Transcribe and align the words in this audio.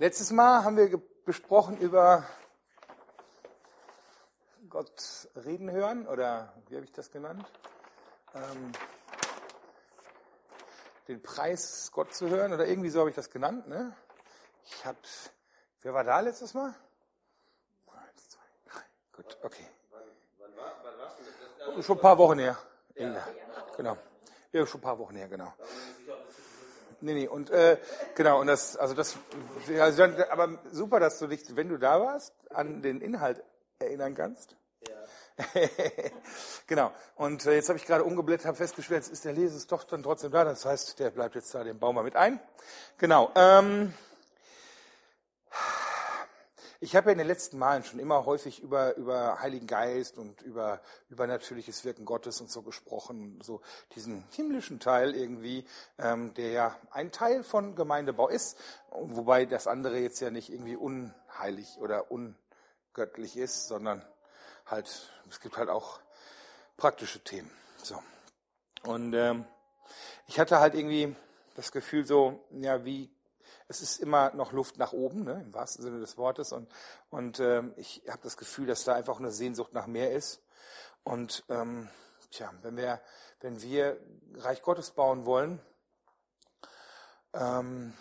Letztes 0.00 0.30
Mal 0.30 0.64
haben 0.64 0.78
wir 0.78 0.98
gesprochen 1.26 1.76
über 1.76 2.24
Gott 4.70 5.28
reden 5.44 5.70
hören 5.70 6.06
oder 6.06 6.54
wie 6.68 6.76
habe 6.76 6.86
ich 6.86 6.92
das 6.92 7.10
genannt? 7.10 7.44
Ähm, 8.34 8.72
den 11.06 11.22
Preis 11.22 11.90
Gott 11.92 12.14
zu 12.14 12.30
hören 12.30 12.54
oder 12.54 12.66
irgendwie 12.66 12.88
so 12.88 13.00
habe 13.00 13.10
ich 13.10 13.16
das 13.16 13.28
genannt. 13.28 13.68
Ne? 13.68 13.94
Ich 14.64 14.86
habe, 14.86 14.96
wer 15.82 15.92
war 15.92 16.02
da 16.02 16.20
letztes 16.20 16.54
Mal? 16.54 16.74
Eins, 17.92 18.28
zwei, 18.30 18.40
drei. 18.72 18.80
Gut, 19.12 19.36
okay. 19.42 19.66
Wann, 19.90 20.56
war, 20.56 20.76
wann 20.82 20.98
warst 20.98 21.18
du 21.18 21.74
das? 21.74 21.84
Schon 21.84 21.98
ein 21.98 22.00
paar 22.00 22.16
Wochen 22.16 22.38
her. 22.38 22.56
Ja. 22.94 23.28
Genau. 23.76 23.98
Ja, 24.52 24.64
schon 24.64 24.80
ein 24.80 24.82
paar 24.82 24.98
Wochen 24.98 25.16
her, 25.16 25.28
genau. 25.28 25.52
Nee, 27.02 27.14
nee, 27.14 27.28
und 27.28 27.50
äh, 27.50 27.78
genau, 28.14 28.40
und 28.40 28.46
das, 28.46 28.76
also 28.76 28.94
das, 28.94 29.16
also 29.78 30.04
aber 30.30 30.58
super, 30.70 31.00
dass 31.00 31.18
du 31.18 31.26
dich, 31.26 31.56
wenn 31.56 31.68
du 31.68 31.78
da 31.78 32.00
warst, 32.00 32.34
an 32.50 32.82
den 32.82 33.00
Inhalt 33.00 33.42
erinnern 33.78 34.14
kannst. 34.14 34.56
Ja. 34.86 35.60
genau. 36.66 36.92
Und 37.16 37.46
äh, 37.46 37.54
jetzt 37.54 37.68
habe 37.68 37.78
ich 37.78 37.86
gerade 37.86 38.04
umgeblättert, 38.04 38.46
habe 38.46 38.56
festgestellt, 38.56 39.02
jetzt 39.04 39.12
ist 39.12 39.24
der 39.24 39.32
Leses 39.32 39.66
doch 39.66 39.84
dann 39.84 40.02
trotzdem 40.02 40.30
da. 40.30 40.44
Das 40.44 40.64
heißt, 40.64 40.98
der 40.98 41.10
bleibt 41.10 41.34
jetzt 41.34 41.54
da, 41.54 41.64
den 41.64 41.78
bauen 41.78 41.94
wir 41.96 42.02
mit 42.02 42.16
ein. 42.16 42.40
Genau. 42.98 43.30
Ähm, 43.34 43.94
ich 46.82 46.96
habe 46.96 47.10
ja 47.10 47.12
in 47.12 47.18
den 47.18 47.26
letzten 47.26 47.58
Malen 47.58 47.84
schon 47.84 48.00
immer 48.00 48.24
häufig 48.24 48.62
über, 48.62 48.96
über 48.96 49.38
Heiligen 49.40 49.66
Geist 49.66 50.16
und 50.16 50.40
über 50.40 50.80
übernatürliches 51.10 51.84
Wirken 51.84 52.06
Gottes 52.06 52.40
und 52.40 52.50
so 52.50 52.62
gesprochen, 52.62 53.38
so 53.42 53.60
diesen 53.94 54.24
himmlischen 54.30 54.80
Teil 54.80 55.14
irgendwie, 55.14 55.66
ähm, 55.98 56.32
der 56.34 56.50
ja 56.50 56.76
ein 56.90 57.12
Teil 57.12 57.44
von 57.44 57.74
Gemeindebau 57.74 58.28
ist, 58.28 58.58
wobei 58.90 59.44
das 59.44 59.66
andere 59.66 59.98
jetzt 59.98 60.20
ja 60.20 60.30
nicht 60.30 60.50
irgendwie 60.50 60.76
unheilig 60.76 61.76
oder 61.80 62.10
ungöttlich 62.10 63.36
ist, 63.36 63.68
sondern 63.68 64.02
halt, 64.64 65.12
es 65.28 65.40
gibt 65.40 65.58
halt 65.58 65.68
auch 65.68 66.00
praktische 66.78 67.22
Themen. 67.22 67.50
So. 67.82 68.02
Und 68.84 69.12
ähm, 69.12 69.44
ich 70.26 70.40
hatte 70.40 70.60
halt 70.60 70.74
irgendwie 70.74 71.14
das 71.56 71.72
Gefühl 71.72 72.06
so, 72.06 72.42
ja, 72.52 72.86
wie 72.86 73.10
es 73.70 73.80
ist 73.82 74.00
immer 74.00 74.34
noch 74.34 74.50
Luft 74.50 74.78
nach 74.78 74.92
oben, 74.92 75.22
ne, 75.22 75.40
im 75.44 75.54
wahrsten 75.54 75.84
Sinne 75.84 76.00
des 76.00 76.18
Wortes. 76.18 76.52
Und, 76.52 76.68
und 77.08 77.38
ähm, 77.38 77.72
ich 77.76 78.02
habe 78.08 78.18
das 78.24 78.36
Gefühl, 78.36 78.66
dass 78.66 78.82
da 78.82 78.94
einfach 78.94 79.20
eine 79.20 79.30
Sehnsucht 79.30 79.72
nach 79.72 79.86
mehr 79.86 80.10
ist. 80.10 80.42
Und 81.04 81.44
ähm, 81.48 81.88
tja, 82.32 82.52
wenn 82.62 82.76
wir, 82.76 83.00
wenn 83.40 83.62
wir 83.62 84.00
Reich 84.34 84.60
Gottes 84.62 84.90
bauen 84.90 85.24
wollen, 85.24 85.60
ähm, 87.32 87.94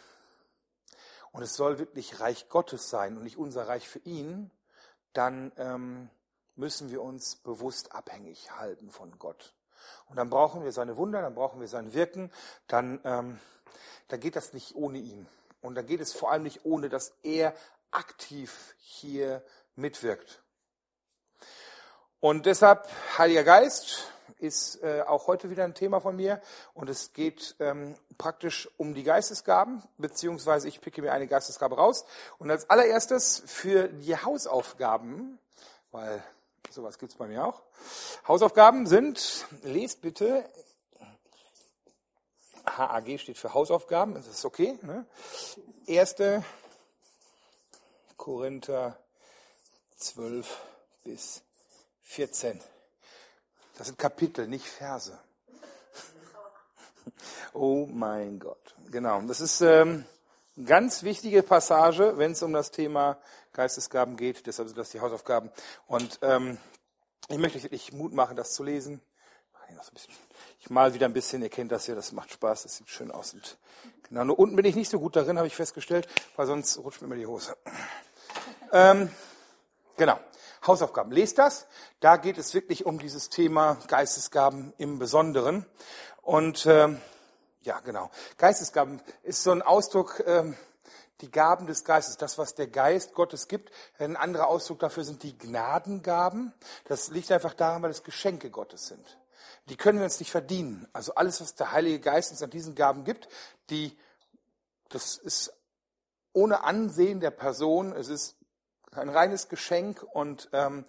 und 1.32 1.44
es 1.44 1.54
soll 1.54 1.78
wirklich 1.78 2.20
Reich 2.20 2.50
Gottes 2.50 2.90
sein 2.90 3.16
und 3.16 3.24
nicht 3.24 3.38
unser 3.38 3.68
Reich 3.68 3.88
für 3.88 4.00
ihn, 4.00 4.50
dann 5.14 5.52
ähm, 5.58 6.10
müssen 6.56 6.90
wir 6.90 7.04
uns 7.04 7.36
bewusst 7.36 7.92
abhängig 7.92 8.58
halten 8.58 8.90
von 8.90 9.20
Gott. 9.20 9.54
Und 10.08 10.16
dann 10.16 10.32
brauchen 10.32 10.64
wir 10.64 10.72
seine 10.72 10.98
Wunder, 10.98 11.22
dann 11.22 11.36
brauchen 11.36 11.62
wir 11.62 11.68
sein 11.68 11.94
Wirken, 11.94 12.32
dann, 12.66 13.00
ähm, 13.04 13.40
dann 14.08 14.20
geht 14.20 14.36
das 14.36 14.54
nicht 14.54 14.74
ohne 14.74 14.98
ihn. 14.98 15.28
Und 15.62 15.76
da 15.76 15.82
geht 15.82 16.00
es 16.00 16.14
vor 16.14 16.32
allem 16.32 16.44
nicht 16.44 16.66
ohne, 16.66 16.90
dass 16.90 17.14
er 17.24 17.54
aktiv 17.92 18.76
hier 18.78 19.44
mitwirkt. 19.76 20.42
Und 22.20 22.46
deshalb, 22.46 22.88
Heiliger 23.18 23.44
Geist 23.44 24.12
ist 24.40 24.82
äh, 24.84 25.02
auch 25.02 25.28
heute 25.28 25.50
wieder 25.50 25.64
ein 25.64 25.74
Thema 25.74 26.00
von 26.00 26.16
mir. 26.16 26.42
Und 26.74 26.90
es 26.90 27.14
geht 27.14 27.56
ähm, 27.60 27.96
praktisch 28.18 28.70
um 28.78 28.94
die 28.94 29.04
Geistesgaben, 29.04 29.84
beziehungsweise 29.98 30.68
ich 30.68 30.82
picke 30.82 31.02
mir 31.02 31.12
eine 31.12 31.28
Geistesgabe 31.28 31.76
raus. 31.76 32.06
Und 32.38 32.50
als 32.52 32.70
allererstes 32.70 33.44
für 33.46 33.88
die 33.88 34.16
Hausaufgaben, 34.16 35.40
weil 35.92 36.24
sowas 36.70 37.00
gibt's 37.00 37.16
bei 37.16 37.28
mir 37.28 37.46
auch. 37.46 37.64
Hausaufgaben 38.28 38.86
sind, 38.86 39.46
lest 39.64 40.02
bitte 40.02 40.46
HAG 42.66 43.20
steht 43.20 43.38
für 43.38 43.54
Hausaufgaben, 43.54 44.14
das 44.14 44.28
ist 44.28 44.46
okay. 44.46 44.78
Ne? 44.82 45.06
1. 45.88 46.16
Korinther 48.18 48.98
12 49.98 50.62
bis 51.04 51.42
14. 52.04 52.60
Das 53.78 53.88
sind 53.88 53.98
Kapitel, 53.98 54.48
nicht 54.48 54.68
Verse. 54.68 55.18
Oh 57.54 57.88
mein 57.88 58.40
Gott. 58.40 58.76
Genau. 58.92 59.20
Das 59.24 59.42
ist 59.42 59.62
ähm, 59.62 60.06
eine 60.56 60.66
ganz 60.66 61.02
wichtige 61.02 61.42
Passage, 61.42 62.18
wenn 62.18 62.34
es 62.34 62.44
um 62.44 62.54
das 62.54 62.70
Thema 62.70 63.18
Geistesgaben 63.54 64.16
geht. 64.16 64.46
Deshalb 64.46 64.68
sind 64.68 64.78
das 64.78 64.92
die 64.92 65.00
Hausaufgaben. 65.00 65.50
Und 65.88 66.20
ähm, 66.22 66.60
ich 67.28 67.38
möchte 67.38 67.58
euch 67.58 67.64
wirklich 67.64 67.92
Mut 67.94 68.14
machen, 68.14 68.36
das 68.36 68.54
zu 68.54 68.64
lesen. 68.64 69.02
Ich 69.70 70.08
mal 70.68 70.94
wieder 70.94 71.06
ein 71.06 71.14
bisschen, 71.14 71.42
ihr 71.42 71.50
kennt 71.50 71.72
das 71.72 71.88
ja, 71.88 71.96
das 71.96 72.12
macht 72.12 72.32
Spaß, 72.32 72.64
das 72.64 72.76
sieht 72.76 72.90
schön 72.90 73.12
aus. 73.12 73.34
Und 73.34 73.58
genau, 74.08 74.26
nur 74.26 74.38
unten 74.38 74.56
bin 74.56 74.66
ich 74.66 74.76
nicht 74.76 74.90
so 74.90 75.00
gut 75.00 75.16
darin, 75.16 75.38
habe 75.38 75.48
ich 75.48 75.56
festgestellt, 75.56 76.08
weil 76.36 76.48
sonst 76.48 76.78
rutscht 76.80 77.02
mir 77.02 77.08
immer 77.08 77.16
die 77.16 77.26
Hose. 77.26 77.56
Ähm, 78.72 79.10
genau, 79.98 80.20
Hausaufgaben. 80.68 81.12
Lest 81.12 81.38
das. 81.38 81.66
Da 82.00 82.18
geht 82.18 82.38
es 82.38 82.54
wirklich 82.54 82.86
um 82.86 83.00
dieses 83.00 83.30
Thema 83.30 83.78
Geistesgaben 83.88 84.74
im 84.78 85.00
Besonderen. 85.00 85.66
Und 86.22 86.66
ähm, 86.66 87.02
ja, 87.62 87.80
genau. 87.80 88.12
Geistesgaben 88.38 89.02
ist 89.24 89.44
so 89.44 89.52
ein 89.52 89.62
Ausdruck, 89.62 90.24
ähm, 90.26 90.56
die 91.22 91.32
Gaben 91.32 91.68
des 91.68 91.84
Geistes, 91.84 92.18
das, 92.18 92.38
was 92.38 92.56
der 92.56 92.68
Geist 92.68 93.14
Gottes 93.14 93.48
gibt. 93.48 93.72
Ein 93.98 94.16
anderer 94.16 94.48
Ausdruck 94.48 94.80
dafür 94.80 95.04
sind 95.04 95.24
die 95.24 95.38
Gnadengaben. 95.38 96.54
Das 96.86 97.10
liegt 97.10 97.32
einfach 97.32 97.54
daran, 97.54 97.82
weil 97.82 97.92
es 97.92 98.04
Geschenke 98.04 98.50
Gottes 98.50 98.88
sind 98.88 99.19
die 99.70 99.78
können 99.78 100.00
wir 100.00 100.06
uns 100.06 100.20
nicht 100.20 100.32
verdienen. 100.32 100.88
Also 100.94 101.16
alles, 101.16 101.42
was 101.42 101.56
der 101.56 101.72
Heilige 101.72 102.00
Geist 102.00 102.32
uns 102.32 102.42
an 102.42 102.50
diesen 102.50 102.76
Gaben 102.76 103.04
gibt, 103.04 103.28
die, 103.70 103.98
das 104.90 105.18
ist 105.18 105.54
ohne 106.34 106.64
Ansehen 106.64 107.20
der 107.20 107.32
Person, 107.32 107.94
es 107.94 108.08
ist 108.08 108.36
ein 108.92 109.10
reines 109.10 109.50
Geschenk 109.50 110.04
und 110.04 110.50
ähm, 110.54 110.86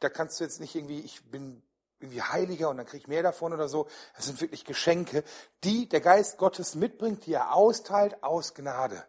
da 0.00 0.08
kannst 0.08 0.40
du 0.40 0.44
jetzt 0.44 0.60
nicht 0.60 0.74
irgendwie, 0.74 1.00
ich 1.00 1.24
bin 1.24 1.62
irgendwie 2.04 2.22
heiliger 2.22 2.70
und 2.70 2.76
dann 2.76 2.86
kriege 2.86 2.98
ich 2.98 3.08
mehr 3.08 3.22
davon 3.22 3.52
oder 3.52 3.68
so. 3.68 3.86
Es 4.18 4.26
sind 4.26 4.40
wirklich 4.40 4.64
Geschenke, 4.64 5.24
die 5.64 5.88
der 5.88 6.00
Geist 6.00 6.38
Gottes 6.38 6.74
mitbringt, 6.74 7.26
die 7.26 7.32
er 7.32 7.54
austeilt 7.54 8.22
aus 8.22 8.54
Gnade. 8.54 9.02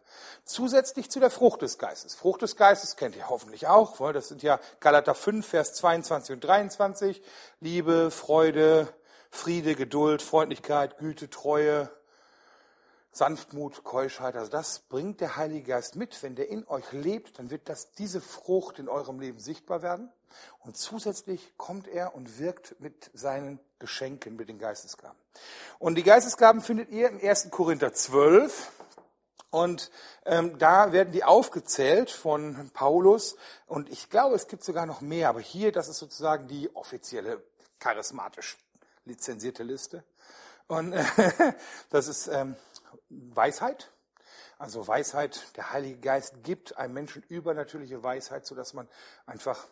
Zusätzlich 0.44 1.10
zu 1.10 1.20
der 1.20 1.30
Frucht 1.30 1.62
des 1.62 1.78
Geistes. 1.78 2.14
Frucht 2.14 2.42
des 2.42 2.56
Geistes 2.56 2.96
kennt 2.96 3.16
ihr 3.16 3.28
hoffentlich 3.28 3.66
auch, 3.66 4.00
weil 4.00 4.12
das 4.12 4.28
sind 4.28 4.42
ja 4.42 4.58
Galater 4.80 5.14
5, 5.14 5.46
Vers 5.46 5.74
22 5.74 6.34
und 6.34 6.44
23. 6.44 7.22
Liebe, 7.60 8.10
Freude, 8.10 8.88
Friede, 9.30 9.74
Geduld, 9.74 10.22
Freundlichkeit, 10.22 10.98
Güte, 10.98 11.28
Treue, 11.28 11.90
Sanftmut, 13.16 13.82
Keuschheit. 13.82 14.36
Also 14.36 14.50
das 14.50 14.80
bringt 14.80 15.22
der 15.22 15.36
Heilige 15.36 15.62
Geist 15.62 15.96
mit. 15.96 16.22
Wenn 16.22 16.36
der 16.36 16.50
in 16.50 16.68
euch 16.68 16.92
lebt, 16.92 17.38
dann 17.38 17.50
wird 17.50 17.68
das, 17.68 17.92
diese 17.92 18.20
Frucht 18.20 18.78
in 18.78 18.90
eurem 18.90 19.20
Leben 19.20 19.38
sichtbar 19.38 19.80
werden. 19.80 20.12
Und 20.60 20.76
zusätzlich 20.76 21.54
kommt 21.56 21.88
er 21.88 22.14
und 22.14 22.38
wirkt 22.38 22.78
mit 22.78 23.10
seinen 23.14 23.58
Geschenken, 23.78 24.36
mit 24.36 24.50
den 24.50 24.58
Geistesgaben. 24.58 25.16
Und 25.78 25.94
die 25.94 26.02
Geistesgaben 26.02 26.60
findet 26.60 26.90
ihr 26.90 27.08
im 27.08 27.18
1. 27.18 27.50
Korinther 27.50 27.94
12. 27.94 28.70
Und 29.50 29.90
ähm, 30.26 30.58
da 30.58 30.92
werden 30.92 31.12
die 31.12 31.24
aufgezählt 31.24 32.10
von 32.10 32.70
Paulus. 32.74 33.36
Und 33.66 33.88
ich 33.88 34.10
glaube, 34.10 34.34
es 34.34 34.46
gibt 34.46 34.62
sogar 34.62 34.84
noch 34.84 35.00
mehr. 35.00 35.30
Aber 35.30 35.40
hier, 35.40 35.72
das 35.72 35.88
ist 35.88 35.98
sozusagen 35.98 36.48
die 36.48 36.74
offizielle 36.76 37.42
charismatisch 37.78 38.58
lizenzierte 39.06 39.62
Liste. 39.62 40.04
Und 40.66 40.92
äh, 40.92 41.04
das 41.90 42.08
ist 42.08 42.26
ähm, 42.26 42.56
Weisheit. 43.08 43.92
Also 44.58 44.86
Weisheit, 44.88 45.56
der 45.56 45.72
Heilige 45.72 45.98
Geist 45.98 46.42
gibt 46.42 46.76
einem 46.76 46.94
Menschen 46.94 47.22
übernatürliche 47.28 48.02
Weisheit, 48.02 48.46
sodass 48.46 48.72
man 48.74 48.88
einfach 49.26 49.66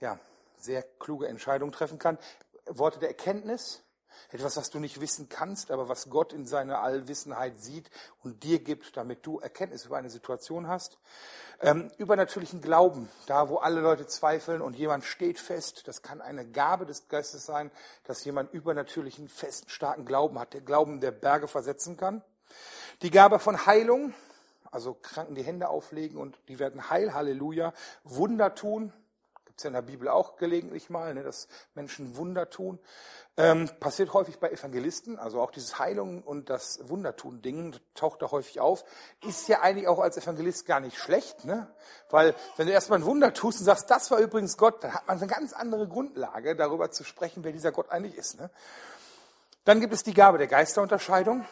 ja, 0.00 0.18
sehr 0.58 0.82
kluge 0.98 1.28
Entscheidungen 1.28 1.72
treffen 1.72 1.98
kann. 1.98 2.18
Worte 2.66 2.98
der 2.98 3.08
Erkenntnis, 3.08 3.82
etwas, 4.30 4.56
was 4.56 4.70
du 4.70 4.78
nicht 4.78 5.00
wissen 5.00 5.28
kannst, 5.28 5.70
aber 5.70 5.88
was 5.88 6.10
Gott 6.10 6.32
in 6.32 6.46
seiner 6.46 6.82
Allwissenheit 6.82 7.60
sieht 7.60 7.90
und 8.22 8.42
dir 8.42 8.62
gibt, 8.62 8.96
damit 8.96 9.24
du 9.26 9.38
Erkenntnis 9.38 9.86
über 9.86 9.96
eine 9.96 10.10
Situation 10.10 10.68
hast. 10.68 10.98
Ähm, 11.60 11.90
übernatürlichen 11.98 12.60
Glauben, 12.60 13.08
da 13.26 13.48
wo 13.48 13.56
alle 13.56 13.80
Leute 13.80 14.06
zweifeln 14.06 14.62
und 14.62 14.76
jemand 14.76 15.04
steht 15.04 15.38
fest, 15.38 15.86
das 15.86 16.02
kann 16.02 16.20
eine 16.20 16.46
Gabe 16.46 16.86
des 16.86 17.08
Geistes 17.08 17.46
sein, 17.46 17.70
dass 18.04 18.24
jemand 18.24 18.52
übernatürlichen, 18.52 19.28
festen, 19.28 19.68
starken 19.68 20.04
Glauben 20.04 20.38
hat, 20.38 20.54
der 20.54 20.62
Glauben, 20.62 21.00
der 21.00 21.12
Berge 21.12 21.48
versetzen 21.48 21.96
kann. 21.96 22.22
Die 23.02 23.10
Gabe 23.10 23.38
von 23.38 23.66
Heilung, 23.66 24.14
also 24.70 24.94
Kranken 24.94 25.34
die 25.34 25.42
Hände 25.42 25.68
auflegen 25.68 26.18
und 26.18 26.36
die 26.48 26.58
werden 26.58 26.90
heil, 26.90 27.14
Halleluja, 27.14 27.72
Wunder 28.04 28.54
tun, 28.54 28.92
Gibt 29.50 29.58
es 29.58 29.64
ja 29.64 29.68
in 29.68 29.74
der 29.74 29.82
Bibel 29.82 30.08
auch 30.08 30.36
gelegentlich 30.36 30.90
mal, 30.90 31.12
ne, 31.12 31.24
dass 31.24 31.48
Menschen 31.74 32.16
Wunder 32.16 32.50
tun. 32.50 32.78
Ähm, 33.36 33.68
passiert 33.80 34.12
häufig 34.14 34.38
bei 34.38 34.48
Evangelisten, 34.48 35.18
also 35.18 35.40
auch 35.40 35.50
dieses 35.50 35.76
Heilung 35.80 36.22
und 36.22 36.48
das 36.50 36.78
Wundertun-Ding 36.88 37.74
taucht 37.96 38.22
da 38.22 38.30
häufig 38.30 38.60
auf. 38.60 38.84
Ist 39.26 39.48
ja 39.48 39.60
eigentlich 39.60 39.88
auch 39.88 39.98
als 39.98 40.16
Evangelist 40.16 40.66
gar 40.66 40.78
nicht 40.78 40.96
schlecht, 40.96 41.44
ne? 41.44 41.66
Weil 42.10 42.36
wenn 42.58 42.68
du 42.68 42.72
erstmal 42.72 43.00
ein 43.00 43.04
Wunder 43.04 43.34
tust 43.34 43.58
und 43.58 43.64
sagst, 43.64 43.90
das 43.90 44.08
war 44.12 44.20
übrigens 44.20 44.56
Gott, 44.56 44.84
dann 44.84 44.94
hat 44.94 45.08
man 45.08 45.18
eine 45.18 45.26
ganz 45.26 45.52
andere 45.52 45.88
Grundlage, 45.88 46.54
darüber 46.54 46.92
zu 46.92 47.02
sprechen, 47.02 47.42
wer 47.42 47.50
dieser 47.50 47.72
Gott 47.72 47.90
eigentlich 47.90 48.14
ist. 48.14 48.38
Ne? 48.38 48.50
Dann 49.64 49.80
gibt 49.80 49.94
es 49.94 50.04
die 50.04 50.14
Gabe 50.14 50.38
der 50.38 50.46
Geisterunterscheidung. 50.46 51.44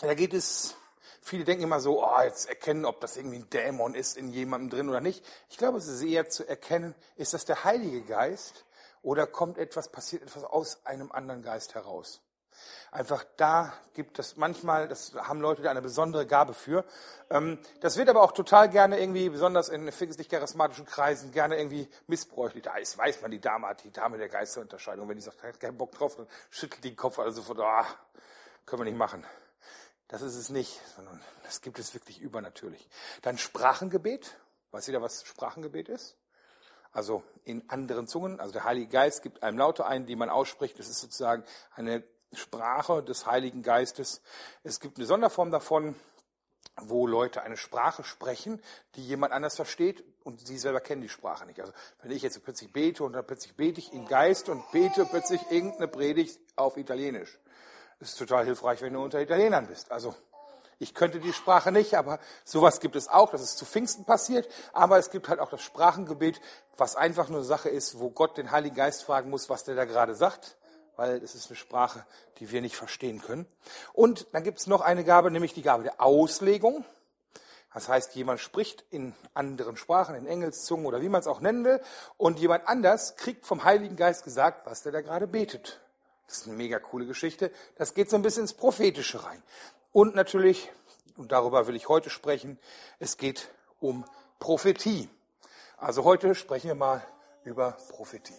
Da 0.00 0.14
geht 0.14 0.34
es 0.34 0.76
Viele 1.24 1.44
denken 1.44 1.62
immer 1.62 1.78
so, 1.78 2.04
oh, 2.04 2.20
jetzt 2.20 2.48
erkennen, 2.48 2.84
ob 2.84 3.00
das 3.00 3.16
irgendwie 3.16 3.36
ein 3.36 3.48
Dämon 3.48 3.94
ist 3.94 4.16
in 4.16 4.32
jemandem 4.32 4.70
drin 4.70 4.88
oder 4.88 5.00
nicht. 5.00 5.24
Ich 5.50 5.56
glaube, 5.56 5.78
es 5.78 5.86
ist 5.86 6.02
eher 6.02 6.28
zu 6.28 6.46
erkennen, 6.46 6.96
ist 7.14 7.32
das 7.32 7.44
der 7.44 7.62
Heilige 7.62 8.02
Geist 8.02 8.64
oder 9.02 9.28
kommt 9.28 9.56
etwas, 9.56 9.88
passiert 9.88 10.22
etwas 10.22 10.42
aus 10.42 10.84
einem 10.84 11.12
anderen 11.12 11.44
Geist 11.44 11.76
heraus. 11.76 12.20
Einfach 12.90 13.24
da 13.36 13.72
gibt 13.94 14.18
es 14.18 14.36
manchmal, 14.36 14.88
das 14.88 15.14
haben 15.14 15.40
Leute 15.40 15.62
da 15.62 15.70
eine 15.70 15.80
besondere 15.80 16.26
Gabe 16.26 16.54
für. 16.54 16.84
Ähm, 17.30 17.60
das 17.80 17.96
wird 17.96 18.08
aber 18.08 18.22
auch 18.22 18.32
total 18.32 18.68
gerne 18.68 18.98
irgendwie, 18.98 19.28
besonders 19.28 19.68
in 19.68 19.90
pfingstlich 19.92 20.28
charismatischen 20.28 20.86
Kreisen, 20.86 21.30
gerne 21.30 21.56
irgendwie 21.56 21.88
missbräuchlich. 22.08 22.64
Da 22.64 22.76
ist, 22.76 22.98
weiß 22.98 23.22
man, 23.22 23.30
die 23.30 23.40
Dame 23.40 23.68
hat 23.68 23.84
die 23.84 23.92
Dame 23.92 24.18
der 24.18 24.28
Geisterunterscheidung. 24.28 25.08
Wenn 25.08 25.16
die 25.16 25.22
sagt, 25.22 25.40
hat 25.44 25.60
keinen 25.60 25.78
Bock 25.78 25.92
drauf, 25.92 26.16
dann 26.16 26.26
schüttelt 26.50 26.82
die 26.82 26.90
den 26.90 26.96
Kopf 26.96 27.20
also 27.20 27.40
sofort, 27.40 27.60
ah, 27.60 27.86
können 28.66 28.80
wir 28.80 28.86
nicht 28.86 28.98
machen. 28.98 29.24
Das 30.12 30.20
ist 30.20 30.36
es 30.36 30.50
nicht, 30.50 30.78
sondern 30.94 31.18
das 31.42 31.62
gibt 31.62 31.78
es 31.78 31.94
wirklich 31.94 32.20
übernatürlich. 32.20 32.86
Dann 33.22 33.38
Sprachengebet. 33.38 34.36
Weiß 34.70 34.86
jeder, 34.86 35.00
was 35.00 35.24
Sprachengebet 35.24 35.88
ist? 35.88 36.18
Also 36.92 37.22
in 37.44 37.66
anderen 37.70 38.06
Zungen. 38.06 38.38
Also 38.38 38.52
der 38.52 38.64
Heilige 38.64 38.88
Geist 38.88 39.22
gibt 39.22 39.42
einem 39.42 39.56
Laute 39.56 39.86
ein, 39.86 40.04
die 40.04 40.14
man 40.14 40.28
ausspricht. 40.28 40.78
Das 40.78 40.90
ist 40.90 41.00
sozusagen 41.00 41.44
eine 41.74 42.04
Sprache 42.34 43.02
des 43.02 43.24
Heiligen 43.24 43.62
Geistes. 43.62 44.20
Es 44.64 44.80
gibt 44.80 44.98
eine 44.98 45.06
Sonderform 45.06 45.50
davon, 45.50 45.94
wo 46.76 47.06
Leute 47.06 47.40
eine 47.40 47.56
Sprache 47.56 48.04
sprechen, 48.04 48.62
die 48.96 49.06
jemand 49.06 49.32
anders 49.32 49.56
versteht 49.56 50.04
und 50.24 50.46
sie 50.46 50.58
selber 50.58 50.82
kennen 50.82 51.00
die 51.00 51.08
Sprache 51.08 51.46
nicht. 51.46 51.60
Also 51.60 51.72
wenn 52.02 52.10
ich 52.10 52.20
jetzt 52.20 52.44
plötzlich 52.44 52.70
bete 52.70 53.02
und 53.02 53.14
dann 53.14 53.26
plötzlich 53.26 53.56
bete 53.56 53.80
ich 53.80 53.94
im 53.94 54.06
Geist 54.06 54.50
und 54.50 54.70
bete 54.72 55.06
plötzlich 55.06 55.40
irgendeine 55.50 55.88
Predigt 55.88 56.38
auf 56.54 56.76
Italienisch. 56.76 57.38
Ist 58.02 58.18
total 58.18 58.44
hilfreich, 58.44 58.82
wenn 58.82 58.94
du 58.94 59.00
unter 59.00 59.20
Italienern 59.20 59.68
bist. 59.68 59.92
Also 59.92 60.16
ich 60.80 60.92
könnte 60.92 61.20
die 61.20 61.32
Sprache 61.32 61.70
nicht, 61.70 61.94
aber 61.94 62.18
sowas 62.44 62.80
gibt 62.80 62.96
es 62.96 63.06
auch. 63.06 63.30
Das 63.30 63.42
ist 63.42 63.56
zu 63.56 63.64
Pfingsten 63.64 64.04
passiert. 64.04 64.48
Aber 64.72 64.98
es 64.98 65.10
gibt 65.10 65.28
halt 65.28 65.38
auch 65.38 65.50
das 65.50 65.62
Sprachengebet, 65.62 66.40
was 66.76 66.96
einfach 66.96 67.28
nur 67.28 67.38
eine 67.38 67.46
Sache 67.46 67.68
ist, 67.68 68.00
wo 68.00 68.10
Gott 68.10 68.36
den 68.36 68.50
Heiligen 68.50 68.74
Geist 68.74 69.04
fragen 69.04 69.30
muss, 69.30 69.48
was 69.48 69.62
der 69.62 69.76
da 69.76 69.84
gerade 69.84 70.16
sagt, 70.16 70.56
weil 70.96 71.22
es 71.22 71.36
ist 71.36 71.46
eine 71.46 71.54
Sprache, 71.54 72.04
die 72.38 72.50
wir 72.50 72.60
nicht 72.60 72.74
verstehen 72.74 73.22
können. 73.22 73.46
Und 73.92 74.26
dann 74.32 74.42
gibt 74.42 74.58
es 74.58 74.66
noch 74.66 74.80
eine 74.80 75.04
Gabe, 75.04 75.30
nämlich 75.30 75.54
die 75.54 75.62
Gabe 75.62 75.84
der 75.84 76.00
Auslegung. 76.00 76.84
Das 77.72 77.88
heißt, 77.88 78.16
jemand 78.16 78.40
spricht 78.40 78.84
in 78.90 79.14
anderen 79.32 79.76
Sprachen, 79.76 80.16
in 80.16 80.26
Engelszungen 80.26 80.86
oder 80.86 81.02
wie 81.02 81.08
man 81.08 81.20
es 81.20 81.28
auch 81.28 81.40
nennen 81.40 81.64
will, 81.64 81.80
und 82.16 82.40
jemand 82.40 82.66
anders 82.66 83.14
kriegt 83.14 83.46
vom 83.46 83.62
Heiligen 83.62 83.94
Geist 83.94 84.24
gesagt, 84.24 84.66
was 84.66 84.82
der 84.82 84.90
da 84.90 85.02
gerade 85.02 85.28
betet. 85.28 85.78
Das 86.32 86.38
ist 86.38 86.48
eine 86.48 86.56
mega 86.56 86.78
coole 86.78 87.04
Geschichte. 87.04 87.52
Das 87.76 87.92
geht 87.92 88.08
so 88.08 88.16
ein 88.16 88.22
bisschen 88.22 88.44
ins 88.44 88.54
Prophetische 88.54 89.22
rein. 89.22 89.42
Und 89.92 90.14
natürlich, 90.14 90.72
und 91.18 91.30
darüber 91.30 91.66
will 91.66 91.76
ich 91.76 91.90
heute 91.90 92.08
sprechen, 92.08 92.58
es 92.98 93.18
geht 93.18 93.50
um 93.80 94.06
Prophetie. 94.38 95.10
Also 95.76 96.04
heute 96.04 96.34
sprechen 96.34 96.68
wir 96.68 96.74
mal 96.74 97.06
über 97.44 97.72
Prophetie. 97.90 98.32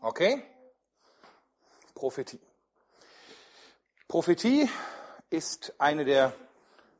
Okay? 0.00 0.44
Prophetie. 1.92 2.40
Prophetie 4.06 4.70
ist 5.28 5.74
eine 5.78 6.04
der 6.04 6.32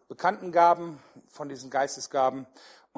bekannten 0.08 0.50
Gaben 0.50 1.00
von 1.28 1.48
diesen 1.48 1.70
Geistesgaben 1.70 2.46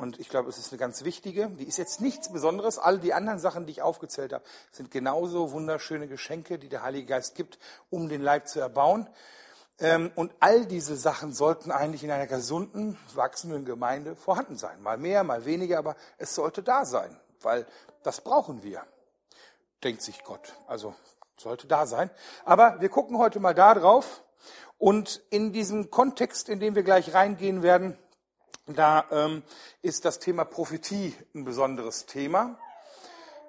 und 0.00 0.18
ich 0.18 0.30
glaube, 0.30 0.48
es 0.48 0.56
ist 0.56 0.72
eine 0.72 0.78
ganz 0.78 1.04
wichtige. 1.04 1.48
Die 1.50 1.64
ist 1.64 1.76
jetzt 1.76 2.00
nichts 2.00 2.32
Besonderes. 2.32 2.78
All 2.78 2.98
die 2.98 3.12
anderen 3.12 3.38
Sachen, 3.38 3.66
die 3.66 3.72
ich 3.72 3.82
aufgezählt 3.82 4.32
habe, 4.32 4.44
sind 4.72 4.90
genauso 4.90 5.52
wunderschöne 5.52 6.08
Geschenke, 6.08 6.58
die 6.58 6.70
der 6.70 6.82
Heilige 6.82 7.06
Geist 7.06 7.34
gibt, 7.34 7.58
um 7.90 8.08
den 8.08 8.22
Leib 8.22 8.48
zu 8.48 8.60
erbauen. 8.60 9.08
Ähm, 9.78 10.10
und 10.14 10.32
all 10.40 10.64
diese 10.64 10.96
Sachen 10.96 11.34
sollten 11.34 11.70
eigentlich 11.70 12.02
in 12.02 12.10
einer 12.10 12.26
gesunden, 12.26 12.98
wachsenden 13.14 13.66
Gemeinde 13.66 14.16
vorhanden 14.16 14.56
sein. 14.56 14.80
Mal 14.80 14.96
mehr, 14.96 15.22
mal 15.22 15.44
weniger, 15.44 15.78
aber 15.78 15.96
es 16.16 16.34
sollte 16.34 16.62
da 16.62 16.86
sein, 16.86 17.14
weil 17.42 17.66
das 18.02 18.22
brauchen 18.22 18.62
wir, 18.62 18.82
denkt 19.84 20.02
sich 20.02 20.24
Gott. 20.24 20.54
Also 20.66 20.94
sollte 21.36 21.66
da 21.66 21.84
sein. 21.86 22.10
Aber 22.46 22.80
wir 22.80 22.88
gucken 22.88 23.18
heute 23.18 23.38
mal 23.38 23.54
da 23.54 23.74
drauf. 23.74 24.22
Und 24.78 25.22
in 25.28 25.52
diesem 25.52 25.90
Kontext, 25.90 26.48
in 26.48 26.58
dem 26.58 26.74
wir 26.74 26.84
gleich 26.84 27.12
reingehen 27.12 27.62
werden, 27.62 27.98
da 28.74 29.04
ähm, 29.10 29.42
ist 29.82 30.04
das 30.04 30.18
Thema 30.18 30.44
Prophetie 30.44 31.14
ein 31.34 31.44
besonderes 31.44 32.06
Thema. 32.06 32.58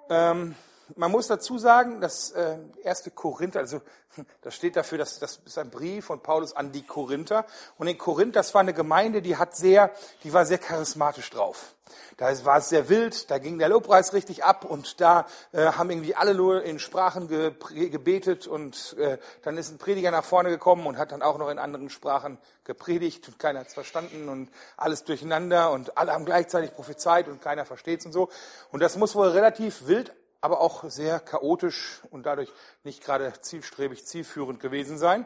Ähm, 0.10 0.56
man 0.96 1.12
muss 1.12 1.28
dazu 1.28 1.58
sagen, 1.58 2.02
das 2.02 2.32
äh, 2.32 2.58
erste 2.84 3.12
Korinther, 3.12 3.60
also 3.60 3.82
das 4.42 4.56
steht 4.56 4.76
dafür, 4.76 4.98
dass 4.98 5.20
das 5.20 5.40
ist 5.46 5.58
ein 5.58 5.70
Brief 5.70 6.06
von 6.06 6.22
Paulus 6.22 6.56
an 6.56 6.72
die 6.72 6.84
Korinther. 6.84 7.46
Und 7.78 7.88
in 7.88 7.98
Korinth, 7.98 8.36
das 8.36 8.54
war 8.54 8.62
eine 8.62 8.74
Gemeinde, 8.74 9.22
die 9.22 9.38
hat 9.38 9.56
sehr, 9.56 9.92
die 10.24 10.34
war 10.34 10.46
sehr 10.46 10.58
charismatisch 10.58 11.30
drauf. 11.30 11.76
Da 12.18 12.46
war 12.46 12.58
es 12.58 12.70
sehr 12.70 12.88
wild, 12.88 13.30
da 13.32 13.38
ging 13.38 13.60
der 13.60 13.68
Lobpreis 13.68 14.14
richtig 14.14 14.44
ab 14.44 14.64
und 14.64 15.02
da 15.02 15.26
äh, 15.52 15.66
haben 15.66 15.90
irgendwie 15.90 16.16
alle 16.16 16.34
nur 16.34 16.64
in 16.64 16.80
Sprachen 16.80 17.28
ge 17.28 17.52
gebetet 17.90 18.48
und 18.48 18.96
äh, 18.98 19.18
dann 19.42 19.58
ist 19.58 19.72
ein 19.72 19.78
Prediger 19.78 20.12
nach 20.12 20.24
vorne 20.24 20.50
gekommen 20.50 20.88
und 20.88 20.98
hat 20.98 21.12
dann 21.12 21.22
auch 21.22 21.38
noch 21.38 21.50
in 21.50 21.60
anderen 21.60 21.90
Sprachen 21.90 22.38
gepredigt 22.64 23.28
und 23.28 23.40
keiner 23.40 23.60
hat 23.60 23.68
es 23.68 23.74
verstanden 23.74 24.30
und 24.30 24.50
alles 24.78 25.04
durcheinander 25.04 25.72
und 25.72 25.98
alle 25.98 26.14
haben 26.14 26.26
gleichzeitig 26.26 26.74
prophezeit 26.74 27.28
und 27.28 27.42
keiner 27.42 27.66
versteht 27.66 28.02
es 28.02 28.06
und 28.06 28.14
so. 28.14 28.30
Und 28.72 28.82
das 28.82 28.96
muss 28.98 29.16
wohl 29.16 29.28
relativ 29.30 29.88
wild 29.88 30.14
aber 30.42 30.60
auch 30.60 30.84
sehr 30.90 31.20
chaotisch 31.20 32.02
und 32.10 32.26
dadurch 32.26 32.52
nicht 32.84 33.04
gerade 33.04 33.32
zielstrebig, 33.42 34.06
zielführend 34.06 34.60
gewesen 34.60 34.98
sein. 34.98 35.26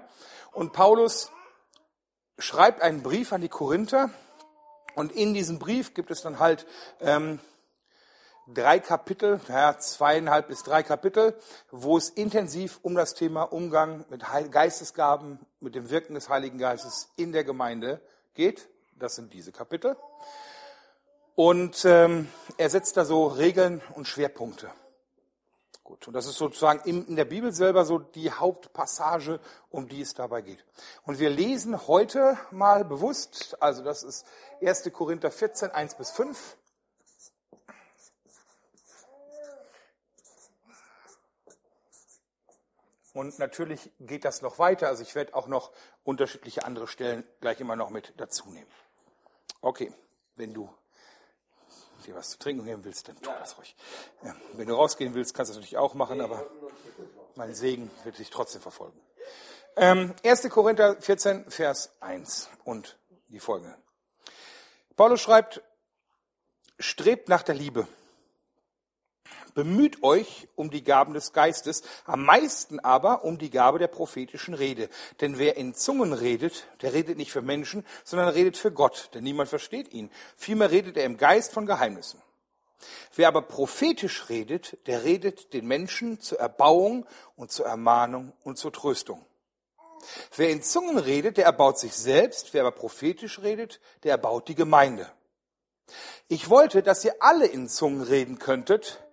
Und 0.51 0.73
Paulus 0.73 1.31
schreibt 2.37 2.81
einen 2.81 3.01
Brief 3.01 3.31
an 3.31 3.41
die 3.41 3.49
Korinther 3.49 4.09
und 4.95 5.13
in 5.13 5.33
diesem 5.33 5.57
Brief 5.57 5.93
gibt 5.93 6.11
es 6.11 6.21
dann 6.21 6.39
halt 6.39 6.67
ähm, 6.99 7.39
drei 8.47 8.79
Kapitel, 8.79 9.39
ja, 9.47 9.77
zweieinhalb 9.77 10.47
bis 10.49 10.63
drei 10.63 10.83
Kapitel, 10.83 11.37
wo 11.71 11.97
es 11.97 12.09
intensiv 12.09 12.79
um 12.81 12.95
das 12.95 13.13
Thema 13.13 13.43
Umgang 13.43 14.05
mit 14.09 14.23
Geistesgaben, 14.51 15.39
mit 15.59 15.75
dem 15.75 15.89
Wirken 15.89 16.15
des 16.15 16.29
Heiligen 16.29 16.57
Geistes 16.57 17.09
in 17.15 17.31
der 17.31 17.43
Gemeinde 17.43 18.01
geht. 18.33 18.67
Das 18.97 19.15
sind 19.15 19.33
diese 19.33 19.51
Kapitel. 19.51 19.95
Und 21.35 21.83
ähm, 21.83 22.29
er 22.57 22.69
setzt 22.69 22.95
da 22.95 23.03
so 23.03 23.27
Regeln 23.27 23.81
und 23.95 24.07
Schwerpunkte. 24.07 24.71
Gut, 25.85 26.07
und 26.07 26.15
das 26.15 26.25
ist 26.25 26.39
sozusagen 26.39 26.79
in 26.89 27.15
der 27.15 27.25
Bibel 27.25 27.51
selber 27.53 27.85
so 27.85 27.99
die 27.99 28.31
Hauptpassage, 28.31 29.39
um 29.69 29.87
die 29.87 30.01
es 30.01 30.15
dabei 30.15 30.41
geht. 30.41 30.65
Und 31.03 31.19
wir 31.19 31.29
lesen 31.29 31.85
heute 31.85 32.39
mal 32.49 32.83
bewusst, 32.83 33.55
also 33.61 33.83
das 33.83 34.01
ist 34.01 34.25
1. 34.63 34.91
Korinther 34.91 35.29
14, 35.29 35.69
1 35.69 35.93
bis 35.93 36.09
5. 36.09 36.57
Und 43.13 43.37
natürlich 43.37 43.91
geht 43.99 44.25
das 44.25 44.41
noch 44.41 44.57
weiter, 44.57 44.87
also 44.87 45.03
ich 45.03 45.13
werde 45.13 45.35
auch 45.35 45.45
noch 45.45 45.71
unterschiedliche 46.03 46.65
andere 46.65 46.87
Stellen 46.87 47.23
gleich 47.41 47.59
immer 47.59 47.75
noch 47.75 47.91
mit 47.91 48.11
dazu 48.17 48.49
nehmen. 48.49 48.71
Okay, 49.61 49.93
wenn 50.35 50.51
du 50.51 50.67
dir 52.05 52.15
was 52.15 52.31
zu 52.31 52.39
trinken 52.39 52.65
geben 52.65 52.83
willst, 52.83 53.07
dann 53.07 53.15
tu 53.17 53.29
das 53.39 53.57
ruhig. 53.57 53.75
Ja, 54.23 54.35
wenn 54.53 54.67
du 54.67 54.75
rausgehen 54.75 55.13
willst, 55.13 55.33
kannst 55.33 55.49
du 55.49 55.53
das 55.53 55.57
natürlich 55.57 55.77
auch 55.77 55.93
machen, 55.93 56.21
aber 56.21 56.45
mein 57.35 57.53
Segen 57.53 57.91
wird 58.03 58.17
dich 58.17 58.29
trotzdem 58.29 58.61
verfolgen. 58.61 58.99
Ähm, 59.77 60.13
1. 60.23 60.49
Korinther 60.49 61.01
14, 61.01 61.49
Vers 61.51 61.91
1 61.99 62.49
und 62.63 62.97
die 63.27 63.39
folgenden. 63.39 63.75
Paulus 64.95 65.19
schreibt, 65.19 65.61
strebt 66.79 67.27
nach 67.27 67.43
der 67.43 67.55
Liebe 67.55 67.87
Bemüht 69.55 70.03
euch 70.03 70.49
um 70.55 70.69
die 70.69 70.83
Gaben 70.83 71.13
des 71.13 71.31
Geistes, 71.31 71.81
am 72.03 72.25
meisten 72.25 72.81
aber 72.81 73.23
um 73.23 73.37
die 73.37 73.49
Gabe 73.49 73.79
der 73.79 73.87
prophetischen 73.87 74.53
Rede. 74.53 74.89
Denn 75.21 75.39
wer 75.39 75.55
in 75.55 75.73
Zungen 75.73 76.11
redet, 76.11 76.67
der 76.81 76.93
redet 76.93 77.17
nicht 77.17 77.31
für 77.31 77.41
Menschen, 77.41 77.85
sondern 78.03 78.27
redet 78.27 78.57
für 78.57 78.73
Gott, 78.73 79.09
denn 79.13 79.23
niemand 79.23 79.47
versteht 79.47 79.93
ihn. 79.93 80.11
Vielmehr 80.35 80.71
redet 80.71 80.97
er 80.97 81.05
im 81.05 81.15
Geist 81.15 81.53
von 81.53 81.65
Geheimnissen. 81.65 82.21
Wer 83.15 83.29
aber 83.29 83.41
prophetisch 83.43 84.27
redet, 84.27 84.77
der 84.87 85.05
redet 85.05 85.53
den 85.53 85.65
Menschen 85.65 86.19
zur 86.19 86.39
Erbauung 86.39 87.05
und 87.37 87.49
zur 87.49 87.65
Ermahnung 87.65 88.33
und 88.43 88.57
zur 88.57 88.73
Tröstung. 88.73 89.25
Wer 90.35 90.49
in 90.49 90.61
Zungen 90.61 90.97
redet, 90.97 91.37
der 91.37 91.45
erbaut 91.45 91.79
sich 91.79 91.93
selbst. 91.93 92.53
Wer 92.53 92.63
aber 92.63 92.75
prophetisch 92.75 93.39
redet, 93.39 93.79
der 94.03 94.11
erbaut 94.11 94.49
die 94.49 94.55
Gemeinde. 94.55 95.09
Ich 96.27 96.49
wollte, 96.49 96.83
dass 96.83 97.05
ihr 97.05 97.15
alle 97.19 97.45
in 97.45 97.69
Zungen 97.69 98.01
reden 98.01 98.39
könntet, 98.39 99.04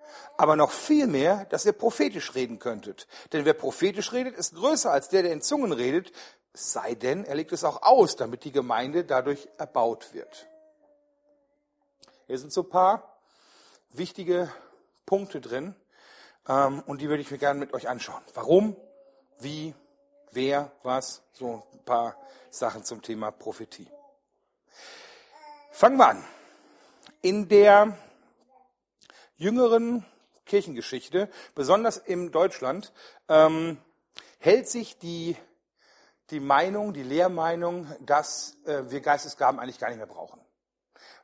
aber 0.43 0.57
noch 0.57 0.73
viel 0.73 1.07
mehr, 1.07 1.45
dass 1.51 1.65
ihr 1.67 1.73
prophetisch 1.73 2.35
reden 2.35 2.59
könntet. 2.59 3.07
Denn 3.33 3.45
wer 3.45 3.55
prophetisch 3.55 4.11
redet, 4.11 4.35
ist 4.35 4.57
größer 4.57 4.91
als 4.91 5.09
der, 5.09 5.23
der 5.23 5.31
in 5.31 5.41
Zungen 5.41 5.71
redet, 5.71 6.11
sei 6.53 6.97
denn, 6.97 7.25
er 7.25 7.37
legt 7.37 7.53
es 7.53 7.63
auch 7.63 7.83
aus, 7.83 8.17
damit 8.17 8.43
die 8.43 8.51
Gemeinde 8.51 9.05
dadurch 9.05 9.49
erbaut 9.57 10.13
wird. 10.15 10.49
Hier 12.27 12.41
sind 12.41 12.53
so 12.53 12.63
ein 12.63 12.69
paar 12.69 13.21
wichtige 13.91 14.53
Punkte 15.07 15.41
drin 15.41 15.77
ähm, 16.49 16.83
und 16.89 17.01
die 17.01 17.09
würde 17.09 17.23
ich 17.23 17.31
mir 17.31 17.39
gerne 17.39 17.61
mit 17.61 17.73
euch 17.73 17.89
anschauen. 17.89 18.25
Warum, 18.35 18.75
wie, 19.39 19.77
wer, 20.33 20.73
was, 20.83 21.23
so 21.35 21.63
ein 21.73 21.85
paar 21.85 22.17
Sachen 22.51 22.83
zum 22.83 23.01
Thema 23.01 23.31
Prophetie. 23.31 23.87
Fangen 25.71 25.99
wir 25.99 26.09
an. 26.09 26.25
In 27.21 27.49
der 27.49 27.97
jüngeren 29.37 30.05
Kirchengeschichte, 30.47 31.29
besonders 31.55 31.97
in 31.97 32.31
Deutschland, 32.31 32.93
ähm, 33.29 33.79
hält 34.39 34.69
sich 34.69 34.99
die, 34.99 35.37
die 36.31 36.41
Meinung, 36.41 36.93
die 36.93 37.03
Lehrmeinung, 37.03 37.87
dass 38.01 38.57
äh, 38.67 38.91
wir 38.91 39.01
Geistesgaben 39.01 39.61
eigentlich 39.61 39.79
gar 39.79 39.89
nicht 39.89 39.99
mehr 39.99 40.07
brauchen. 40.07 40.41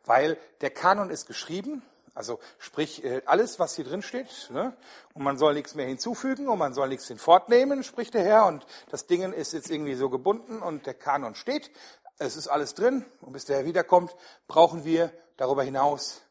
Weil 0.05 0.39
der 0.61 0.71
Kanon 0.71 1.11
ist 1.11 1.27
geschrieben, 1.27 1.83
also 2.15 2.41
sprich 2.59 3.05
äh, 3.05 3.23
alles, 3.27 3.59
was 3.59 3.77
hier 3.77 3.85
drin 3.85 4.03
steht, 4.03 4.51
ne? 4.51 4.77
und 5.15 5.23
man 5.23 5.39
soll 5.39 5.55
nichts 5.55 5.75
mehr 5.75 5.87
hinzufügen 5.87 6.49
und 6.49 6.59
man 6.59 6.75
soll 6.75 6.89
nichts 6.89 7.07
hinfortnehmen, 7.07 7.85
spricht 7.85 8.15
der 8.15 8.25
Herr, 8.25 8.47
und 8.47 8.67
das 8.91 9.07
Ding 9.07 9.33
ist 9.33 9.53
jetzt 9.53 9.71
irgendwie 9.71 9.95
so 9.95 10.11
gebunden 10.11 10.61
und 10.61 10.87
der 10.87 10.95
Kanon 10.95 11.37
steht, 11.37 11.71
es 12.19 12.37
ist 12.37 12.49
alles 12.49 12.75
drin 12.75 13.05
und 13.21 13.33
bis 13.33 13.45
der 13.45 13.59
Herr 13.59 13.65
wiederkommt, 13.67 14.17
brauchen 14.49 14.85
wir 14.85 15.13
darüber 15.37 15.63
hinaus, 15.63 16.23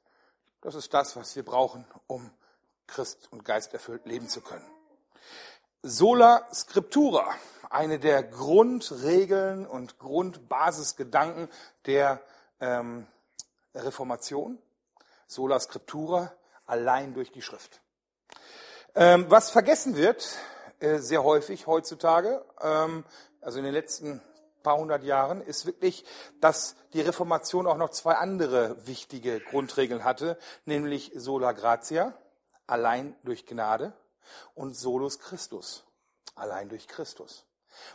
das 0.59 0.75
ist 0.75 0.93
das, 0.93 1.15
was 1.15 1.35
wir 1.37 1.45
brauchen, 1.45 1.85
um 2.07 2.31
Christ 2.87 3.27
und 3.31 3.45
Geist 3.45 3.73
erfüllt 3.73 4.05
leben 4.05 4.27
zu 4.29 4.41
können. 4.41 4.65
Sola 5.83 6.47
Scriptura, 6.53 7.33
eine 7.69 7.99
der 7.99 8.23
Grundregeln 8.23 9.67
und 9.67 9.99
Grundbasisgedanken 9.99 11.49
der 11.85 12.21
ähm, 12.59 13.07
Reformation. 13.75 14.57
Sola 15.27 15.59
Scriptura, 15.59 16.33
allein 16.65 17.13
durch 17.13 17.31
die 17.31 17.41
Schrift. 17.41 17.81
Ähm, 18.95 19.25
was 19.29 19.51
vergessen 19.51 19.95
wird, 19.95 20.37
äh, 20.79 20.99
sehr 20.99 21.23
häufig 21.23 21.67
heutzutage, 21.67 22.43
ähm, 22.61 23.03
also 23.41 23.59
in 23.59 23.65
den 23.65 23.73
letzten 23.73 24.21
paar 24.63 24.77
hundert 24.77 25.03
Jahren, 25.03 25.41
ist 25.41 25.65
wirklich, 25.65 26.03
dass 26.41 26.75
die 26.93 27.01
Reformation 27.01 27.67
auch 27.67 27.77
noch 27.77 27.89
zwei 27.89 28.15
andere 28.15 28.87
wichtige 28.87 29.39
Grundregeln 29.39 30.03
hatte, 30.03 30.37
nämlich 30.65 31.11
Sola 31.15 31.51
Gratia, 31.51 32.13
allein 32.67 33.15
durch 33.23 33.45
Gnade, 33.45 33.93
und 34.55 34.75
Solus 34.75 35.19
Christus, 35.19 35.83
allein 36.35 36.69
durch 36.69 36.87
Christus. 36.87 37.45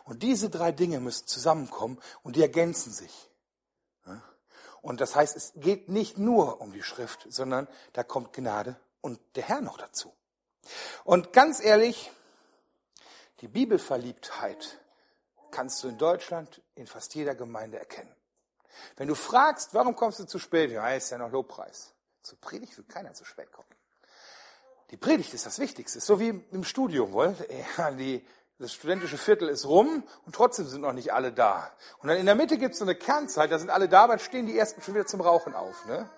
Und 0.04 0.22
diese 0.22 0.50
drei 0.50 0.72
Dinge 0.72 1.00
müssen 1.00 1.26
zusammenkommen 1.26 2.00
und 2.22 2.36
die 2.36 2.42
ergänzen 2.42 2.92
sich. 2.92 3.28
Und 4.80 5.00
das 5.00 5.14
heißt, 5.14 5.36
es 5.36 5.52
geht 5.56 5.88
nicht 5.88 6.18
nur 6.18 6.60
um 6.60 6.72
die 6.72 6.82
Schrift, 6.82 7.26
sondern 7.28 7.68
da 7.92 8.02
kommt 8.02 8.32
Gnade 8.32 8.76
und 9.00 9.20
der 9.36 9.44
Herr 9.44 9.60
noch 9.60 9.78
dazu. 9.78 10.12
Und 11.04 11.32
ganz 11.32 11.62
ehrlich, 11.62 12.10
die 13.40 13.48
Bibelverliebtheit 13.48 14.78
kannst 15.52 15.82
du 15.82 15.88
in 15.88 15.98
Deutschland 15.98 16.62
in 16.74 16.86
fast 16.86 17.14
jeder 17.14 17.34
Gemeinde 17.34 17.78
erkennen. 17.78 18.14
Wenn 18.96 19.06
du 19.06 19.14
fragst, 19.14 19.74
warum 19.74 19.94
kommst 19.94 20.18
du 20.18 20.24
zu 20.24 20.38
spät? 20.38 20.70
Ja, 20.70 20.88
ist 20.90 21.10
ja 21.10 21.18
noch 21.18 21.30
Lobpreis. 21.30 21.92
Zur 22.22 22.40
Predigt 22.40 22.76
will 22.76 22.84
keiner 22.84 23.12
zu 23.12 23.24
spät 23.24 23.52
kommen. 23.52 23.68
Die 24.92 24.96
Predigt 24.98 25.32
ist 25.34 25.46
das 25.46 25.58
Wichtigste. 25.58 26.00
So 26.00 26.20
wie 26.20 26.40
im 26.52 26.64
Studium, 26.64 27.12
wohl. 27.12 27.34
Ja, 27.78 27.90
die, 27.90 28.24
das 28.58 28.74
studentische 28.74 29.18
Viertel 29.18 29.48
ist 29.48 29.66
rum 29.66 30.04
und 30.26 30.34
trotzdem 30.34 30.68
sind 30.68 30.82
noch 30.82 30.92
nicht 30.92 31.12
alle 31.12 31.32
da. 31.32 31.72
Und 32.00 32.08
dann 32.08 32.18
in 32.18 32.26
der 32.26 32.34
Mitte 32.34 32.58
gibt 32.58 32.74
es 32.74 32.78
so 32.78 32.84
eine 32.84 32.94
Kernzeit, 32.94 33.50
da 33.50 33.58
sind 33.58 33.70
alle 33.70 33.88
da, 33.88 34.04
aber 34.04 34.18
stehen 34.18 34.46
die 34.46 34.56
ersten 34.56 34.82
schon 34.82 34.94
wieder 34.94 35.06
zum 35.06 35.22
Rauchen 35.22 35.54
auf. 35.54 35.86
Ne? 35.86 36.08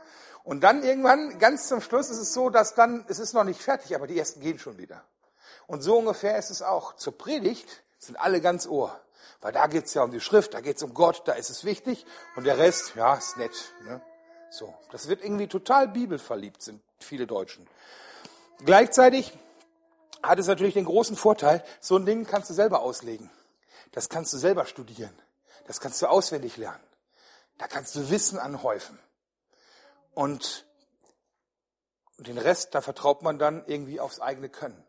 Und 0.43 0.61
dann 0.63 0.83
irgendwann, 0.83 1.39
ganz 1.39 1.69
zum 1.69 1.81
Schluss, 1.81 2.11
ist 2.11 2.19
es 2.19 2.35
so, 2.35 2.51
dass 2.51 2.75
dann, 2.75 3.05
es 3.09 3.19
ist 3.21 3.33
noch 3.33 3.45
nicht 3.45 3.63
fertig, 3.63 3.95
aber 3.95 4.07
die 4.07 4.19
ersten 4.19 4.41
gehen 4.41 4.59
schon 4.59 4.77
wieder. 4.77 5.05
Und 5.67 5.83
so 5.83 5.97
ungefähr 5.97 6.37
ist 6.37 6.51
es 6.51 6.61
auch. 6.61 6.97
Zur 6.97 7.17
Predigt 7.17 7.83
sind 7.99 8.17
alle 8.17 8.41
ganz 8.41 8.67
Ohr. 8.67 9.01
Weil 9.41 9.53
da 9.53 9.69
geht 9.69 9.87
es 9.87 9.95
ja 9.95 10.03
um 10.03 10.11
die 10.11 10.21
Schrift, 10.21 10.53
da 10.53 10.61
geht 10.61 10.77
es 10.77 10.83
um 10.83 10.95
Gott, 10.95 11.23
da 11.27 11.33
ist 11.33 11.49
es 11.49 11.65
wichtig. 11.65 12.05
Und 12.35 12.45
der 12.45 12.59
Rest, 12.59 12.95
ja, 12.97 13.15
ist 13.15 13.37
nett. 13.37 13.73
Ne? 13.85 14.01
So, 14.51 14.75
das 14.91 15.09
wird 15.09 15.23
irgendwie 15.23 15.47
total 15.47 15.89
bibelverliebt, 15.89 16.61
sind 16.61 16.83
viele 16.99 17.27
Deutschen. 17.27 17.67
Gleichzeitig 18.65 19.33
hat 20.23 20.39
es 20.39 20.47
natürlich 20.47 20.75
den 20.75 20.85
großen 20.85 21.17
Vorteil, 21.17 21.65
so 21.81 21.97
ein 21.97 22.07
Ding 22.07 22.27
kannst 22.27 22.51
du 22.51 22.55
selber 22.55 22.81
auslegen. 22.81 23.31
Das 23.93 24.09
kannst 24.09 24.33
du 24.33 24.39
selber 24.39 24.67
studieren. 24.67 25.15
Das 25.67 25.81
kannst 25.81 26.01
du 26.03 26.07
auswendig 26.07 26.57
lernen. 26.57 26.83
Da 27.59 27.69
kannst 27.69 27.95
du 27.95 28.11
Wissen 28.11 28.39
anhäufen. 28.39 28.99
Und 30.15 30.67
den 32.19 32.39
Rest, 32.39 32.75
da 32.75 32.81
vertraut 32.81 33.23
man 33.23 33.39
dann 33.39 33.65
irgendwie 33.67 34.01
aufs 34.01 34.21
eigene 34.21 34.49
Können. 34.49 34.83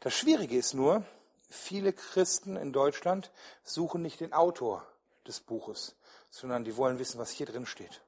Das 0.00 0.14
Schwierige 0.14 0.56
ist 0.56 0.74
nur, 0.74 1.04
viele 1.48 1.92
Christen 1.92 2.56
in 2.56 2.72
Deutschland 2.72 3.30
suchen 3.62 4.02
nicht 4.02 4.20
den 4.20 4.32
Autor 4.32 4.86
des 5.26 5.40
Buches, 5.40 5.94
sondern 6.30 6.64
die 6.64 6.76
wollen 6.76 6.98
wissen, 6.98 7.18
was 7.18 7.30
hier 7.30 7.46
drin 7.46 7.66
steht. 7.66 8.02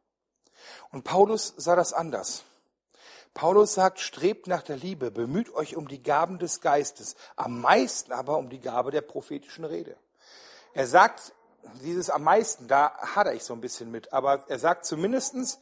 Und 0.91 1.05
Paulus 1.05 1.53
sah 1.57 1.77
das 1.77 1.93
anders. 1.93 2.45
Paulus 3.35 3.75
sagt, 3.75 3.99
strebt 4.01 4.47
nach 4.47 4.63
der 4.63 4.77
Liebe, 4.77 5.11
bemüht 5.11 5.53
euch 5.55 5.77
um 5.77 5.89
die 5.89 6.03
Gaben 6.03 6.39
des 6.39 6.61
Geistes, 6.61 7.17
am 7.37 7.61
meisten 7.61 8.13
aber 8.13 8.37
um 8.37 8.51
die 8.51 8.61
Gabe 8.61 8.91
der 8.91 9.01
prophetischen 9.01 9.65
Rede. 9.65 9.97
Er 10.75 10.87
sagt, 10.87 11.33
dieses 11.83 12.11
am 12.11 12.25
meisten, 12.25 12.69
da 12.69 12.93
hadere 13.15 13.35
ich 13.35 13.45
so 13.45 13.55
ein 13.55 13.61
bisschen 13.61 13.91
mit, 13.91 14.13
aber 14.13 14.45
er 14.49 14.59
sagt 14.59 14.85
zumindestens, 14.85 15.59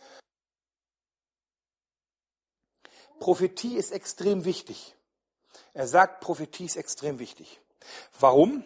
Prophetie 3.20 3.76
ist 3.76 3.92
extrem 3.92 4.44
wichtig. 4.44 4.96
Er 5.74 5.86
sagt, 5.86 6.20
Prophetie 6.20 6.64
ist 6.64 6.76
extrem 6.76 7.18
wichtig. 7.18 7.60
Warum? 8.18 8.64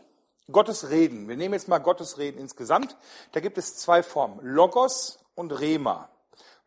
Gottes 0.51 0.91
Reden. 0.91 1.29
Wir 1.29 1.37
nehmen 1.37 1.55
jetzt 1.55 1.69
mal 1.69 1.79
Gottes 1.79 2.19
Reden 2.19 2.39
insgesamt. 2.39 2.97
Da 3.33 3.41
gibt 3.41 3.59
es 3.59 3.77
zwei 3.77 4.03
Formen, 4.03 4.39
Logos 4.43 5.19
und 5.35 5.51
Rema. 5.53 6.09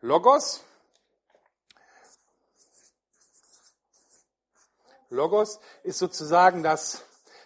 Logos 0.00 0.62
Logos 5.10 5.60
ist 5.82 5.98
sozusagen 5.98 6.62
das, 6.62 7.04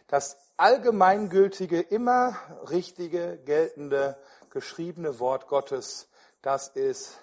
das 0.09 0.37
allgemeingültige, 0.57 1.81
immer 1.81 2.37
richtige, 2.71 3.39
geltende, 3.39 4.17
geschriebene 4.51 5.19
Wort 5.19 5.49
Gottes. 5.49 6.09
Das 6.43 6.69
ist 6.69 7.19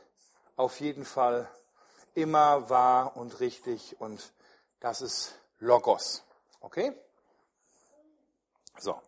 auf 0.55 0.79
jeden 0.79 1.05
Fall 1.05 1.49
immer 2.15 2.69
wahr 2.69 3.15
und 3.15 3.39
richtig 3.39 3.99
und 3.99 4.33
das 4.79 5.01
ist 5.01 5.35
Logos. 5.59 6.23
Okay? 6.61 6.93
So. 8.77 8.99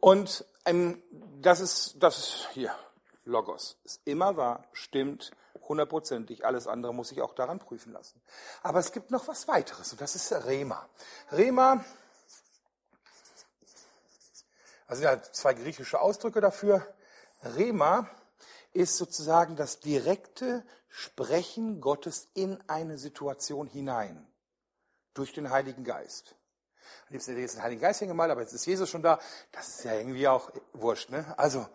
Und 0.00 0.44
ähm, 0.64 1.02
das 1.40 1.60
ist, 1.60 1.96
das 2.02 2.18
ist 2.18 2.48
hier, 2.52 2.74
Logos. 3.24 3.76
Ist 3.84 4.00
immer 4.04 4.36
wahr, 4.36 4.64
stimmt, 4.72 5.30
hundertprozentig. 5.62 6.44
Alles 6.44 6.66
andere 6.66 6.94
muss 6.94 7.12
ich 7.12 7.22
auch 7.22 7.34
daran 7.34 7.58
prüfen 7.58 7.92
lassen. 7.92 8.20
Aber 8.62 8.78
es 8.78 8.92
gibt 8.92 9.10
noch 9.10 9.28
was 9.28 9.48
weiteres 9.48 9.92
und 9.92 10.00
das 10.00 10.14
ist 10.14 10.32
Rema. 10.32 10.88
Rema, 11.32 11.84
also 14.86 15.02
ja, 15.02 15.20
zwei 15.22 15.54
griechische 15.54 16.00
Ausdrücke 16.00 16.40
dafür. 16.40 16.86
Rema 17.42 18.08
ist 18.72 18.96
sozusagen 18.96 19.56
das 19.56 19.80
direkte 19.80 20.64
Sprechen 20.88 21.80
Gottes 21.80 22.28
in 22.34 22.62
eine 22.68 22.98
Situation 22.98 23.66
hinein 23.66 24.26
durch 25.14 25.32
den 25.32 25.50
Heiligen 25.50 25.84
Geist. 25.84 26.34
Am 27.06 27.12
liebsten 27.12 27.32
hätte 27.32 27.40
ich 27.40 27.44
jetzt 27.44 27.56
den 27.56 27.62
Heiligen 27.62 27.80
Geist 27.80 28.00
hingemalt, 28.00 28.30
aber 28.30 28.42
jetzt 28.42 28.52
ist 28.52 28.66
Jesus 28.66 28.88
schon 28.88 29.02
da. 29.02 29.18
Das 29.52 29.68
ist 29.68 29.84
ja 29.84 29.94
irgendwie 29.94 30.28
auch 30.28 30.50
wurscht. 30.72 31.10
Ne? 31.10 31.34
Also 31.38 31.66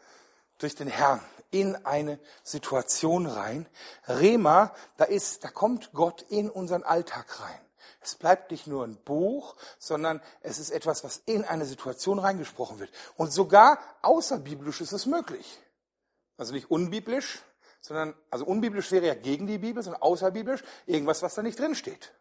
durch 0.60 0.76
den 0.76 0.88
Herrn 0.88 1.22
in 1.52 1.76
eine 1.86 2.20
Situation 2.44 3.26
rein. 3.26 3.68
Rema, 4.08 4.74
da 4.98 5.06
ist, 5.06 5.44
da 5.44 5.50
kommt 5.50 5.92
Gott 5.94 6.22
in 6.30 6.50
unseren 6.50 6.84
Alltag 6.84 7.40
rein. 7.40 7.60
Es 8.02 8.16
bleibt 8.16 8.52
nicht 8.52 8.68
nur 8.68 8.86
ein 8.86 8.98
Buch, 9.04 9.56
sondern 9.78 10.22
es 10.42 10.60
ist 10.60 10.70
etwas, 10.70 11.04
was 11.04 11.22
in 11.26 11.44
eine 11.44 11.66
Situation 11.66 12.20
reingesprochen 12.20 12.80
wird. 12.80 12.92
Und 13.18 13.34
sogar 13.34 13.80
außerbiblisch 14.04 14.82
ist 14.82 14.94
es 14.94 15.06
möglich. 15.06 15.60
Also 16.38 16.54
nicht 16.54 16.72
unbiblisch, 16.72 17.42
sondern, 17.82 18.14
also 18.30 18.46
unbiblisch 18.46 18.92
wäre 18.92 19.08
ja 19.08 19.16
gegen 19.16 19.48
die 19.48 19.58
Bibel, 19.58 19.84
sondern 19.84 20.02
außerbiblisch 20.02 20.64
irgendwas, 20.86 21.22
was 21.22 21.36
da 21.36 21.42
nicht 21.42 21.60
drin 21.60 21.76
steht. 21.76 22.14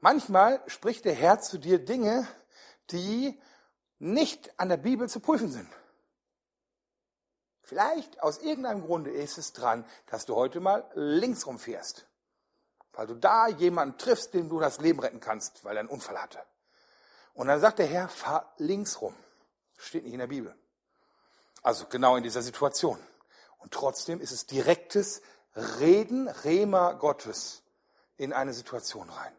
Manchmal 0.00 0.60
spricht 0.66 1.04
der 1.04 1.14
Herr 1.14 1.40
zu 1.40 1.58
dir 1.58 1.78
Dinge, 1.78 2.26
die 2.90 3.40
nicht 4.00 4.58
an 4.58 4.68
der 4.68 4.78
Bibel 4.78 5.08
zu 5.08 5.20
prüfen 5.20 5.52
sind. 5.52 5.68
Vielleicht 7.72 8.22
aus 8.22 8.36
irgendeinem 8.36 8.84
Grunde 8.84 9.10
ist 9.10 9.38
es 9.38 9.54
dran, 9.54 9.86
dass 10.04 10.26
du 10.26 10.36
heute 10.36 10.60
mal 10.60 10.84
links 10.92 11.46
rumfährst, 11.46 12.04
weil 12.92 13.06
du 13.06 13.14
da 13.14 13.48
jemanden 13.48 13.96
triffst, 13.96 14.34
dem 14.34 14.50
du 14.50 14.60
das 14.60 14.78
Leben 14.78 15.00
retten 15.00 15.20
kannst, 15.20 15.64
weil 15.64 15.78
er 15.78 15.80
einen 15.80 15.88
Unfall 15.88 16.20
hatte. 16.20 16.38
Und 17.32 17.46
dann 17.46 17.62
sagt 17.62 17.78
der 17.78 17.86
Herr, 17.86 18.10
fahr 18.10 18.52
links 18.58 19.00
rum. 19.00 19.14
Steht 19.78 20.04
nicht 20.04 20.12
in 20.12 20.18
der 20.18 20.26
Bibel. 20.26 20.54
Also 21.62 21.86
genau 21.86 22.16
in 22.16 22.22
dieser 22.22 22.42
Situation. 22.42 22.98
Und 23.56 23.72
trotzdem 23.72 24.20
ist 24.20 24.32
es 24.32 24.44
direktes 24.44 25.22
Reden, 25.56 26.28
Rema 26.28 26.92
Gottes 26.92 27.62
in 28.18 28.34
eine 28.34 28.52
Situation 28.52 29.08
rein. 29.08 29.34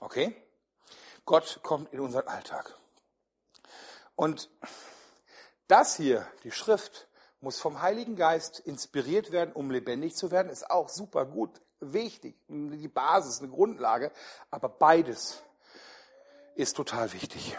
Okay? 0.00 0.36
Gott 1.24 1.60
kommt 1.62 1.94
in 1.94 2.00
unseren 2.00 2.28
Alltag. 2.28 2.76
Und 4.16 4.50
das 5.66 5.96
hier, 5.96 6.26
die 6.42 6.52
Schrift, 6.52 7.08
muss 7.44 7.60
vom 7.60 7.80
Heiligen 7.82 8.16
Geist 8.16 8.58
inspiriert 8.58 9.30
werden, 9.30 9.52
um 9.52 9.70
lebendig 9.70 10.16
zu 10.16 10.30
werden, 10.30 10.50
ist 10.50 10.70
auch 10.70 10.88
super 10.88 11.26
gut, 11.26 11.60
wichtig, 11.78 12.34
die 12.48 12.88
Basis, 12.88 13.40
eine 13.40 13.50
Grundlage, 13.50 14.10
aber 14.50 14.68
beides 14.68 15.42
ist 16.54 16.76
total 16.76 17.12
wichtig. 17.12 17.56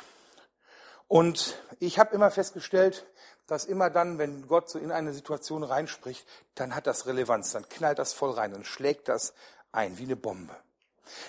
Und 1.08 1.62
ich 1.80 2.00
habe 2.00 2.16
immer 2.16 2.32
festgestellt, 2.32 3.06
dass 3.46 3.66
immer 3.66 3.92
dann, 3.92 4.18
wenn 4.18 4.48
Gott 4.48 4.70
so 4.70 4.80
in 4.80 4.92
eine 4.92 5.14
Situation 5.14 5.64
reinspricht, 5.64 6.28
dann 6.56 6.74
hat 6.74 6.88
das 6.88 7.06
Relevanz, 7.06 7.52
dann 7.52 7.70
knallt 7.70 8.00
das 8.00 8.14
voll 8.14 8.32
rein, 8.32 8.52
dann 8.52 8.66
schlägt 8.66 9.08
das 9.08 9.34
ein 9.72 10.00
wie 10.00 10.04
eine 10.04 10.16
Bombe. 10.16 10.56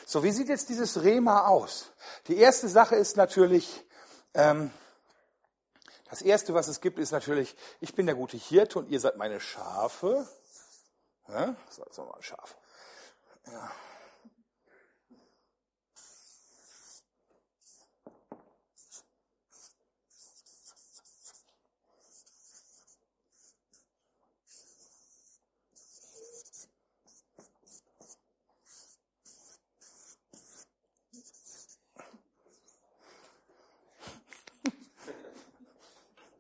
So, 0.07 0.23
wie 0.23 0.33
sieht 0.33 0.49
jetzt 0.49 0.71
dieses 0.71 1.03
Rema 1.03 1.47
aus? 1.47 1.91
Die 2.29 2.39
erste 2.39 2.69
Sache 2.69 2.97
ist 2.97 3.19
natürlich, 3.19 3.85
ähm, 4.33 4.71
das 6.09 6.23
erste, 6.23 6.55
was 6.55 6.69
es 6.69 6.81
gibt, 6.81 6.99
ist 6.99 7.13
natürlich, 7.13 7.57
ich 7.81 7.95
bin 7.95 8.07
der 8.07 8.15
gute 8.15 8.37
Hirte 8.37 8.79
und 8.79 8.89
ihr 8.89 9.01
seid 9.01 9.17
meine 9.17 9.41
Schafe. 9.41 10.29
Ja, 11.29 11.57
so, 11.69 11.85
so 11.91 12.05
mal 12.05 12.23
Schaf. 12.23 12.57
Ja. 13.47 13.71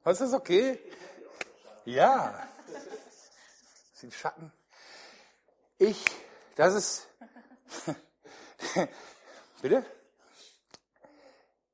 Was 0.06 0.20
ist 0.20 0.34
okay? 0.34 0.78
Ja. 1.84 2.48
Das 3.90 4.00
sind 4.00 4.14
Schatten. 4.14 4.52
Ich, 5.78 6.04
das 6.54 6.74
ist. 6.74 7.08
Bitte? 9.62 9.84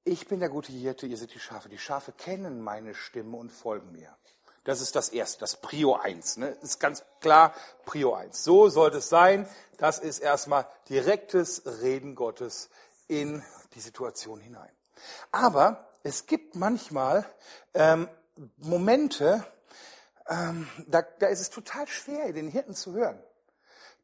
Ich 0.05 0.27
bin 0.29 0.41
der 0.41 0.49
gute 0.49 0.73
Hirte, 0.73 1.07
ihr 1.07 1.19
seid 1.19 1.35
die 1.35 1.41
Schafe. 1.41 1.69
Die 1.69 1.77
Schafe 1.77 2.13
kennen 2.13 2.63
meine 2.63 2.95
Stimme 2.95 3.37
und 3.37 3.51
folgen 3.51 3.93
mir. 3.93 4.17
Das 4.65 4.81
ist 4.81 4.97
das 4.97 5.11
Erste, 5.11 5.41
das 5.41 5.61
Prio 5.61 5.97
1. 5.97 6.39
Ne? 6.39 6.57
Das 6.59 6.71
ist 6.71 6.81
ganz 6.81 7.05
klar 7.21 7.55
Prio 7.85 8.15
1. 8.15 8.43
So 8.43 8.71
sollte 8.71 8.97
es 8.97 9.11
sein. 9.11 9.47
Das 9.77 9.99
ist 9.99 10.21
erstmal 10.21 10.67
direktes 10.89 11.65
Reden 11.83 12.15
Gottes 12.15 12.71
in 13.09 13.45
die 13.75 13.81
Situation 13.81 14.41
hinein. 14.41 14.73
Aber 15.33 15.87
es 16.03 16.25
gibt 16.25 16.57
manchmal 16.57 17.27
ähm, 17.75 18.09
Momente, 18.57 19.45
ähm, 20.29 20.69
da, 20.87 21.03
da 21.03 21.27
ist 21.27 21.41
es 21.41 21.51
total 21.51 21.87
schwer, 21.87 22.33
den 22.33 22.49
Hirten 22.49 22.75
zu 22.75 22.93
hören. 22.93 23.23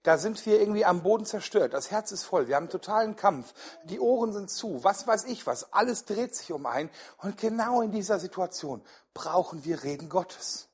Da 0.03 0.17
sind 0.17 0.45
wir 0.47 0.61
irgendwie 0.61 0.85
am 0.85 1.03
Boden 1.03 1.25
zerstört. 1.25 1.75
Das 1.75 1.91
Herz 1.91 2.13
ist 2.13 2.25
voll. 2.25 2.47
Wir 2.47 2.57
haben 2.57 2.65
einen 2.65 2.71
totalen 2.71 3.17
Kampf. 3.17 3.53
Die 3.85 3.99
Ohren 3.99 4.33
sind 4.33 4.49
zu. 4.49 4.85
Was 4.85 5.07
weiß 5.07 5.25
ich 5.25 5.47
was. 5.47 5.73
Alles 5.73 6.05
dreht 6.05 6.35
sich 6.35 6.53
um 6.53 6.67
ein. 6.67 6.89
Und 7.19 7.37
genau 7.37 7.83
in 7.83 7.91
dieser 7.91 8.19
Situation 8.19 8.83
brauchen 9.13 9.65
wir 9.65 9.83
Reden 9.83 10.09
Gottes. 10.09 10.69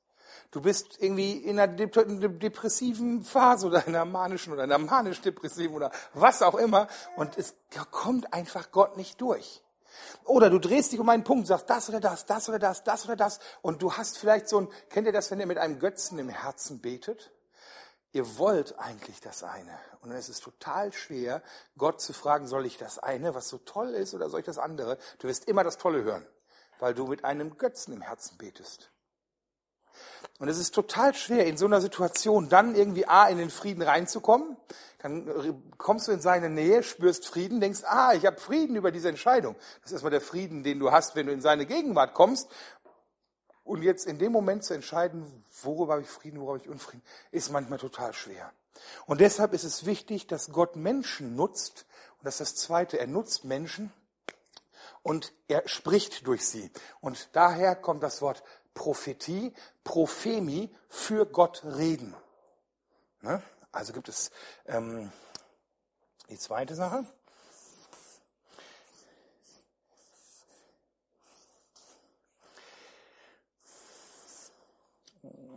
Du 0.50 0.60
bist 0.60 0.98
irgendwie 1.00 1.32
in 1.32 1.58
einer 1.58 1.72
depressiven 1.74 3.24
Phase 3.24 3.66
oder 3.66 3.86
in 3.86 3.96
einer 3.96 4.04
manischen 4.04 4.52
oder 4.52 4.62
einer 4.62 4.78
manisch-depressiven 4.78 5.74
oder 5.74 5.90
was 6.12 6.42
auch 6.42 6.54
immer. 6.54 6.86
Und 7.16 7.36
es 7.36 7.54
kommt 7.90 8.32
einfach 8.32 8.70
Gott 8.70 8.96
nicht 8.96 9.20
durch. 9.20 9.64
Oder 10.24 10.50
du 10.50 10.58
drehst 10.58 10.92
dich 10.92 11.00
um 11.00 11.08
einen 11.08 11.24
Punkt, 11.24 11.46
sagst 11.46 11.68
das 11.68 11.88
oder 11.88 12.00
das, 12.00 12.26
das 12.26 12.48
oder 12.48 12.58
das, 12.58 12.84
das 12.84 13.04
oder 13.04 13.16
das. 13.16 13.40
Und 13.62 13.82
du 13.82 13.92
hast 13.92 14.18
vielleicht 14.18 14.48
so 14.48 14.60
ein, 14.60 14.68
kennt 14.90 15.06
ihr 15.06 15.12
das, 15.12 15.30
wenn 15.30 15.40
ihr 15.40 15.46
mit 15.46 15.58
einem 15.58 15.78
Götzen 15.78 16.18
im 16.18 16.28
Herzen 16.28 16.80
betet? 16.80 17.30
Ihr 18.12 18.38
wollt 18.38 18.78
eigentlich 18.78 19.20
das 19.20 19.42
eine. 19.42 19.76
Und 20.00 20.10
dann 20.10 20.18
ist 20.18 20.28
es 20.28 20.40
total 20.40 20.92
schwer, 20.92 21.42
Gott 21.76 22.00
zu 22.00 22.12
fragen, 22.12 22.46
soll 22.46 22.64
ich 22.64 22.78
das 22.78 22.98
eine, 22.98 23.34
was 23.34 23.48
so 23.48 23.58
toll 23.58 23.90
ist, 23.90 24.14
oder 24.14 24.30
soll 24.30 24.40
ich 24.40 24.46
das 24.46 24.58
andere? 24.58 24.98
Du 25.18 25.26
wirst 25.26 25.46
immer 25.46 25.64
das 25.64 25.78
Tolle 25.78 26.04
hören, 26.04 26.24
weil 26.78 26.94
du 26.94 27.06
mit 27.06 27.24
einem 27.24 27.58
Götzen 27.58 27.92
im 27.92 28.02
Herzen 28.02 28.38
betest. 28.38 28.90
Und 30.38 30.48
es 30.48 30.58
ist 30.58 30.74
total 30.74 31.14
schwer, 31.14 31.46
in 31.46 31.56
so 31.56 31.66
einer 31.66 31.80
Situation 31.80 32.48
dann 32.48 32.74
irgendwie 32.74 33.06
A, 33.06 33.28
in 33.28 33.38
den 33.38 33.50
Frieden 33.50 33.82
reinzukommen. 33.82 34.56
Dann 34.98 35.62
kommst 35.78 36.08
du 36.08 36.12
in 36.12 36.20
seine 36.20 36.50
Nähe, 36.50 36.82
spürst 36.82 37.26
Frieden, 37.26 37.60
denkst, 37.60 37.82
ah, 37.84 38.14
ich 38.14 38.26
habe 38.26 38.40
Frieden 38.40 38.74
über 38.74 38.90
diese 38.90 39.08
Entscheidung. 39.08 39.54
Das 39.82 39.90
ist 39.90 39.92
erstmal 39.92 40.10
der 40.10 40.20
Frieden, 40.20 40.62
den 40.64 40.78
du 40.78 40.90
hast, 40.90 41.14
wenn 41.14 41.26
du 41.26 41.32
in 41.32 41.40
seine 41.40 41.66
Gegenwart 41.66 42.14
kommst. 42.14 42.48
Und 43.62 43.82
jetzt 43.82 44.06
in 44.06 44.18
dem 44.18 44.32
Moment 44.32 44.64
zu 44.64 44.74
entscheiden, 44.74 45.44
worüber 45.62 45.94
habe 45.94 46.02
ich 46.02 46.08
Frieden, 46.08 46.38
worüber 46.40 46.54
habe 46.54 46.64
ich 46.64 46.70
Unfrieden, 46.70 47.02
ist 47.30 47.52
manchmal 47.52 47.78
total 47.78 48.12
schwer. 48.12 48.52
Und 49.06 49.20
deshalb 49.20 49.52
ist 49.52 49.64
es 49.64 49.86
wichtig, 49.86 50.26
dass 50.26 50.52
Gott 50.52 50.76
Menschen 50.76 51.36
nutzt. 51.36 51.86
Und 52.18 52.24
das 52.24 52.40
ist 52.40 52.56
das 52.56 52.62
Zweite, 52.62 52.98
er 52.98 53.06
nutzt 53.06 53.44
Menschen 53.44 53.92
und 55.02 55.32
er 55.48 55.68
spricht 55.68 56.26
durch 56.26 56.46
sie. 56.46 56.70
Und 57.00 57.28
daher 57.32 57.76
kommt 57.76 58.02
das 58.02 58.20
Wort 58.22 58.42
Prophetie, 58.74 59.54
Prophemi, 59.84 60.74
für 60.88 61.26
Gott 61.26 61.64
reden. 61.64 62.14
Ne? 63.20 63.42
Also 63.72 63.92
gibt 63.92 64.08
es 64.08 64.30
ähm, 64.66 65.10
die 66.28 66.38
zweite 66.38 66.74
Sache. 66.74 67.06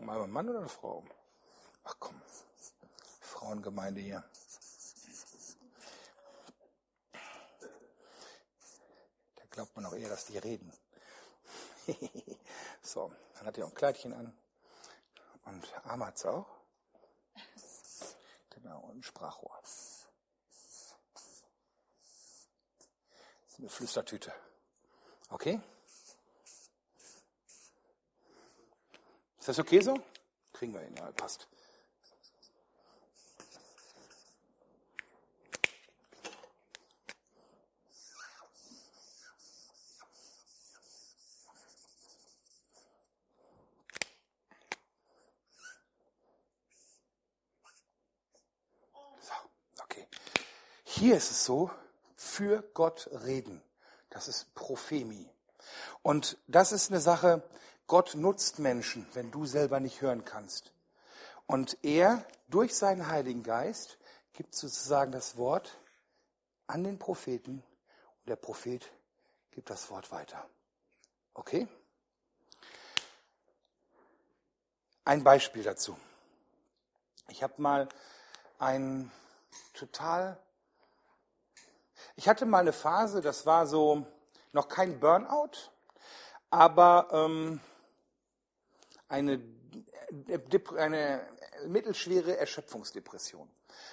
Mal 0.02 0.22
ein 0.22 0.32
Mann 0.32 0.48
oder 0.48 0.60
eine 0.60 0.70
Frau? 0.70 1.04
Ach 1.84 1.96
komm, 2.00 2.22
Frauengemeinde 3.20 4.00
hier. 4.00 4.24
Da 9.36 9.44
glaubt 9.52 9.76
man 9.76 9.86
auch 9.86 9.94
eher, 9.94 10.08
dass 10.08 10.26
die 10.26 10.38
reden. 10.38 10.72
so, 12.88 13.12
dann 13.36 13.48
hat 13.48 13.58
er 13.58 13.66
auch 13.66 13.70
ein 13.70 13.76
Kleidchen 13.76 14.14
an. 14.14 14.38
Und 15.46 15.86
Arm 15.86 16.06
hat's 16.06 16.26
auch. 16.26 16.48
Genau, 18.50 18.80
und 18.80 18.98
ein 18.98 19.04
Sprachrohr. 19.04 19.58
Das 19.62 20.08
ist 23.48 23.60
eine 23.60 23.70
Flüstertüte. 23.70 24.34
Okay? 25.30 25.62
Ist 29.40 29.48
das 29.48 29.60
okay 29.60 29.80
so? 29.80 29.98
Kriegen 30.54 30.74
wir 30.74 30.86
ihn, 30.86 30.96
ja, 30.96 31.12
passt. 31.12 31.48
Hier 51.08 51.16
ist 51.16 51.32
es 51.32 51.46
so, 51.46 51.72
für 52.18 52.64
Gott 52.74 53.10
reden. 53.24 53.62
Das 54.10 54.28
ist 54.28 54.54
Prophemi. 54.56 55.30
Und 56.02 56.38
das 56.48 56.74
ist 56.74 56.92
eine 56.92 57.00
Sache, 57.00 57.44
Gott 57.88 58.16
nutzt 58.16 58.60
Menschen, 58.60 59.08
wenn 59.14 59.32
du 59.32 59.46
selber 59.46 59.80
nicht 59.80 60.02
hören 60.02 60.26
kannst. 60.26 60.74
Und 61.46 61.78
er, 61.82 62.26
durch 62.50 62.76
seinen 62.76 63.08
Heiligen 63.08 63.42
Geist, 63.42 63.98
gibt 64.34 64.54
sozusagen 64.54 65.14
das 65.14 65.38
Wort 65.38 65.78
an 66.68 66.84
den 66.84 67.00
Propheten 67.00 67.64
und 68.20 68.28
der 68.28 68.36
Prophet 68.36 68.92
gibt 69.52 69.70
das 69.70 69.90
Wort 69.90 70.12
weiter. 70.12 70.46
Okay? 71.36 71.70
Ein 75.06 75.24
Beispiel 75.24 75.64
dazu. 75.64 75.98
Ich 77.30 77.44
habe 77.44 77.62
mal 77.62 77.88
einen 78.60 79.10
total 79.74 80.38
ich 82.18 82.28
hatte 82.28 82.46
mal 82.46 82.60
eine 82.60 82.74
Phase, 82.74 83.22
das 83.22 83.46
war 83.46 83.68
so 83.68 84.06
noch 84.52 84.68
kein 84.68 85.00
Burnout, 85.00 85.52
aber 86.50 87.08
ähm, 87.12 87.62
eine, 89.08 89.40
eine 90.76 91.22
mittelschwere 91.68 92.36
Erschöpfungsdepression. 92.38 93.48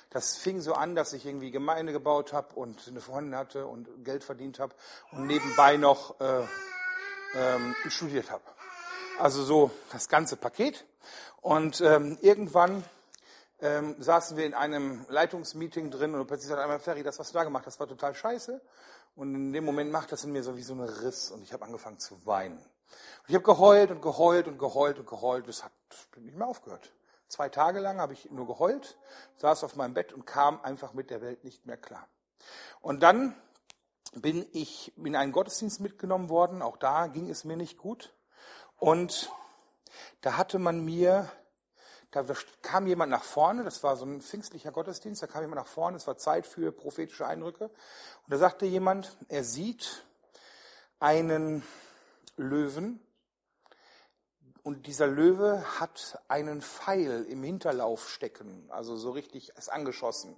Das 0.09 0.39
fing 0.39 0.63
so 0.63 0.73
an, 0.73 0.95
dass 0.95 1.13
ich 1.13 1.27
irgendwie 1.27 1.51
Gemeinde 1.51 1.93
gebaut 1.93 2.33
habe 2.33 2.55
und 2.55 2.89
eine 2.89 3.03
Freundin 3.03 3.37
hatte 3.37 3.67
und 3.67 3.89
Geld 4.05 4.25
verdient 4.25 4.59
habe 4.59 4.75
und 5.13 5.27
nebenbei 5.27 5.77
noch 5.77 6.19
äh, 6.21 6.47
ähm, 7.35 7.75
studiert 7.89 8.31
habe. 8.31 8.45
Also 9.19 9.43
so 9.43 9.71
das 9.93 10.09
ganze 10.09 10.37
Paket. 10.37 10.87
Und 11.43 11.83
ähm, 11.83 12.17
irgendwann 12.23 12.85
ähm, 13.65 13.97
saßen 13.99 14.37
wir 14.37 14.45
in 14.45 14.53
einem 14.53 15.07
Leitungsmeeting 15.09 15.91
drin 15.91 16.15
und 16.15 16.27
plötzlich 16.27 16.49
sagt 16.49 16.61
einmal 16.61 16.81
Ferry, 16.81 17.03
das, 17.03 17.19
was 17.19 17.29
du 17.29 17.35
da 17.35 17.45
gemacht 17.45 17.65
hast, 17.65 17.81
war 17.81 17.89
total 17.89 18.15
scheiße. 18.15 18.61
Und 19.17 19.35
in 19.35 19.53
dem 19.55 19.65
Moment 19.65 19.91
macht 19.91 20.13
das 20.13 20.23
in 20.25 20.33
mir 20.33 20.43
so 20.43 20.57
wie 20.57 20.63
so 20.63 20.75
ein 20.75 20.81
Riss 20.81 21.31
und 21.31 21.43
ich 21.43 21.53
habe 21.55 21.65
angefangen 21.65 21.99
zu 21.99 22.27
weinen. 22.27 22.59
Und 22.59 23.29
ich 23.29 23.35
habe 23.35 23.45
geheult 23.45 23.91
und 23.91 24.03
geheult 24.03 24.49
und 24.49 24.59
geheult 24.59 24.99
und 24.99 25.07
geheult. 25.09 25.49
Das 25.49 25.65
hat 25.65 25.73
nicht 26.17 26.37
mehr 26.37 26.47
aufgehört. 26.47 26.93
Zwei 27.29 27.49
Tage 27.49 27.81
lang 27.81 28.01
habe 28.01 28.13
ich 28.13 28.31
nur 28.31 28.47
geheult, 28.47 28.99
saß 29.39 29.65
auf 29.65 29.77
meinem 29.77 29.95
Bett 29.95 30.13
und 30.13 30.27
kam 30.27 30.61
einfach 30.61 30.93
mit 30.93 31.09
der 31.09 31.23
Welt 31.23 31.43
nicht 31.43 31.65
mehr 31.65 31.79
klar. 31.79 32.07
Und 32.83 33.03
dann 33.03 33.35
bin 34.13 34.47
ich 34.53 34.93
in 34.99 35.17
einen 35.17 35.33
Gottesdienst 35.33 35.81
mitgenommen 35.81 36.29
worden. 36.29 36.61
Auch 36.61 36.77
da 36.77 37.07
ging 37.07 37.31
es 37.31 37.45
mir 37.45 37.57
nicht 37.57 37.79
gut. 37.79 38.13
Und 38.77 39.33
da 40.21 40.37
hatte 40.37 40.59
man 40.59 40.85
mir, 40.85 41.31
da 42.15 42.25
kam 42.63 42.87
jemand 42.87 43.11
nach 43.11 43.25
vorne, 43.25 43.65
das 43.65 43.83
war 43.83 43.97
so 43.97 44.05
ein 44.05 44.21
pfingstlicher 44.21 44.73
Gottesdienst, 44.73 45.23
da 45.23 45.27
kam 45.27 45.43
jemand 45.43 45.61
nach 45.61 45.67
vorne, 45.67 45.97
es 45.97 46.07
war 46.07 46.17
Zeit 46.17 46.47
für 46.47 46.73
prophetische 46.73 47.27
Eindrücke. 47.27 47.65
Und 47.65 48.31
da 48.31 48.39
sagte 48.39 48.67
jemand, 48.67 49.17
er 49.29 49.45
sieht 49.45 50.05
einen 51.01 51.63
Löwen 52.37 53.01
und 54.63 54.87
dieser 54.87 55.07
Löwe 55.07 55.63
hat 55.79 56.23
einen 56.29 56.63
Pfeil 56.63 57.25
im 57.25 57.43
Hinterlauf 57.43 58.09
stecken, 58.09 58.67
also 58.71 58.97
so 58.97 59.11
richtig 59.11 59.51
ist 59.51 59.71
angeschossen. 59.71 60.35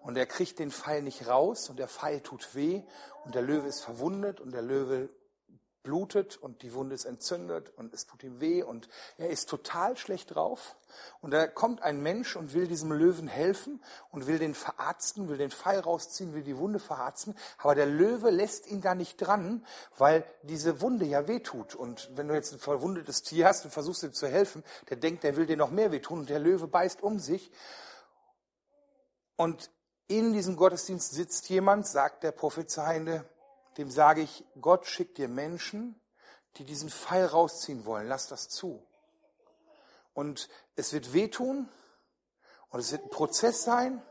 Und 0.00 0.16
er 0.18 0.26
kriegt 0.26 0.58
den 0.58 0.70
Pfeil 0.70 1.02
nicht 1.02 1.26
raus 1.26 1.70
und 1.70 1.78
der 1.78 1.88
Pfeil 1.88 2.20
tut 2.20 2.54
weh 2.54 2.82
und 3.24 3.34
der 3.34 3.42
Löwe 3.42 3.66
ist 3.66 3.80
verwundet 3.80 4.40
und 4.40 4.52
der 4.52 4.62
Löwe 4.62 5.08
blutet 5.86 6.36
und 6.36 6.62
die 6.62 6.74
Wunde 6.74 6.96
ist 6.96 7.04
entzündet 7.04 7.72
und 7.76 7.94
es 7.94 8.06
tut 8.06 8.24
ihm 8.24 8.40
weh 8.40 8.64
und 8.64 8.88
er 9.18 9.30
ist 9.30 9.48
total 9.48 9.96
schlecht 9.96 10.34
drauf. 10.34 10.74
Und 11.20 11.30
da 11.30 11.46
kommt 11.46 11.80
ein 11.80 12.02
Mensch 12.02 12.34
und 12.34 12.54
will 12.54 12.66
diesem 12.66 12.90
Löwen 12.90 13.28
helfen 13.28 13.80
und 14.10 14.26
will 14.26 14.40
den 14.40 14.54
verarzten, 14.54 15.28
will 15.28 15.38
den 15.38 15.52
Pfeil 15.52 15.78
rausziehen, 15.78 16.34
will 16.34 16.42
die 16.42 16.56
Wunde 16.56 16.80
verarzten. 16.80 17.36
Aber 17.58 17.76
der 17.76 17.86
Löwe 17.86 18.30
lässt 18.30 18.66
ihn 18.66 18.80
da 18.80 18.96
nicht 18.96 19.18
dran, 19.18 19.64
weil 19.96 20.24
diese 20.42 20.80
Wunde 20.80 21.04
ja 21.04 21.28
wehtut. 21.28 21.76
Und 21.76 22.10
wenn 22.16 22.26
du 22.26 22.34
jetzt 22.34 22.52
ein 22.52 22.58
verwundetes 22.58 23.22
Tier 23.22 23.46
hast 23.46 23.64
und 23.64 23.70
versuchst 23.70 24.02
ihm 24.02 24.12
zu 24.12 24.26
helfen, 24.26 24.64
der 24.90 24.96
denkt, 24.96 25.22
der 25.22 25.36
will 25.36 25.46
dir 25.46 25.56
noch 25.56 25.70
mehr 25.70 25.92
wehtun 25.92 26.20
und 26.20 26.30
der 26.30 26.40
Löwe 26.40 26.66
beißt 26.66 27.00
um 27.00 27.20
sich. 27.20 27.52
Und 29.36 29.70
in 30.08 30.32
diesem 30.32 30.56
Gottesdienst 30.56 31.12
sitzt 31.12 31.48
jemand, 31.48 31.86
sagt 31.86 32.24
der 32.24 32.32
Prophezeiende, 32.32 33.24
dem 33.76 33.90
sage 33.90 34.22
ich, 34.22 34.44
Gott 34.60 34.86
schickt 34.86 35.18
dir 35.18 35.28
Menschen, 35.28 36.00
die 36.56 36.64
diesen 36.64 36.88
Pfeil 36.88 37.26
rausziehen 37.26 37.84
wollen. 37.84 38.08
Lass 38.08 38.28
das 38.28 38.48
zu. 38.48 38.86
Und 40.14 40.48
es 40.76 40.92
wird 40.92 41.12
wehtun 41.12 41.68
und 42.70 42.80
es 42.80 42.92
wird 42.92 43.04
ein 43.04 43.10
Prozess 43.10 43.64
sein, 43.64 44.02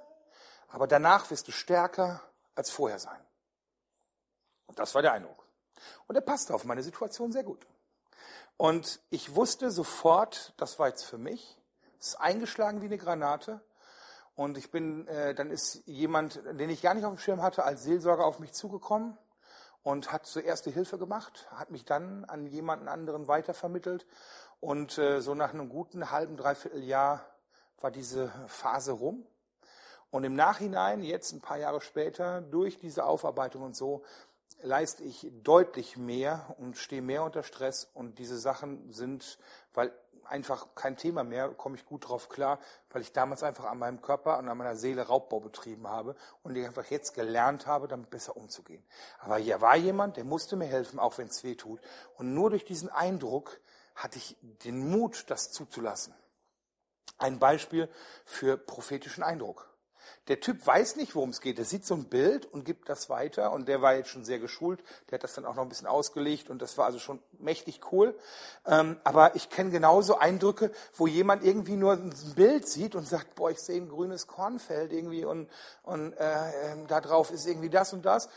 aber 0.69 0.87
danach 0.87 1.31
wirst 1.31 1.47
du 1.47 1.51
stärker 1.51 2.21
als 2.53 2.69
vorher 2.69 2.99
sein. 2.99 3.19
Und 4.67 4.77
das 4.77 4.93
war 4.93 5.01
der 5.01 5.13
Eindruck. 5.13 5.45
Und 6.07 6.15
er 6.15 6.21
passte 6.21 6.53
auf 6.53 6.63
meine 6.63 6.83
Situation 6.83 7.31
sehr 7.31 7.43
gut. 7.43 7.65
Und 8.57 9.01
ich 9.09 9.35
wusste 9.35 9.71
sofort, 9.71 10.53
das 10.57 10.79
war 10.79 10.87
jetzt 10.87 11.03
für 11.03 11.17
mich. 11.17 11.57
Es 11.99 12.09
ist 12.09 12.15
eingeschlagen 12.15 12.81
wie 12.81 12.85
eine 12.85 12.97
Granate. 12.97 13.61
Und 14.35 14.57
ich 14.57 14.69
bin, 14.69 15.07
äh, 15.07 15.33
dann 15.33 15.49
ist 15.49 15.81
jemand, 15.85 16.41
den 16.45 16.69
ich 16.69 16.81
gar 16.81 16.93
nicht 16.93 17.05
auf 17.05 17.13
dem 17.13 17.19
Schirm 17.19 17.41
hatte, 17.41 17.63
als 17.63 17.83
Seelsorger 17.83 18.25
auf 18.25 18.39
mich 18.39 18.53
zugekommen 18.53 19.17
und 19.85 20.11
hat 20.11 20.25
zuerst 20.25 20.65
die 20.65 20.71
Hilfe 20.71 20.97
gemacht, 20.97 21.47
hat 21.51 21.69
mich 21.69 21.85
dann 21.85 22.25
an 22.25 22.47
jemanden 22.47 22.87
anderen 22.87 23.27
weitervermittelt 23.27 24.07
und 24.59 24.97
äh, 24.97 25.21
so 25.21 25.35
nach 25.35 25.53
einem 25.53 25.69
guten 25.69 26.09
halben, 26.09 26.37
dreiviertel 26.37 26.83
Jahr 26.83 27.23
war 27.79 27.91
diese 27.91 28.31
Phase 28.47 28.93
rum. 28.93 29.27
Und 30.09 30.23
im 30.23 30.33
Nachhinein, 30.33 31.03
jetzt 31.03 31.33
ein 31.33 31.41
paar 31.41 31.57
Jahre 31.57 31.81
später, 31.81 32.41
durch 32.41 32.79
diese 32.79 33.05
Aufarbeitung 33.05 33.61
und 33.61 33.75
so, 33.75 34.03
leiste 34.61 35.03
ich 35.03 35.31
deutlich 35.43 35.97
mehr 35.97 36.55
und 36.57 36.77
stehe 36.77 37.01
mehr 37.01 37.23
unter 37.23 37.43
Stress 37.43 37.89
und 37.93 38.19
diese 38.19 38.37
Sachen 38.37 38.91
sind, 38.91 39.37
weil 39.73 39.91
einfach 40.27 40.67
kein 40.75 40.97
Thema 40.97 41.23
mehr, 41.23 41.49
komme 41.49 41.75
ich 41.75 41.85
gut 41.85 42.07
drauf 42.07 42.29
klar, 42.29 42.59
weil 42.89 43.01
ich 43.01 43.11
damals 43.11 43.43
einfach 43.43 43.65
an 43.65 43.77
meinem 43.77 44.01
Körper 44.01 44.37
und 44.39 44.49
an 44.49 44.57
meiner 44.57 44.75
Seele 44.75 45.03
Raubbau 45.03 45.39
betrieben 45.39 45.87
habe 45.87 46.15
und 46.43 46.55
ich 46.55 46.65
einfach 46.65 46.85
jetzt 46.85 47.13
gelernt 47.13 47.67
habe, 47.67 47.87
damit 47.87 48.09
besser 48.09 48.35
umzugehen. 48.35 48.83
Aber 49.19 49.37
hier 49.37 49.61
war 49.61 49.75
jemand, 49.75 50.17
der 50.17 50.23
musste 50.23 50.55
mir 50.55 50.65
helfen, 50.65 50.99
auch 50.99 51.17
wenn 51.17 51.27
es 51.27 51.43
weh 51.43 51.55
tut. 51.55 51.79
Und 52.17 52.33
nur 52.33 52.49
durch 52.49 52.65
diesen 52.65 52.89
Eindruck 52.89 53.59
hatte 53.95 54.17
ich 54.17 54.35
den 54.41 54.89
Mut, 54.89 55.25
das 55.27 55.51
zuzulassen. 55.51 56.13
Ein 57.17 57.39
Beispiel 57.39 57.89
für 58.25 58.57
prophetischen 58.57 59.23
Eindruck. 59.23 59.69
Der 60.27 60.39
Typ 60.39 60.65
weiß 60.65 60.95
nicht, 60.95 61.15
worum 61.15 61.29
es 61.29 61.41
geht. 61.41 61.59
Er 61.59 61.65
sieht 61.65 61.85
so 61.85 61.93
ein 61.93 62.05
Bild 62.05 62.45
und 62.45 62.65
gibt 62.65 62.89
das 62.89 63.09
weiter. 63.09 63.51
Und 63.51 63.67
der 63.67 63.81
war 63.81 63.95
jetzt 63.95 64.09
schon 64.09 64.25
sehr 64.25 64.39
geschult. 64.39 64.83
Der 65.09 65.17
hat 65.17 65.23
das 65.23 65.33
dann 65.35 65.45
auch 65.45 65.55
noch 65.55 65.63
ein 65.63 65.69
bisschen 65.69 65.87
ausgelegt. 65.87 66.49
Und 66.49 66.61
das 66.61 66.77
war 66.77 66.85
also 66.85 66.99
schon 66.99 67.19
mächtig 67.39 67.81
cool. 67.91 68.17
Ähm, 68.65 68.97
aber 69.03 69.35
ich 69.35 69.49
kenne 69.49 69.69
genauso 69.69 70.17
Eindrücke, 70.17 70.71
wo 70.95 71.07
jemand 71.07 71.43
irgendwie 71.43 71.75
nur 71.75 71.93
ein 71.93 72.13
Bild 72.35 72.67
sieht 72.67 72.95
und 72.95 73.07
sagt, 73.07 73.35
boah, 73.35 73.51
ich 73.51 73.59
sehe 73.59 73.81
ein 73.81 73.89
grünes 73.89 74.27
Kornfeld 74.27 74.91
irgendwie 74.91 75.25
und, 75.25 75.49
und 75.83 76.13
äh, 76.13 76.73
äh, 76.73 76.87
da 76.87 77.01
drauf 77.01 77.31
ist 77.31 77.45
irgendwie 77.45 77.69
das 77.69 77.93
und 77.93 78.05
das. 78.05 78.29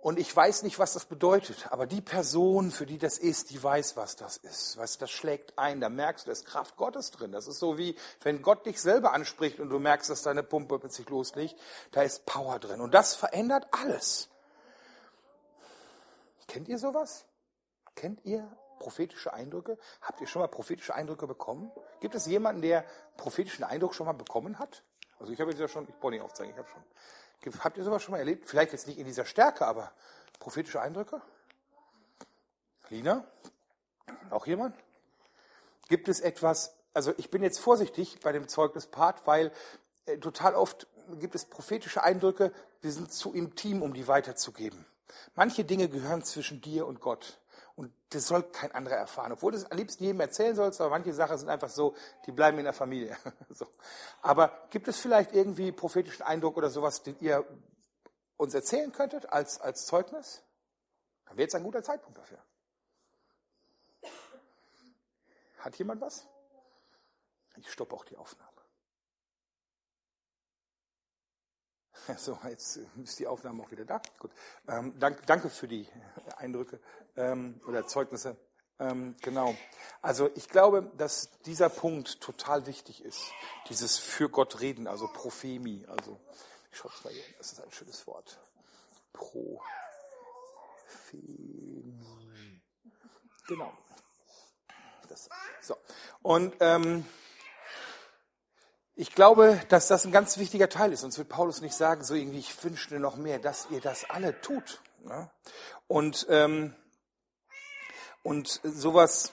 Und 0.00 0.18
ich 0.18 0.34
weiß 0.34 0.62
nicht, 0.62 0.78
was 0.78 0.92
das 0.92 1.06
bedeutet, 1.06 1.72
aber 1.72 1.86
die 1.86 2.00
Person, 2.00 2.70
für 2.70 2.86
die 2.86 2.98
das 2.98 3.18
ist, 3.18 3.50
die 3.50 3.60
weiß, 3.60 3.96
was 3.96 4.14
das 4.14 4.36
ist. 4.36 4.76
Weißt, 4.76 5.02
das 5.02 5.10
schlägt 5.10 5.58
ein, 5.58 5.80
da 5.80 5.88
merkst 5.88 6.24
du, 6.24 6.28
da 6.28 6.32
ist 6.32 6.46
Kraft 6.46 6.76
Gottes 6.76 7.10
drin. 7.10 7.32
Das 7.32 7.48
ist 7.48 7.58
so 7.58 7.78
wie, 7.78 7.96
wenn 8.22 8.40
Gott 8.40 8.64
dich 8.64 8.80
selber 8.80 9.12
anspricht 9.12 9.58
und 9.58 9.70
du 9.70 9.80
merkst, 9.80 10.08
dass 10.08 10.22
deine 10.22 10.44
Pumpe 10.44 10.78
plötzlich 10.78 11.08
loslegt, 11.08 11.56
da 11.90 12.02
ist 12.02 12.26
Power 12.26 12.60
drin. 12.60 12.80
Und 12.80 12.94
das 12.94 13.16
verändert 13.16 13.66
alles. 13.72 14.28
Kennt 16.46 16.68
ihr 16.68 16.78
sowas? 16.78 17.26
Kennt 17.96 18.24
ihr 18.24 18.48
prophetische 18.78 19.32
Eindrücke? 19.32 19.78
Habt 20.00 20.20
ihr 20.20 20.28
schon 20.28 20.40
mal 20.40 20.48
prophetische 20.48 20.94
Eindrücke 20.94 21.26
bekommen? 21.26 21.72
Gibt 22.00 22.14
es 22.14 22.26
jemanden, 22.26 22.62
der 22.62 22.84
prophetischen 23.16 23.64
Eindruck 23.64 23.94
schon 23.94 24.06
mal 24.06 24.12
bekommen 24.12 24.60
hat? 24.60 24.84
Also 25.18 25.32
ich 25.32 25.40
habe 25.40 25.50
jetzt 25.50 25.60
ja 25.60 25.66
schon, 25.66 25.88
ich 25.88 25.98
brauche 25.98 26.12
nicht 26.12 26.22
aufzeigen, 26.22 26.52
ich 26.52 26.58
habe 26.58 26.68
schon. 26.68 26.84
Habt 27.60 27.76
ihr 27.78 27.84
sowas 27.84 28.02
schon 28.02 28.12
mal 28.12 28.18
erlebt? 28.18 28.48
Vielleicht 28.48 28.72
jetzt 28.72 28.86
nicht 28.86 28.98
in 28.98 29.06
dieser 29.06 29.24
Stärke, 29.24 29.66
aber 29.66 29.92
prophetische 30.38 30.80
Eindrücke? 30.80 31.20
Lina? 32.90 33.24
Auch 34.30 34.46
jemand? 34.46 34.74
Gibt 35.88 36.08
es 36.08 36.20
etwas, 36.20 36.74
also 36.94 37.14
ich 37.16 37.30
bin 37.30 37.42
jetzt 37.42 37.58
vorsichtig 37.58 38.18
bei 38.22 38.32
dem 38.32 38.48
Zeugnispart, 38.48 39.26
weil 39.26 39.52
äh, 40.06 40.18
total 40.18 40.54
oft 40.54 40.86
gibt 41.18 41.34
es 41.34 41.44
prophetische 41.44 42.02
Eindrücke, 42.02 42.52
wir 42.80 42.92
sind 42.92 43.12
zu 43.12 43.32
intim, 43.32 43.82
um 43.82 43.94
die 43.94 44.08
weiterzugeben. 44.08 44.84
Manche 45.34 45.64
Dinge 45.64 45.88
gehören 45.88 46.22
zwischen 46.22 46.60
dir 46.60 46.86
und 46.86 47.00
Gott. 47.00 47.38
Und 47.78 47.94
das 48.10 48.26
soll 48.26 48.42
kein 48.42 48.72
anderer 48.72 48.96
erfahren. 48.96 49.30
Obwohl 49.30 49.52
du 49.52 49.58
es 49.58 49.70
am 49.70 49.76
liebsten 49.76 50.02
jedem 50.02 50.18
erzählen 50.18 50.56
sollst, 50.56 50.80
aber 50.80 50.90
manche 50.90 51.14
Sachen 51.14 51.38
sind 51.38 51.48
einfach 51.48 51.68
so, 51.68 51.94
die 52.26 52.32
bleiben 52.32 52.58
in 52.58 52.64
der 52.64 52.72
Familie. 52.72 53.16
so. 53.50 53.68
Aber 54.20 54.66
gibt 54.70 54.88
es 54.88 54.98
vielleicht 54.98 55.32
irgendwie 55.32 55.70
prophetischen 55.70 56.24
Eindruck 56.24 56.56
oder 56.56 56.70
sowas, 56.70 57.04
den 57.04 57.16
ihr 57.20 57.46
uns 58.36 58.52
erzählen 58.52 58.90
könntet 58.90 59.32
als, 59.32 59.60
als 59.60 59.86
Zeugnis? 59.86 60.42
Dann 61.26 61.36
wäre 61.36 61.44
jetzt 61.44 61.54
ein 61.54 61.62
guter 61.62 61.80
Zeitpunkt 61.80 62.18
dafür. 62.18 62.42
Hat 65.58 65.76
jemand 65.76 66.00
was? 66.00 66.26
Ich 67.58 67.70
stoppe 67.70 67.94
auch 67.94 68.04
die 68.04 68.16
Aufnahme. 68.16 68.57
So, 72.16 72.38
jetzt 72.48 72.78
ist 73.02 73.18
die 73.18 73.26
Aufnahme 73.26 73.62
auch 73.62 73.70
wieder 73.70 73.84
da. 73.84 74.00
Gut. 74.18 74.30
Ähm, 74.66 74.98
danke, 74.98 75.22
danke 75.26 75.50
für 75.50 75.68
die 75.68 75.86
Eindrücke 76.36 76.80
ähm, 77.16 77.60
oder 77.66 77.86
Zeugnisse. 77.86 78.36
Ähm, 78.80 79.16
genau. 79.22 79.54
Also 80.02 80.30
ich 80.36 80.48
glaube, 80.48 80.90
dass 80.96 81.30
dieser 81.42 81.68
Punkt 81.68 82.20
total 82.20 82.66
wichtig 82.66 83.04
ist. 83.04 83.20
Dieses 83.68 83.98
für 83.98 84.28
Gott 84.28 84.60
reden, 84.60 84.86
also 84.86 85.08
Prophemi. 85.08 85.84
Also 85.88 86.18
ich 86.70 86.78
schaue 86.78 86.92
es 86.96 87.04
mal 87.04 87.12
hier. 87.12 87.24
Das 87.38 87.52
ist 87.52 87.60
ein 87.60 87.72
schönes 87.72 88.06
Wort. 88.06 88.38
Prophemi. 89.12 89.58
Genau. 93.48 93.72
Das, 95.08 95.28
so. 95.60 95.76
Und 96.22 96.54
ähm, 96.60 97.04
ich 98.98 99.14
glaube, 99.14 99.58
dass 99.70 99.88
das 99.88 100.04
ein 100.04 100.12
ganz 100.12 100.36
wichtiger 100.36 100.68
Teil 100.68 100.92
ist. 100.92 101.00
Sonst 101.00 101.16
wird 101.16 101.30
Paulus 101.30 101.62
nicht 101.62 101.74
sagen, 101.74 102.04
so 102.04 102.14
irgendwie, 102.14 102.40
ich 102.40 102.64
wünsche 102.64 102.90
dir 102.90 103.00
noch 103.00 103.16
mehr, 103.16 103.38
dass 103.38 103.68
ihr 103.70 103.80
das 103.80 104.10
alle 104.10 104.40
tut. 104.42 104.82
Ne? 105.04 105.30
Und, 105.86 106.26
ähm, 106.28 106.74
Und 108.22 108.60
sowas, 108.62 109.32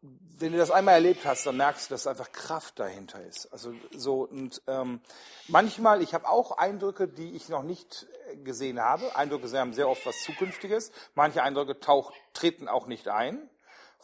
wenn 0.00 0.52
du 0.52 0.58
das 0.58 0.70
einmal 0.72 0.94
erlebt 0.94 1.24
hast, 1.24 1.46
dann 1.46 1.56
merkst 1.56 1.90
du, 1.90 1.94
dass 1.94 2.06
einfach 2.06 2.32
Kraft 2.32 2.80
dahinter 2.80 3.24
ist. 3.24 3.52
Also 3.52 3.72
so 3.92 4.22
und 4.22 4.62
ähm, 4.66 5.00
manchmal, 5.46 6.02
ich 6.02 6.14
habe 6.14 6.28
auch 6.28 6.58
Eindrücke, 6.58 7.06
die 7.06 7.36
ich 7.36 7.48
noch 7.48 7.62
nicht 7.62 8.06
gesehen 8.42 8.80
habe. 8.80 9.14
Eindrücke 9.14 9.46
haben 9.56 9.74
sehr 9.74 9.88
oft 9.88 10.04
was 10.06 10.22
Zukünftiges. 10.24 10.90
Manche 11.14 11.42
Eindrücke 11.42 11.78
tauch, 11.78 12.12
treten 12.32 12.66
auch 12.66 12.86
nicht 12.86 13.06
ein, 13.06 13.48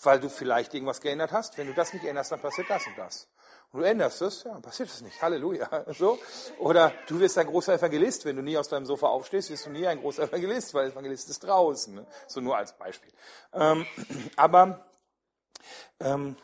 weil 0.03 0.21
du 0.21 0.29
vielleicht 0.29 0.75
irgendwas 0.75 1.01
geändert 1.01 1.33
hast. 1.33 1.59
Wenn 1.59 1.67
du 1.67 1.75
das 1.75 1.93
nicht 1.93 2.05
änderst, 2.05 2.31
dann 2.31 2.41
passiert 2.41 2.71
das 2.71 2.87
und 2.87 2.97
das. 2.97 3.27
Und 3.73 3.81
du 3.81 3.87
änderst 3.87 4.23
es, 4.23 4.45
ja, 4.45 4.59
passiert 4.61 4.89
es 4.89 5.03
nicht. 5.03 5.21
Halleluja. 5.21 5.85
So. 5.93 6.19
Oder 6.59 6.93
du 7.07 7.21
wirst 7.21 7.37
ein 7.39 7.47
großer 7.47 7.75
Evangelist. 7.75 8.25
Wenn 8.25 8.37
du 8.37 8.43
nie 8.43 8.57
aus 8.57 8.69
deinem 8.69 8.87
Sofa 8.87 9.09
aufstehst, 9.09 9.51
wirst 9.51 9.67
du 9.67 9.71
nie 9.71 9.87
ein 9.87 10.01
großer 10.01 10.25
Evangelist, 10.25 10.73
weil 10.75 10.91
Evangelist 10.91 11.29
ist 11.29 11.41
draußen. 11.41 11.95
Ne? 11.95 12.07
So 12.27 12.41
nur 12.41 12.57
als 12.57 12.73
Beispiel. 12.73 13.13
Ähm, 13.53 13.87
aber 14.37 14.87
ähm, 16.01 16.37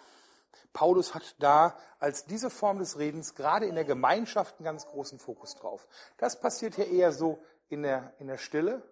Paulus 0.74 1.14
hat 1.14 1.36
da 1.38 1.78
als 1.98 2.26
diese 2.26 2.50
Form 2.50 2.78
des 2.78 2.98
Redens 2.98 3.34
gerade 3.34 3.66
in 3.66 3.76
der 3.76 3.84
Gemeinschaft 3.84 4.56
einen 4.58 4.64
ganz 4.64 4.86
großen 4.86 5.18
Fokus 5.18 5.54
drauf. 5.54 5.86
Das 6.18 6.38
passiert 6.38 6.74
hier 6.74 6.90
eher 6.90 7.12
so 7.12 7.42
in 7.68 7.82
der, 7.82 8.12
in 8.18 8.26
der 8.26 8.38
Stille 8.38 8.82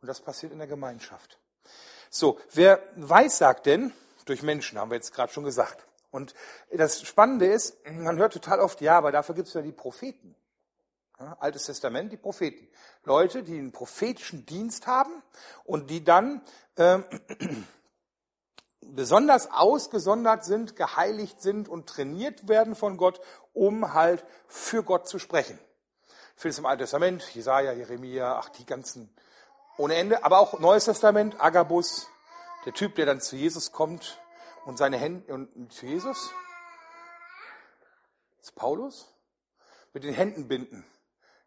und 0.00 0.08
das 0.08 0.20
passiert 0.20 0.52
in 0.52 0.58
der 0.58 0.68
Gemeinschaft. 0.68 1.38
So, 2.08 2.38
wer 2.52 2.82
weiß 2.96 3.38
sagt 3.38 3.66
denn, 3.66 3.92
durch 4.24 4.42
Menschen, 4.42 4.78
haben 4.78 4.90
wir 4.90 4.96
jetzt 4.96 5.12
gerade 5.12 5.32
schon 5.32 5.44
gesagt. 5.44 5.84
Und 6.12 6.34
das 6.70 7.02
Spannende 7.02 7.46
ist, 7.46 7.76
man 7.90 8.18
hört 8.18 8.34
total 8.34 8.60
oft, 8.60 8.80
ja, 8.82 8.96
aber 8.96 9.10
dafür 9.10 9.34
gibt 9.34 9.48
es 9.48 9.54
ja 9.54 9.62
die 9.62 9.72
Propheten. 9.72 10.36
Ja, 11.18 11.36
Altes 11.40 11.64
Testament, 11.64 12.12
die 12.12 12.18
Propheten. 12.18 12.68
Leute, 13.04 13.42
die 13.42 13.58
einen 13.58 13.72
prophetischen 13.72 14.44
Dienst 14.44 14.86
haben 14.86 15.22
und 15.64 15.88
die 15.88 16.04
dann 16.04 16.42
äh, 16.76 16.98
besonders 18.82 19.50
ausgesondert 19.50 20.44
sind, 20.44 20.76
geheiligt 20.76 21.40
sind 21.40 21.68
und 21.68 21.88
trainiert 21.88 22.46
werden 22.46 22.76
von 22.76 22.98
Gott, 22.98 23.20
um 23.54 23.94
halt 23.94 24.22
für 24.46 24.82
Gott 24.82 25.08
zu 25.08 25.18
sprechen. 25.18 25.58
Vieles 26.36 26.58
im 26.58 26.66
Alten 26.66 26.80
Testament, 26.80 27.22
Jesaja, 27.34 27.72
Jeremia, 27.72 28.38
ach, 28.38 28.50
die 28.50 28.66
ganzen 28.66 29.08
ohne 29.78 29.94
Ende, 29.94 30.24
aber 30.24 30.40
auch 30.40 30.58
Neues 30.60 30.84
Testament, 30.84 31.40
Agabus, 31.40 32.08
der 32.66 32.74
Typ, 32.74 32.96
der 32.96 33.06
dann 33.06 33.22
zu 33.22 33.36
Jesus 33.36 33.72
kommt 33.72 34.21
und 34.64 34.78
seine 34.78 34.96
Hände, 34.96 35.32
und 35.32 35.82
Jesus? 35.82 36.32
Zu 38.40 38.52
Paulus? 38.54 39.08
Mit 39.92 40.04
den 40.04 40.14
Händen 40.14 40.48
binden. 40.48 40.84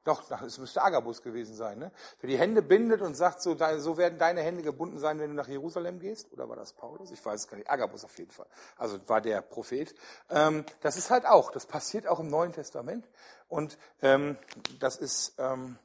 Doch, 0.06 0.30
es 0.42 0.60
müsste 0.60 0.84
Agabus 0.84 1.24
gewesen 1.24 1.56
sein, 1.56 1.80
ne? 1.80 1.92
Für 2.20 2.28
die 2.28 2.38
Hände 2.38 2.62
bindet 2.62 3.02
und 3.02 3.16
sagt, 3.16 3.42
so, 3.42 3.58
so 3.80 3.98
werden 3.98 4.20
deine 4.20 4.42
Hände 4.42 4.62
gebunden 4.62 5.00
sein, 5.00 5.20
wenn 5.20 5.32
du 5.32 5.36
nach 5.36 5.48
Jerusalem 5.48 6.00
gehst. 6.00 6.32
Oder 6.32 6.48
war 6.48 6.56
das 6.56 6.74
Paulus? 6.74 7.10
Ich 7.10 7.26
weiß 7.26 7.42
es 7.42 7.48
gar 7.48 7.58
nicht. 7.58 7.68
Agabus 7.68 8.06
auf 8.06 8.16
jeden 8.20 8.30
Fall. 8.30 8.46
Also 8.78 9.00
war 9.10 9.20
der 9.20 9.42
Prophet. 9.42 9.96
Ähm, 10.30 10.64
das 10.82 10.96
ist 10.96 11.10
halt 11.10 11.26
auch, 11.26 11.50
das 11.50 11.66
passiert 11.66 12.06
auch 12.06 12.20
im 12.20 12.28
Neuen 12.28 12.54
Testament. 12.54 13.10
Und 13.48 13.80
ähm, 14.04 14.38
das 14.80 14.98
ist 14.98 15.34
ähm, 15.40 15.80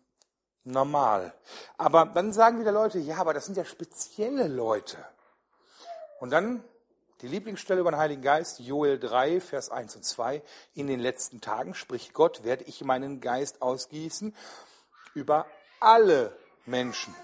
normal. 0.64 1.32
Aber 1.78 2.04
dann 2.04 2.34
sagen 2.34 2.60
wieder 2.60 2.72
Leute, 2.72 2.98
ja, 2.98 3.16
aber 3.16 3.32
das 3.32 3.46
sind 3.46 3.56
ja 3.56 3.64
spezielle 3.64 4.48
Leute. 4.48 4.98
Und 6.18 6.28
dann 6.28 6.62
die 7.22 7.28
Lieblingsstelle 7.28 7.80
über 7.80 7.90
den 7.90 7.98
Heiligen 7.98 8.22
Geist, 8.22 8.60
Joel 8.60 8.98
3, 8.98 9.40
Vers 9.40 9.70
1 9.70 9.96
und 9.96 10.04
2. 10.04 10.42
In 10.74 10.86
den 10.86 11.00
letzten 11.00 11.40
Tagen, 11.40 11.74
spricht 11.74 12.14
Gott, 12.14 12.44
werde 12.44 12.64
ich 12.64 12.82
meinen 12.82 13.20
Geist 13.20 13.60
ausgießen 13.60 14.34
über 15.14 15.46
alle 15.80 16.36
Menschen. 16.66 17.14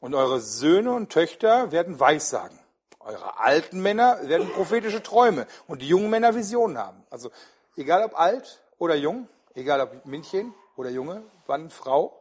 Und 0.00 0.14
eure 0.14 0.40
Söhne 0.40 0.92
und 0.92 1.10
Töchter 1.10 1.72
werden 1.72 2.00
Weissagen. 2.00 2.58
Eure 2.98 3.38
alten 3.38 3.80
Männer 3.80 4.18
werden 4.28 4.50
prophetische 4.52 5.02
Träume 5.02 5.46
und 5.66 5.80
die 5.80 5.88
jungen 5.88 6.10
Männer 6.10 6.34
Visionen 6.34 6.76
haben. 6.76 7.02
Also 7.08 7.30
egal 7.76 8.04
ob 8.04 8.18
alt 8.18 8.62
oder 8.78 8.94
jung, 8.94 9.28
egal 9.54 9.80
ob 9.80 10.04
Männchen 10.04 10.54
oder 10.76 10.90
Junge, 10.90 11.22
Mann, 11.46 11.70
Frau, 11.70 12.19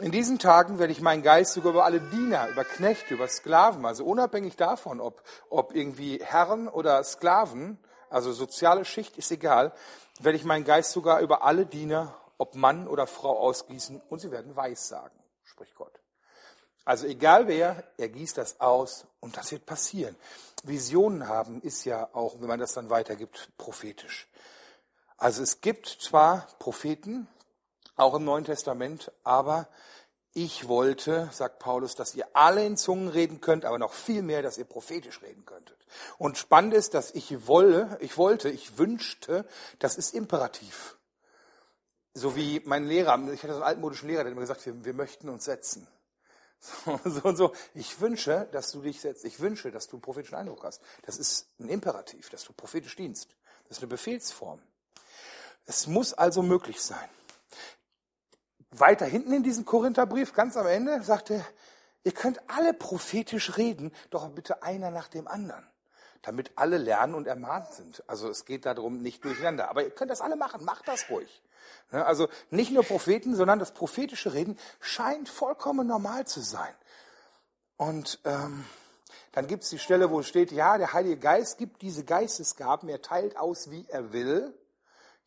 in 0.00 0.12
diesen 0.12 0.38
Tagen 0.38 0.78
werde 0.78 0.92
ich 0.92 1.00
meinen 1.00 1.22
Geist 1.22 1.54
sogar 1.54 1.72
über 1.72 1.84
alle 1.84 2.00
Diener, 2.00 2.48
über 2.48 2.64
Knechte, 2.64 3.14
über 3.14 3.28
Sklaven, 3.28 3.86
also 3.86 4.04
unabhängig 4.04 4.56
davon, 4.56 5.00
ob, 5.00 5.22
ob 5.48 5.74
irgendwie 5.74 6.20
Herren 6.22 6.68
oder 6.68 7.02
Sklaven, 7.02 7.78
also 8.10 8.32
soziale 8.32 8.84
Schicht 8.84 9.16
ist 9.16 9.30
egal, 9.30 9.72
werde 10.20 10.36
ich 10.36 10.44
meinen 10.44 10.64
Geist 10.64 10.92
sogar 10.92 11.20
über 11.20 11.44
alle 11.44 11.64
Diener, 11.64 12.14
ob 12.36 12.54
Mann 12.54 12.86
oder 12.88 13.06
Frau 13.06 13.38
ausgießen 13.38 14.02
und 14.10 14.20
sie 14.20 14.30
werden 14.30 14.54
Weissagen, 14.54 15.18
spricht 15.44 15.74
Gott. 15.74 15.98
Also 16.84 17.06
egal 17.06 17.48
wer, 17.48 17.82
er 17.96 18.08
gießt 18.08 18.36
das 18.36 18.60
aus 18.60 19.06
und 19.20 19.36
das 19.36 19.50
wird 19.50 19.66
passieren. 19.66 20.14
Visionen 20.62 21.26
haben 21.26 21.60
ist 21.62 21.84
ja 21.84 22.08
auch, 22.12 22.40
wenn 22.40 22.48
man 22.48 22.60
das 22.60 22.74
dann 22.74 22.90
weitergibt, 22.90 23.50
prophetisch. 23.56 24.28
Also 25.16 25.42
es 25.42 25.62
gibt 25.62 25.86
zwar 25.86 26.46
Propheten, 26.58 27.26
auch 27.96 28.14
im 28.14 28.24
Neuen 28.24 28.44
Testament, 28.44 29.10
aber 29.24 29.68
ich 30.38 30.68
wollte, 30.68 31.30
sagt 31.32 31.60
Paulus, 31.60 31.94
dass 31.94 32.14
ihr 32.14 32.26
alle 32.34 32.64
in 32.66 32.76
Zungen 32.76 33.08
reden 33.08 33.40
könnt, 33.40 33.64
aber 33.64 33.78
noch 33.78 33.94
viel 33.94 34.20
mehr, 34.20 34.42
dass 34.42 34.58
ihr 34.58 34.66
prophetisch 34.66 35.22
reden 35.22 35.46
könntet. 35.46 35.78
Und 36.18 36.36
spannend 36.36 36.74
ist, 36.74 36.92
dass 36.92 37.10
ich 37.12 37.46
wolle, 37.46 37.96
ich 38.02 38.18
wollte, 38.18 38.50
ich 38.50 38.76
wünschte, 38.76 39.46
das 39.78 39.96
ist 39.96 40.14
imperativ. 40.14 40.98
So 42.12 42.36
wie 42.36 42.60
mein 42.66 42.86
Lehrer, 42.86 43.18
ich 43.32 43.42
hatte 43.42 43.54
so 43.54 43.60
einen 43.60 43.68
altmodischen 43.68 44.10
Lehrer, 44.10 44.24
der 44.24 44.32
immer 44.32 44.42
gesagt, 44.42 44.66
wir, 44.66 44.84
wir 44.84 44.92
möchten 44.92 45.30
uns 45.30 45.46
setzen. 45.46 45.88
So, 46.60 47.00
so 47.10 47.22
und 47.22 47.36
so. 47.36 47.52
Ich 47.72 47.98
wünsche, 48.02 48.46
dass 48.52 48.72
du 48.72 48.82
dich 48.82 49.00
setzt. 49.00 49.24
Ich 49.24 49.40
wünsche, 49.40 49.70
dass 49.70 49.86
du 49.86 49.96
einen 49.96 50.02
prophetischen 50.02 50.36
Eindruck 50.36 50.64
hast. 50.64 50.82
Das 51.02 51.16
ist 51.16 51.48
ein 51.58 51.70
Imperativ, 51.70 52.28
dass 52.28 52.44
du 52.44 52.52
prophetisch 52.52 52.96
dienst. 52.96 53.34
Das 53.68 53.78
ist 53.78 53.82
eine 53.82 53.88
Befehlsform. 53.88 54.60
Es 55.64 55.86
muss 55.86 56.12
also 56.12 56.42
möglich 56.42 56.82
sein 56.82 57.08
weiter 58.70 59.06
hinten 59.06 59.32
in 59.32 59.42
diesem 59.42 59.64
Korintherbrief, 59.64 60.32
ganz 60.32 60.56
am 60.56 60.66
Ende, 60.66 61.02
sagt 61.02 61.30
er, 61.30 61.44
ihr 62.04 62.12
könnt 62.12 62.40
alle 62.48 62.74
prophetisch 62.74 63.56
reden, 63.56 63.92
doch 64.10 64.28
bitte 64.30 64.62
einer 64.62 64.90
nach 64.90 65.08
dem 65.08 65.28
anderen, 65.28 65.66
damit 66.22 66.52
alle 66.56 66.78
lernen 66.78 67.14
und 67.14 67.26
ermahnt 67.26 67.72
sind. 67.72 68.02
Also 68.06 68.28
es 68.28 68.44
geht 68.44 68.66
darum, 68.66 69.02
nicht 69.02 69.24
durcheinander. 69.24 69.68
Aber 69.70 69.84
ihr 69.84 69.90
könnt 69.90 70.10
das 70.10 70.20
alle 70.20 70.36
machen, 70.36 70.64
macht 70.64 70.88
das 70.88 71.08
ruhig. 71.10 71.42
Also 71.90 72.28
nicht 72.50 72.72
nur 72.72 72.82
Propheten, 72.82 73.34
sondern 73.34 73.58
das 73.58 73.72
prophetische 73.72 74.32
Reden 74.32 74.58
scheint 74.80 75.28
vollkommen 75.28 75.86
normal 75.86 76.26
zu 76.26 76.40
sein. 76.40 76.74
Und 77.76 78.20
ähm, 78.24 78.64
dann 79.32 79.46
gibt 79.46 79.64
es 79.64 79.70
die 79.70 79.78
Stelle, 79.78 80.10
wo 80.10 80.20
es 80.20 80.28
steht, 80.28 80.50
ja, 80.50 80.78
der 80.78 80.92
Heilige 80.92 81.18
Geist 81.18 81.58
gibt 81.58 81.82
diese 81.82 82.04
Geistesgaben, 82.04 82.88
er 82.88 83.02
teilt 83.02 83.36
aus, 83.36 83.70
wie 83.70 83.84
er 83.88 84.12
will. 84.12 84.54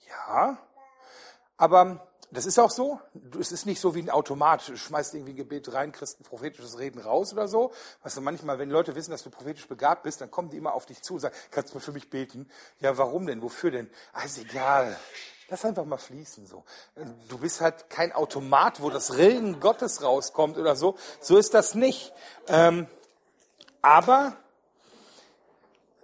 Ja, 0.08 0.58
aber 1.58 2.09
das 2.32 2.46
ist 2.46 2.60
auch 2.60 2.70
so. 2.70 3.00
Es 3.40 3.52
ist 3.52 3.66
nicht 3.66 3.80
so 3.80 3.96
wie 3.96 4.02
ein 4.02 4.10
Automat. 4.10 4.68
Du 4.68 4.78
schmeißt 4.78 5.16
irgendwie 5.16 5.34
ein 5.34 5.38
Gebet 5.38 5.74
rein, 5.74 5.92
kriegst 5.92 6.20
ein 6.20 6.24
prophetisches 6.24 6.78
Reden 6.78 7.00
raus 7.00 7.34
oder 7.34 7.48
so. 7.48 7.72
Weißt 8.04 8.18
du, 8.18 8.22
manchmal, 8.22 8.60
wenn 8.60 8.70
Leute 8.70 8.96
wissen, 8.96 9.12
dass 9.12 9.24
du 9.24 9.32
prophetisch 9.32 9.68
begabt 9.68 10.04
bist, 10.04 10.22
dann 10.22 10.30
kommen 10.30 10.50
die 10.50 10.58
immer 10.58 10.74
auf 10.74 10.86
dich 10.86 11.02
zu 11.02 11.16
und 11.16 11.22
sagen, 11.22 11.36
kannst 11.50 11.74
du 11.74 11.80
für 11.80 11.92
mich 11.92 12.10
beten? 12.10 12.48
Ja, 12.80 12.98
warum 12.98 13.26
denn? 13.26 13.42
Wofür 13.42 13.72
denn? 13.72 13.90
Ah, 14.14 14.24
ist 14.24 14.38
egal. 14.38 14.96
Lass 15.50 15.66
einfach 15.66 15.86
mal 15.86 15.98
fließen, 15.98 16.46
so. 16.46 16.64
Du 17.28 17.40
bist 17.40 17.62
halt 17.62 17.90
kein 17.90 18.14
Automat, 18.14 18.82
wo 18.82 18.92
das 18.92 19.18
Reden 19.18 19.60
Gottes 19.60 20.04
rauskommt 20.04 20.60
oder 20.60 20.76
so. 20.76 20.96
So 21.22 21.38
ist 21.38 21.56
das 21.56 21.74
nicht. 21.74 22.14
Ähm, 22.48 22.86
aber, 23.82 24.38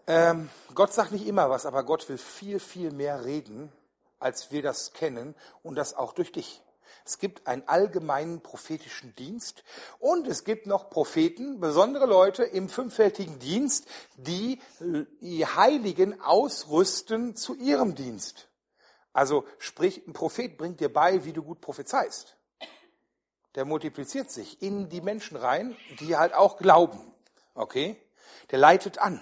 ähm, 0.07 0.49
Gott 0.73 0.91
sagt 0.91 1.11
nicht 1.11 1.27
immer 1.27 1.51
was, 1.51 1.67
aber 1.67 1.83
Gott 1.83 2.09
will 2.09 2.17
viel, 2.17 2.59
viel 2.59 2.91
mehr 2.91 3.25
reden 3.25 3.71
als 4.19 4.51
wir 4.51 4.61
das 4.61 4.93
kennen 4.93 5.35
und 5.63 5.75
das 5.75 5.93
auch 5.93 6.13
durch 6.13 6.31
dich. 6.31 6.61
Es 7.05 7.19
gibt 7.19 7.45
einen 7.45 7.67
allgemeinen 7.67 8.41
prophetischen 8.41 9.15
Dienst 9.15 9.63
und 9.99 10.27
es 10.27 10.43
gibt 10.43 10.65
noch 10.65 10.89
Propheten, 10.89 11.59
besondere 11.59 12.07
Leute 12.07 12.43
im 12.43 12.67
fünffältigen 12.67 13.37
Dienst, 13.37 13.87
die 14.17 14.59
die 14.79 15.45
Heiligen 15.45 16.19
ausrüsten 16.21 17.35
zu 17.35 17.53
ihrem 17.55 17.93
Dienst. 17.93 18.47
Also 19.13 19.45
sprich, 19.59 20.05
ein 20.07 20.13
Prophet 20.13 20.57
bringt 20.57 20.79
dir 20.79 20.91
bei, 20.91 21.23
wie 21.25 21.31
du 21.31 21.43
gut 21.43 21.61
prophezeist. 21.61 22.35
Der 23.53 23.65
multipliziert 23.65 24.31
sich 24.31 24.61
in 24.61 24.89
die 24.89 24.99
Menschen 24.99 25.37
rein, 25.37 25.77
die 25.99 26.17
halt 26.17 26.33
auch 26.33 26.57
glauben. 26.57 26.99
Okay? 27.53 27.95
Der 28.51 28.59
leitet 28.59 28.97
an. 28.97 29.21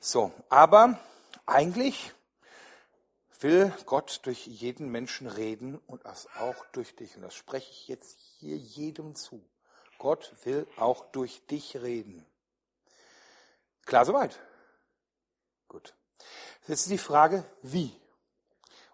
So, 0.00 0.32
aber 0.48 0.98
eigentlich 1.46 2.12
will 3.40 3.72
Gott 3.86 4.20
durch 4.24 4.46
jeden 4.46 4.90
Menschen 4.90 5.26
reden 5.26 5.78
und 5.86 6.04
das 6.04 6.28
auch 6.38 6.66
durch 6.72 6.94
dich. 6.94 7.16
Und 7.16 7.22
das 7.22 7.34
spreche 7.34 7.70
ich 7.70 7.88
jetzt 7.88 8.18
hier 8.38 8.56
jedem 8.56 9.14
zu. 9.14 9.42
Gott 9.98 10.32
will 10.44 10.66
auch 10.76 11.04
durch 11.12 11.44
dich 11.46 11.76
reden. 11.76 12.24
Klar 13.84 14.04
soweit? 14.04 14.38
Gut. 15.68 15.94
Jetzt 16.66 16.82
ist 16.82 16.90
die 16.90 16.98
Frage, 16.98 17.44
wie? 17.62 17.92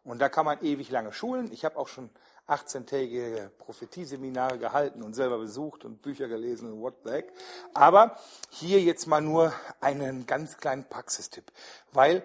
Und 0.04 0.20
da 0.20 0.28
kann 0.28 0.46
man 0.46 0.62
ewig 0.64 0.90
lange 0.90 1.12
schulen. 1.12 1.50
Ich 1.52 1.64
habe 1.64 1.76
auch 1.76 1.88
schon 1.88 2.10
18-tägige 2.46 3.48
Prophetieseminare 3.58 4.58
gehalten 4.58 5.02
und 5.02 5.14
selber 5.14 5.38
besucht 5.38 5.84
und 5.84 6.00
Bücher 6.00 6.28
gelesen 6.28 6.72
und 6.72 6.80
what 6.80 6.94
the 7.04 7.10
heck. 7.10 7.32
Aber 7.74 8.18
hier 8.50 8.80
jetzt 8.80 9.06
mal 9.06 9.20
nur 9.20 9.52
einen 9.80 10.26
ganz 10.26 10.56
kleinen 10.58 10.88
Praxistipp, 10.88 11.50
weil 11.92 12.24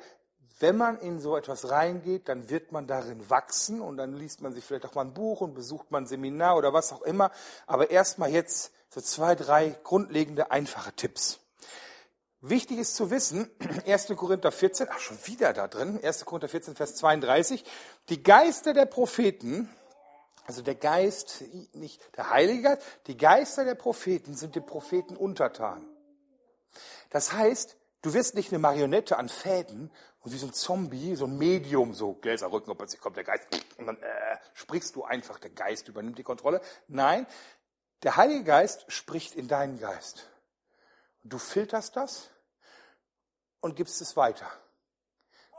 wenn 0.61 0.77
man 0.77 0.99
in 0.99 1.19
so 1.19 1.35
etwas 1.37 1.69
reingeht, 1.69 2.29
dann 2.29 2.49
wird 2.49 2.71
man 2.71 2.87
darin 2.87 3.29
wachsen 3.29 3.81
und 3.81 3.97
dann 3.97 4.13
liest 4.13 4.41
man 4.41 4.53
sich 4.53 4.63
vielleicht 4.63 4.85
auch 4.85 4.95
mal 4.95 5.05
ein 5.05 5.13
Buch 5.13 5.41
und 5.41 5.53
besucht 5.53 5.91
mal 5.91 5.99
ein 5.99 6.07
Seminar 6.07 6.57
oder 6.57 6.73
was 6.73 6.93
auch 6.93 7.01
immer. 7.01 7.31
Aber 7.67 7.91
erstmal 7.91 8.29
jetzt 8.29 8.71
so 8.89 9.01
zwei, 9.01 9.35
drei 9.35 9.75
grundlegende, 9.83 10.51
einfache 10.51 10.93
Tipps. 10.93 11.39
Wichtig 12.41 12.79
ist 12.79 12.95
zu 12.95 13.11
wissen, 13.11 13.49
1. 13.85 14.07
Korinther 14.15 14.51
14, 14.51 14.87
ach 14.89 14.99
schon 14.99 15.17
wieder 15.25 15.53
da 15.53 15.67
drin, 15.67 15.99
1. 16.03 16.25
Korinther 16.25 16.49
14, 16.49 16.75
Vers 16.75 16.95
32, 16.95 17.63
die 18.09 18.23
Geister 18.23 18.73
der 18.73 18.87
Propheten, 18.87 19.69
also 20.47 20.63
der 20.63 20.75
Geist, 20.75 21.43
nicht 21.73 22.01
der 22.17 22.31
Heilige 22.31 22.63
Geist, 22.63 22.83
die 23.07 23.17
Geister 23.17 23.63
der 23.63 23.75
Propheten 23.75 24.35
sind 24.35 24.55
den 24.55 24.65
Propheten 24.65 25.15
untertan. 25.15 25.85
Das 27.11 27.33
heißt, 27.33 27.77
du 28.01 28.13
wirst 28.13 28.35
nicht 28.35 28.51
eine 28.51 28.59
Marionette 28.59 29.17
an 29.17 29.29
Fäden 29.29 29.91
und 30.21 30.31
wie 30.33 30.37
so 30.37 30.47
ein 30.47 30.53
Zombie, 30.53 31.15
so 31.15 31.25
ein 31.25 31.37
Medium, 31.37 31.93
so 31.93 32.13
Gläserrücken, 32.13 32.71
und 32.71 32.77
plötzlich 32.77 33.01
kommt 33.01 33.17
der 33.17 33.23
Geist 33.23 33.47
und 33.77 33.87
dann 33.87 33.97
äh, 33.97 34.37
sprichst 34.53 34.95
du 34.95 35.03
einfach, 35.03 35.39
der 35.39 35.51
Geist 35.51 35.87
übernimmt 35.87 36.17
die 36.17 36.23
Kontrolle. 36.23 36.61
Nein, 36.87 37.25
der 38.03 38.17
Heilige 38.17 38.43
Geist 38.43 38.85
spricht 38.87 39.35
in 39.35 39.47
deinen 39.47 39.79
Geist. 39.79 40.27
Du 41.23 41.37
filterst 41.37 41.95
das 41.95 42.29
und 43.59 43.75
gibst 43.75 44.01
es 44.01 44.17
weiter. 44.17 44.47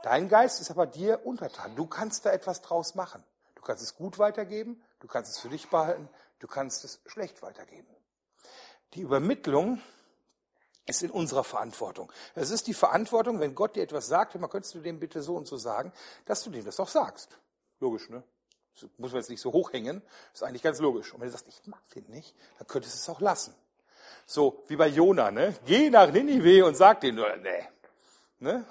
Dein 0.03 0.27
Geist 0.27 0.59
ist 0.59 0.69
aber 0.69 0.85
dir 0.85 1.25
untertan. 1.25 1.75
Du 1.77 1.87
kannst 1.87 2.25
da 2.25 2.31
etwas 2.31 2.61
draus 2.61 2.95
machen. 2.95 3.23
Du 3.55 3.61
kannst 3.61 3.81
es 3.81 3.95
gut 3.95 4.19
weitergeben, 4.19 4.83
du 4.99 5.07
kannst 5.07 5.31
es 5.31 5.39
für 5.39 5.47
dich 5.47 5.69
behalten, 5.69 6.09
du 6.39 6.47
kannst 6.47 6.83
es 6.83 6.99
schlecht 7.05 7.41
weitergeben. 7.41 7.87
Die 8.93 9.01
Übermittlung 9.01 9.81
ist 10.85 11.03
in 11.03 11.11
unserer 11.11 11.43
Verantwortung. 11.43 12.11
Es 12.35 12.51
ist 12.51 12.67
die 12.67 12.73
Verantwortung, 12.73 13.39
wenn 13.39 13.55
Gott 13.55 13.75
dir 13.75 13.83
etwas 13.83 14.07
sagt, 14.07 14.35
man 14.35 14.49
könntest 14.49 14.75
du 14.75 14.79
dem 14.79 14.99
bitte 14.99 15.21
so 15.21 15.35
und 15.35 15.47
so 15.47 15.57
sagen, 15.57 15.93
dass 16.25 16.43
du 16.43 16.49
dem 16.49 16.65
das 16.65 16.79
auch 16.79 16.89
sagst. 16.89 17.37
Logisch, 17.79 18.09
ne? 18.09 18.23
Das 18.75 18.89
muss 18.97 19.11
man 19.11 19.21
jetzt 19.21 19.29
nicht 19.29 19.41
so 19.41 19.53
hochhängen, 19.53 20.01
das 20.31 20.41
ist 20.41 20.43
eigentlich 20.43 20.63
ganz 20.63 20.79
logisch. 20.79 21.13
Und 21.13 21.21
wenn 21.21 21.27
du 21.27 21.31
sagst, 21.31 21.47
ich 21.47 21.65
mag 21.67 21.81
den 21.95 22.05
nicht, 22.09 22.35
dann 22.57 22.67
könntest 22.67 22.95
du 22.95 22.99
es 22.99 23.15
auch 23.15 23.21
lassen. 23.21 23.53
So, 24.25 24.63
wie 24.67 24.75
bei 24.75 24.87
Jona, 24.87 25.31
ne? 25.31 25.55
Geh 25.65 25.89
nach 25.89 26.11
Ninive 26.11 26.65
und 26.65 26.75
sag 26.75 27.01
denen, 27.01 27.23
nee. 27.41 27.67
Ne? 28.39 28.65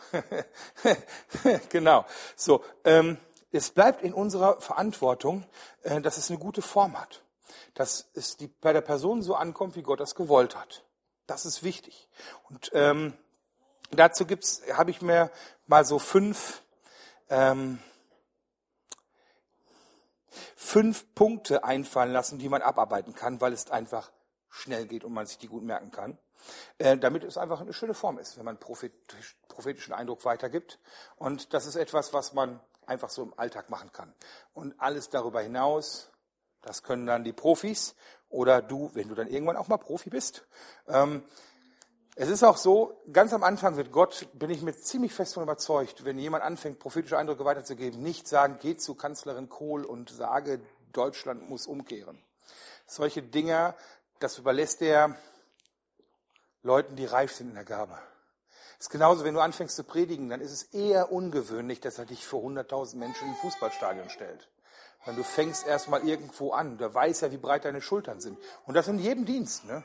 genau. 1.70 2.04
So, 2.36 2.62
ähm, 2.84 3.16
es 3.52 3.70
bleibt 3.70 4.02
in 4.02 4.12
unserer 4.12 4.60
Verantwortung, 4.60 5.44
äh, 5.82 6.00
dass 6.00 6.18
es 6.18 6.30
eine 6.30 6.38
gute 6.38 6.62
Form 6.62 7.00
hat. 7.00 7.22
Dass 7.74 8.10
es 8.14 8.36
die, 8.36 8.48
bei 8.48 8.72
der 8.72 8.82
Person 8.82 9.22
so 9.22 9.34
ankommt, 9.34 9.76
wie 9.76 9.82
Gott 9.82 10.00
das 10.00 10.14
gewollt 10.14 10.56
hat. 10.56 10.84
Das 11.32 11.46
ist 11.46 11.62
wichtig. 11.62 12.10
Und 12.50 12.70
ähm, 12.74 13.14
dazu 13.90 14.26
gibt's, 14.26 14.60
habe 14.74 14.90
ich 14.90 15.00
mir 15.00 15.30
mal 15.66 15.82
so 15.86 15.98
fünf, 15.98 16.60
ähm, 17.30 17.78
fünf 20.54 21.06
Punkte 21.14 21.64
einfallen 21.64 22.12
lassen, 22.12 22.38
die 22.38 22.50
man 22.50 22.60
abarbeiten 22.60 23.14
kann, 23.14 23.40
weil 23.40 23.54
es 23.54 23.70
einfach 23.70 24.12
schnell 24.50 24.86
geht 24.86 25.04
und 25.04 25.14
man 25.14 25.24
sich 25.24 25.38
die 25.38 25.48
gut 25.48 25.62
merken 25.62 25.90
kann. 25.90 26.18
Äh, 26.76 26.98
damit 26.98 27.24
es 27.24 27.38
einfach 27.38 27.62
eine 27.62 27.72
schöne 27.72 27.94
Form 27.94 28.18
ist, 28.18 28.36
wenn 28.36 28.44
man 28.44 28.58
prophetisch, 28.58 29.38
prophetischen 29.48 29.94
Eindruck 29.94 30.26
weitergibt. 30.26 30.80
Und 31.16 31.54
das 31.54 31.64
ist 31.64 31.76
etwas, 31.76 32.12
was 32.12 32.34
man 32.34 32.60
einfach 32.84 33.08
so 33.08 33.22
im 33.22 33.32
Alltag 33.38 33.70
machen 33.70 33.90
kann. 33.90 34.12
Und 34.52 34.78
alles 34.78 35.08
darüber 35.08 35.40
hinaus, 35.40 36.10
das 36.60 36.82
können 36.82 37.06
dann 37.06 37.24
die 37.24 37.32
Profis 37.32 37.94
oder 38.32 38.62
du, 38.62 38.90
wenn 38.94 39.08
du 39.08 39.14
dann 39.14 39.28
irgendwann 39.28 39.56
auch 39.56 39.68
mal 39.68 39.76
Profi 39.76 40.10
bist. 40.10 40.44
Ähm, 40.88 41.22
es 42.14 42.28
ist 42.28 42.42
auch 42.42 42.58
so, 42.58 43.00
ganz 43.10 43.32
am 43.32 43.42
Anfang 43.42 43.76
wird 43.76 43.90
Gott, 43.90 44.26
bin 44.34 44.50
ich 44.50 44.60
mir 44.60 44.74
ziemlich 44.74 45.14
fest 45.14 45.34
von 45.34 45.42
überzeugt, 45.42 46.04
wenn 46.04 46.18
jemand 46.18 46.44
anfängt, 46.44 46.78
prophetische 46.78 47.16
Eindrücke 47.16 47.44
weiterzugeben, 47.44 48.02
nicht 48.02 48.28
sagen, 48.28 48.58
geh 48.60 48.76
zu 48.76 48.94
Kanzlerin 48.94 49.48
Kohl 49.48 49.84
und 49.84 50.10
sage, 50.10 50.60
Deutschland 50.92 51.48
muss 51.48 51.66
umkehren. 51.66 52.22
Solche 52.86 53.22
Dinge, 53.22 53.74
das 54.18 54.38
überlässt 54.38 54.82
er 54.82 55.16
Leuten, 56.62 56.96
die 56.96 57.06
reif 57.06 57.32
sind 57.32 57.48
in 57.48 57.54
der 57.54 57.64
Gabe. 57.64 57.98
Es 58.78 58.86
ist 58.86 58.90
genauso, 58.90 59.24
wenn 59.24 59.34
du 59.34 59.40
anfängst 59.40 59.76
zu 59.76 59.84
predigen, 59.84 60.28
dann 60.28 60.40
ist 60.40 60.52
es 60.52 60.64
eher 60.64 61.12
ungewöhnlich, 61.12 61.80
dass 61.80 61.98
er 61.98 62.04
dich 62.04 62.26
vor 62.26 62.42
100.000 62.42 62.96
Menschen 62.96 63.28
im 63.28 63.34
Fußballstadion 63.36 64.10
stellt. 64.10 64.48
Weil 65.04 65.14
du 65.14 65.24
fängst 65.24 65.66
erstmal 65.66 66.06
irgendwo 66.06 66.52
an. 66.52 66.78
Der 66.78 66.94
weiß 66.94 67.22
ja, 67.22 67.32
wie 67.32 67.36
breit 67.36 67.64
deine 67.64 67.80
Schultern 67.80 68.20
sind. 68.20 68.38
Und 68.66 68.74
das 68.74 68.88
in 68.88 68.98
jedem 68.98 69.24
Dienst. 69.24 69.64
Ne? 69.64 69.82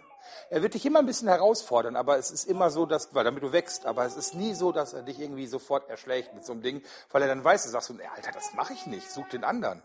Er 0.49 0.61
wird 0.61 0.73
dich 0.73 0.85
immer 0.85 0.99
ein 0.99 1.05
bisschen 1.05 1.27
herausfordern, 1.27 1.95
aber 1.95 2.17
es 2.17 2.31
ist 2.31 2.45
immer 2.45 2.69
so, 2.69 2.85
dass, 2.85 3.13
weil 3.13 3.23
damit 3.23 3.43
du 3.43 3.51
wächst, 3.51 3.85
aber 3.85 4.05
es 4.05 4.15
ist 4.15 4.35
nie 4.35 4.53
so, 4.53 4.71
dass 4.71 4.93
er 4.93 5.01
dich 5.01 5.19
irgendwie 5.19 5.47
sofort 5.47 5.89
erschlägt 5.89 6.33
mit 6.33 6.45
so 6.45 6.53
einem 6.53 6.61
Ding, 6.61 6.83
weil 7.11 7.21
er 7.21 7.27
dann 7.27 7.43
weiß, 7.43 7.63
du 7.63 7.69
sagst, 7.69 7.91
Alter, 8.15 8.31
das 8.31 8.53
mache 8.53 8.73
ich 8.73 8.85
nicht, 8.85 9.09
such 9.09 9.27
den 9.29 9.43
anderen. 9.43 9.81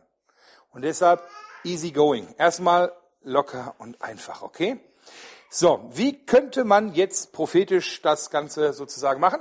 Und 0.72 0.82
deshalb 0.82 1.22
easy 1.64 1.92
going. 1.92 2.34
Erstmal 2.38 2.92
locker 3.22 3.74
und 3.78 4.02
einfach, 4.02 4.42
okay? 4.42 4.80
So, 5.50 5.86
wie 5.92 6.24
könnte 6.24 6.64
man 6.64 6.94
jetzt 6.94 7.32
prophetisch 7.32 8.00
das 8.00 8.30
Ganze 8.30 8.72
sozusagen 8.72 9.20
machen? 9.20 9.40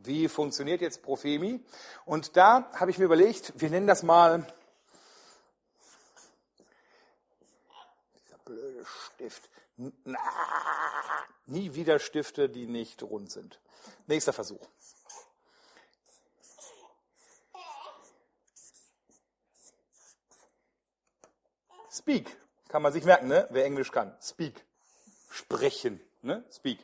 Wie 0.00 0.28
funktioniert 0.28 0.80
jetzt 0.80 1.02
Prophemi? 1.02 1.60
Und 2.04 2.36
da 2.36 2.70
habe 2.74 2.90
ich 2.90 2.98
mir 2.98 3.04
überlegt, 3.04 3.52
wir 3.56 3.70
nennen 3.70 3.86
das 3.86 4.02
mal 4.02 4.46
dieser 8.24 8.38
blöde 8.44 8.84
Stift. 9.16 9.48
Na, 9.76 10.18
nie 11.46 11.74
wieder 11.74 11.98
Stifte, 11.98 12.50
die 12.50 12.66
nicht 12.66 13.02
rund 13.02 13.30
sind. 13.30 13.58
Nächster 14.06 14.34
Versuch. 14.34 14.60
Speak. 21.90 22.36
Kann 22.68 22.82
man 22.82 22.92
sich 22.92 23.04
merken, 23.04 23.28
ne? 23.28 23.46
wer 23.50 23.64
Englisch 23.64 23.90
kann. 23.90 24.14
Speak 24.20 24.62
sprechen. 25.30 26.00
Ne? 26.20 26.44
Speak. 26.54 26.78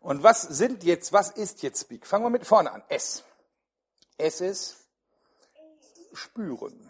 Und 0.00 0.22
was 0.22 0.42
sind 0.42 0.84
jetzt, 0.84 1.12
was 1.14 1.30
ist 1.30 1.62
jetzt 1.62 1.80
Speak? 1.80 2.06
Fangen 2.06 2.24
wir 2.24 2.30
mit 2.30 2.46
vorne 2.46 2.70
an. 2.70 2.82
S. 2.88 3.24
S 4.18 4.42
ist 4.42 4.76
spüren. 6.12 6.89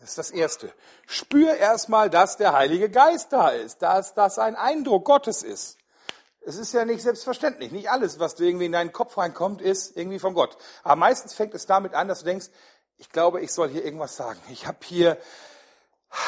Das 0.00 0.10
ist 0.10 0.18
das 0.18 0.30
Erste. 0.30 0.72
Spür 1.06 1.54
erstmal, 1.54 2.08
dass 2.08 2.38
der 2.38 2.54
Heilige 2.54 2.88
Geist 2.88 3.32
da 3.32 3.50
ist, 3.50 3.82
dass 3.82 4.14
das 4.14 4.38
ein 4.38 4.56
Eindruck 4.56 5.04
Gottes 5.04 5.42
ist. 5.42 5.76
Es 6.40 6.56
ist 6.56 6.72
ja 6.72 6.86
nicht 6.86 7.02
selbstverständlich. 7.02 7.70
Nicht 7.70 7.90
alles, 7.90 8.18
was 8.18 8.34
du 8.34 8.44
irgendwie 8.44 8.64
in 8.64 8.72
deinen 8.72 8.92
Kopf 8.92 9.18
reinkommt, 9.18 9.60
ist 9.60 9.96
irgendwie 9.96 10.18
von 10.18 10.32
Gott. 10.32 10.56
Aber 10.82 10.96
meistens 10.96 11.34
fängt 11.34 11.54
es 11.54 11.66
damit 11.66 11.92
an, 11.92 12.08
dass 12.08 12.20
du 12.20 12.24
denkst, 12.24 12.48
ich 12.96 13.10
glaube, 13.10 13.42
ich 13.42 13.52
soll 13.52 13.68
hier 13.68 13.84
irgendwas 13.84 14.16
sagen. 14.16 14.40
Ich 14.48 14.66
habe 14.66 14.78
hier 14.82 15.18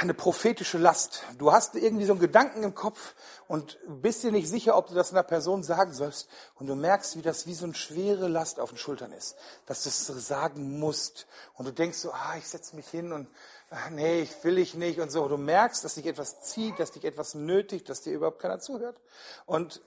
eine 0.00 0.14
prophetische 0.14 0.78
Last. 0.78 1.24
Du 1.38 1.52
hast 1.52 1.74
irgendwie 1.74 2.04
so 2.04 2.12
einen 2.12 2.20
Gedanken 2.20 2.62
im 2.62 2.74
Kopf 2.74 3.14
und 3.48 3.78
bist 3.86 4.22
dir 4.22 4.30
nicht 4.30 4.48
sicher, 4.48 4.76
ob 4.76 4.88
du 4.88 4.94
das 4.94 5.10
einer 5.10 5.24
Person 5.24 5.64
sagen 5.64 5.92
sollst. 5.92 6.28
Und 6.54 6.68
du 6.68 6.76
merkst, 6.76 7.16
wie 7.16 7.22
das 7.22 7.46
wie 7.46 7.54
so 7.54 7.64
eine 7.64 7.74
schwere 7.74 8.28
Last 8.28 8.60
auf 8.60 8.70
den 8.70 8.78
Schultern 8.78 9.12
ist, 9.12 9.34
dass 9.66 9.82
du 9.82 9.88
es 9.88 10.06
sagen 10.06 10.78
musst. 10.78 11.26
Und 11.54 11.66
du 11.66 11.72
denkst 11.72 11.98
so, 11.98 12.12
ah, 12.12 12.36
ich 12.38 12.46
setze 12.46 12.76
mich 12.76 12.86
hin 12.88 13.12
und 13.12 13.28
ach, 13.72 13.90
nee, 13.90 14.20
ich 14.20 14.44
will 14.44 14.58
ich 14.58 14.74
nicht 14.74 15.00
und 15.00 15.10
so. 15.10 15.26
Du 15.28 15.36
merkst, 15.36 15.84
dass 15.84 15.94
dich 15.94 16.06
etwas 16.06 16.42
zieht, 16.42 16.78
dass 16.78 16.92
dich 16.92 17.04
etwas 17.04 17.34
nötigt, 17.34 17.88
dass 17.88 18.02
dir 18.02 18.12
überhaupt 18.12 18.38
keiner 18.38 18.60
zuhört. 18.60 19.00
Und 19.46 19.80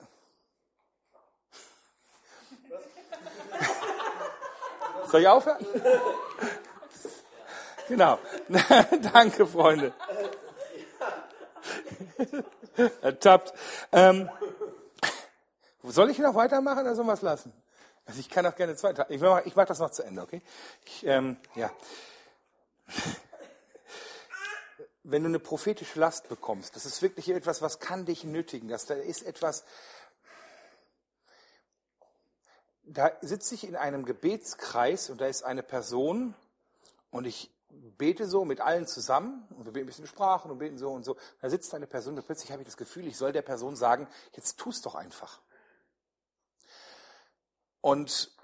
soll 5.10 5.22
ich 5.22 5.28
aufhören? 5.28 5.64
Genau. 7.88 8.18
Danke, 9.12 9.46
Freunde. 9.46 9.94
Ertappt. 13.00 13.54
Ähm, 13.92 14.28
soll 15.84 16.10
ich 16.10 16.18
noch 16.18 16.34
weitermachen 16.34 16.80
oder 16.80 16.96
soll 16.96 17.08
es 17.10 17.22
lassen? 17.22 17.52
Also 18.04 18.18
ich 18.18 18.28
kann 18.28 18.44
auch 18.44 18.56
gerne 18.56 18.74
zwei. 18.74 18.92
Ich 19.08 19.20
mache 19.20 19.52
mach 19.54 19.66
das 19.66 19.78
noch 19.78 19.90
zu 19.90 20.02
Ende, 20.02 20.22
okay? 20.22 20.42
Ich, 20.84 21.06
ähm, 21.06 21.36
ja. 21.54 21.70
Wenn 25.08 25.22
du 25.22 25.28
eine 25.28 25.38
prophetische 25.38 26.00
Last 26.00 26.28
bekommst, 26.28 26.74
das 26.74 26.84
ist 26.84 27.00
wirklich 27.00 27.28
etwas, 27.28 27.62
was 27.62 27.78
kann 27.78 28.06
dich 28.06 28.24
nötigen. 28.24 28.66
Das, 28.66 28.86
da 28.86 28.94
ist 28.94 29.22
etwas, 29.22 29.64
da 32.82 33.12
sitze 33.20 33.54
ich 33.54 33.62
in 33.62 33.76
einem 33.76 34.04
Gebetskreis 34.04 35.08
und 35.08 35.20
da 35.20 35.26
ist 35.26 35.44
eine 35.44 35.62
Person 35.62 36.34
und 37.12 37.24
ich 37.24 37.52
bete 37.68 38.26
so 38.26 38.44
mit 38.44 38.60
allen 38.60 38.88
zusammen 38.88 39.46
und 39.50 39.64
wir 39.64 39.72
beten 39.72 39.84
ein 39.84 39.86
bisschen 39.86 40.08
Sprachen 40.08 40.50
und 40.50 40.58
beten 40.58 40.76
so 40.76 40.90
und 40.90 41.04
so. 41.04 41.16
Da 41.40 41.50
sitzt 41.50 41.72
eine 41.72 41.86
Person 41.86 42.16
und 42.16 42.26
plötzlich 42.26 42.50
habe 42.50 42.62
ich 42.62 42.66
das 42.66 42.76
Gefühl, 42.76 43.06
ich 43.06 43.16
soll 43.16 43.30
der 43.30 43.42
Person 43.42 43.76
sagen, 43.76 44.08
jetzt 44.32 44.58
tu 44.58 44.70
es 44.70 44.82
doch 44.82 44.96
einfach. 44.96 45.40
Und 47.80 48.35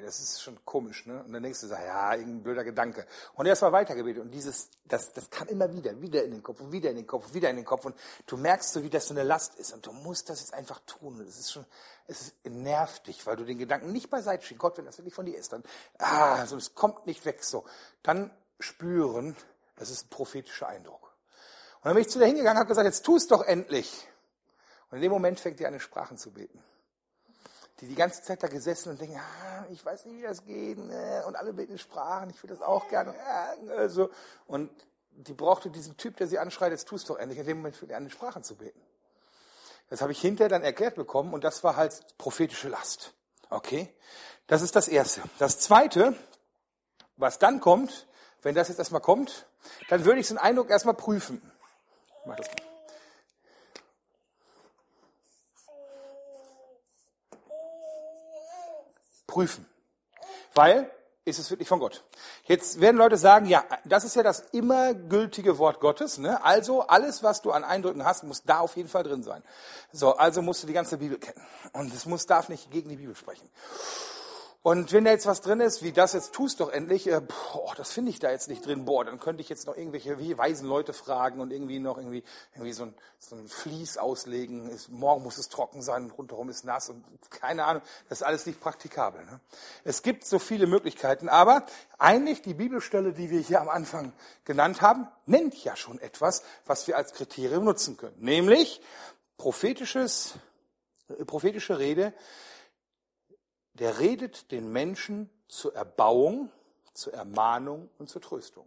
ey, 0.00 0.06
das 0.06 0.20
ist 0.20 0.42
schon 0.42 0.58
komisch, 0.64 1.06
ne? 1.06 1.22
Und 1.22 1.32
dann 1.32 1.42
denkst 1.42 1.60
du 1.60 1.68
so, 1.68 1.74
ja, 1.74 2.14
irgendein 2.14 2.42
blöder 2.42 2.64
Gedanke. 2.64 3.06
Und 3.34 3.46
erst 3.46 3.62
mal 3.62 3.72
weitergebetet. 3.72 4.22
Und 4.22 4.30
dieses, 4.30 4.70
das, 4.84 5.12
das 5.12 5.30
kam 5.30 5.48
immer 5.48 5.72
wieder, 5.72 6.00
wieder 6.00 6.24
in 6.24 6.30
den 6.30 6.42
Kopf, 6.42 6.60
und 6.60 6.72
wieder 6.72 6.90
in 6.90 6.96
den 6.96 7.06
Kopf, 7.06 7.32
wieder 7.34 7.50
in 7.50 7.56
den 7.56 7.64
Kopf. 7.64 7.84
Und 7.84 7.96
du 8.26 8.36
merkst 8.36 8.72
so, 8.72 8.82
wie 8.82 8.90
das 8.90 9.06
so 9.06 9.14
eine 9.14 9.22
Last 9.22 9.54
ist. 9.56 9.72
Und 9.72 9.86
du 9.86 9.92
musst 9.92 10.30
das 10.30 10.40
jetzt 10.40 10.54
einfach 10.54 10.80
tun. 10.86 11.20
Und 11.20 11.28
es 11.28 11.38
ist 11.38 11.52
schon, 11.52 11.66
es 12.06 12.32
nervt 12.44 13.06
dich, 13.06 13.26
weil 13.26 13.36
du 13.36 13.44
den 13.44 13.58
Gedanken 13.58 13.92
nicht 13.92 14.10
beiseite 14.10 14.44
schiebst. 14.44 14.60
Gott, 14.60 14.78
wenn 14.78 14.86
das 14.86 14.98
wirklich 14.98 15.14
von 15.14 15.26
dir 15.26 15.36
ist, 15.36 15.52
dann, 15.52 15.62
ah, 15.98 16.46
so, 16.46 16.56
es 16.56 16.74
kommt 16.74 17.06
nicht 17.06 17.24
weg, 17.24 17.44
so. 17.44 17.64
Dann 18.02 18.30
spüren, 18.58 19.36
das 19.76 19.90
ist 19.90 20.06
ein 20.06 20.10
prophetischer 20.10 20.68
Eindruck. 20.68 21.14
Und 21.82 21.86
dann 21.86 21.94
bin 21.94 22.02
ich 22.02 22.10
zu 22.10 22.18
dir 22.18 22.26
hingegangen 22.26 22.56
und 22.56 22.60
habe 22.60 22.68
gesagt, 22.68 22.86
jetzt 22.86 23.04
tu 23.04 23.16
es 23.16 23.26
doch 23.26 23.42
endlich. 23.42 24.06
Und 24.90 24.96
in 24.96 25.02
dem 25.02 25.12
Moment 25.12 25.40
fängt 25.40 25.60
ihr 25.60 25.68
an, 25.68 25.74
in 25.74 25.80
Sprachen 25.80 26.18
zu 26.18 26.32
beten 26.32 26.62
die 27.80 27.86
die 27.86 27.94
ganze 27.94 28.22
Zeit 28.22 28.42
da 28.42 28.48
gesessen 28.48 28.90
und 28.90 29.00
denken, 29.00 29.18
ah, 29.18 29.66
ich 29.70 29.84
weiß 29.84 30.04
nicht, 30.04 30.18
wie 30.18 30.22
das 30.22 30.44
geht, 30.44 30.78
ne? 30.78 31.24
und 31.26 31.36
alle 31.36 31.52
beten 31.52 31.78
Sprachen, 31.78 32.30
ich 32.30 32.42
will 32.42 32.50
das 32.50 32.60
auch 32.60 32.88
gerne. 32.88 33.14
Also, 33.76 34.10
und 34.46 34.70
die 35.12 35.32
brauchte 35.32 35.70
diesen 35.70 35.96
Typ, 35.96 36.16
der 36.16 36.26
sie 36.26 36.38
anschreit, 36.38 36.72
jetzt 36.72 36.88
tust 36.88 37.08
doch 37.08 37.18
endlich. 37.18 37.38
In 37.38 37.46
dem 37.46 37.58
Moment 37.58 37.76
fängt 37.76 37.90
er 37.90 37.96
an, 37.96 38.04
in 38.04 38.10
Sprachen 38.10 38.42
zu 38.42 38.56
beten. 38.56 38.80
Das 39.88 40.02
habe 40.02 40.12
ich 40.12 40.20
hinterher 40.20 40.48
dann 40.48 40.62
erklärt 40.62 40.94
bekommen 40.94 41.34
und 41.34 41.42
das 41.42 41.64
war 41.64 41.76
halt 41.76 42.16
prophetische 42.16 42.68
Last. 42.68 43.12
Okay? 43.48 43.92
Das 44.46 44.62
ist 44.62 44.76
das 44.76 44.86
Erste. 44.88 45.22
Das 45.38 45.58
Zweite, 45.58 46.14
was 47.16 47.38
dann 47.38 47.60
kommt, 47.60 48.06
wenn 48.42 48.54
das 48.54 48.68
jetzt 48.68 48.78
erstmal 48.78 49.00
kommt, 49.00 49.46
dann 49.88 50.04
würde 50.04 50.20
ich 50.20 50.28
den 50.28 50.38
Eindruck 50.38 50.70
erstmal 50.70 50.94
prüfen. 50.94 51.42
Ich 52.20 52.26
mach 52.26 52.36
das 52.36 52.46
mal. 52.48 52.69
Prüfen. 59.30 59.64
Weil, 60.54 60.90
ist 61.24 61.38
es 61.38 61.50
wirklich 61.50 61.68
von 61.68 61.78
Gott? 61.78 62.02
Jetzt 62.46 62.80
werden 62.80 62.96
Leute 62.96 63.16
sagen, 63.16 63.46
ja, 63.46 63.64
das 63.84 64.02
ist 64.02 64.16
ja 64.16 64.24
das 64.24 64.40
immer 64.50 64.92
gültige 64.92 65.58
Wort 65.58 65.78
Gottes. 65.78 66.18
Ne? 66.18 66.42
Also 66.44 66.82
alles, 66.82 67.22
was 67.22 67.40
du 67.40 67.52
an 67.52 67.62
Eindrücken 67.62 68.04
hast, 68.04 68.24
muss 68.24 68.42
da 68.42 68.58
auf 68.58 68.76
jeden 68.76 68.88
Fall 68.88 69.04
drin 69.04 69.22
sein. 69.22 69.42
So, 69.92 70.16
also 70.16 70.42
musst 70.42 70.64
du 70.64 70.66
die 70.66 70.72
ganze 70.72 70.98
Bibel 70.98 71.18
kennen. 71.18 71.40
Und 71.72 71.94
es 71.94 72.06
muss, 72.06 72.26
darf 72.26 72.48
nicht 72.48 72.70
gegen 72.72 72.88
die 72.88 72.96
Bibel 72.96 73.14
sprechen. 73.14 73.48
Und 74.62 74.92
wenn 74.92 75.04
da 75.04 75.10
jetzt 75.10 75.24
was 75.24 75.40
drin 75.40 75.60
ist, 75.60 75.82
wie 75.82 75.92
das 75.92 76.12
jetzt 76.12 76.34
tust 76.34 76.60
doch 76.60 76.70
endlich, 76.70 77.06
äh, 77.06 77.22
boah, 77.22 77.74
das 77.76 77.92
finde 77.92 78.10
ich 78.10 78.18
da 78.18 78.30
jetzt 78.30 78.46
nicht 78.46 78.66
drin, 78.66 78.84
boah, 78.84 79.06
dann 79.06 79.18
könnte 79.18 79.40
ich 79.40 79.48
jetzt 79.48 79.66
noch 79.66 79.74
irgendwelche 79.74 80.18
wie 80.18 80.36
weisen 80.36 80.68
Leute 80.68 80.92
fragen 80.92 81.40
und 81.40 81.50
irgendwie 81.50 81.78
noch 81.78 81.96
irgendwie, 81.96 82.22
irgendwie 82.52 82.74
so, 82.74 82.82
ein, 82.82 82.94
so 83.18 83.36
ein 83.36 83.48
Vlies 83.48 83.96
auslegen, 83.96 84.68
ist, 84.68 84.90
morgen 84.90 85.22
muss 85.22 85.38
es 85.38 85.48
trocken 85.48 85.80
sein, 85.80 86.10
rundherum 86.10 86.50
ist 86.50 86.66
nass 86.66 86.90
und 86.90 87.06
keine 87.30 87.64
Ahnung, 87.64 87.82
das 88.10 88.20
ist 88.20 88.26
alles 88.26 88.44
nicht 88.44 88.60
praktikabel. 88.60 89.24
Ne? 89.24 89.40
Es 89.84 90.02
gibt 90.02 90.26
so 90.26 90.38
viele 90.38 90.66
Möglichkeiten, 90.66 91.30
aber 91.30 91.64
eigentlich 91.96 92.42
die 92.42 92.54
Bibelstelle, 92.54 93.14
die 93.14 93.30
wir 93.30 93.40
hier 93.40 93.62
am 93.62 93.70
Anfang 93.70 94.12
genannt 94.44 94.82
haben, 94.82 95.08
nennt 95.24 95.54
ja 95.64 95.74
schon 95.74 95.98
etwas, 96.00 96.42
was 96.66 96.86
wir 96.86 96.98
als 96.98 97.14
Kriterium 97.14 97.64
nutzen 97.64 97.96
können, 97.96 98.16
nämlich 98.18 98.82
prophetisches, 99.38 100.34
äh, 101.08 101.24
prophetische 101.24 101.78
Rede, 101.78 102.12
der 103.74 103.98
redet 103.98 104.50
den 104.50 104.72
Menschen 104.72 105.30
zur 105.48 105.74
Erbauung, 105.74 106.50
zur 106.94 107.14
Ermahnung 107.14 107.88
und 107.98 108.08
zur 108.08 108.20
Tröstung. 108.20 108.66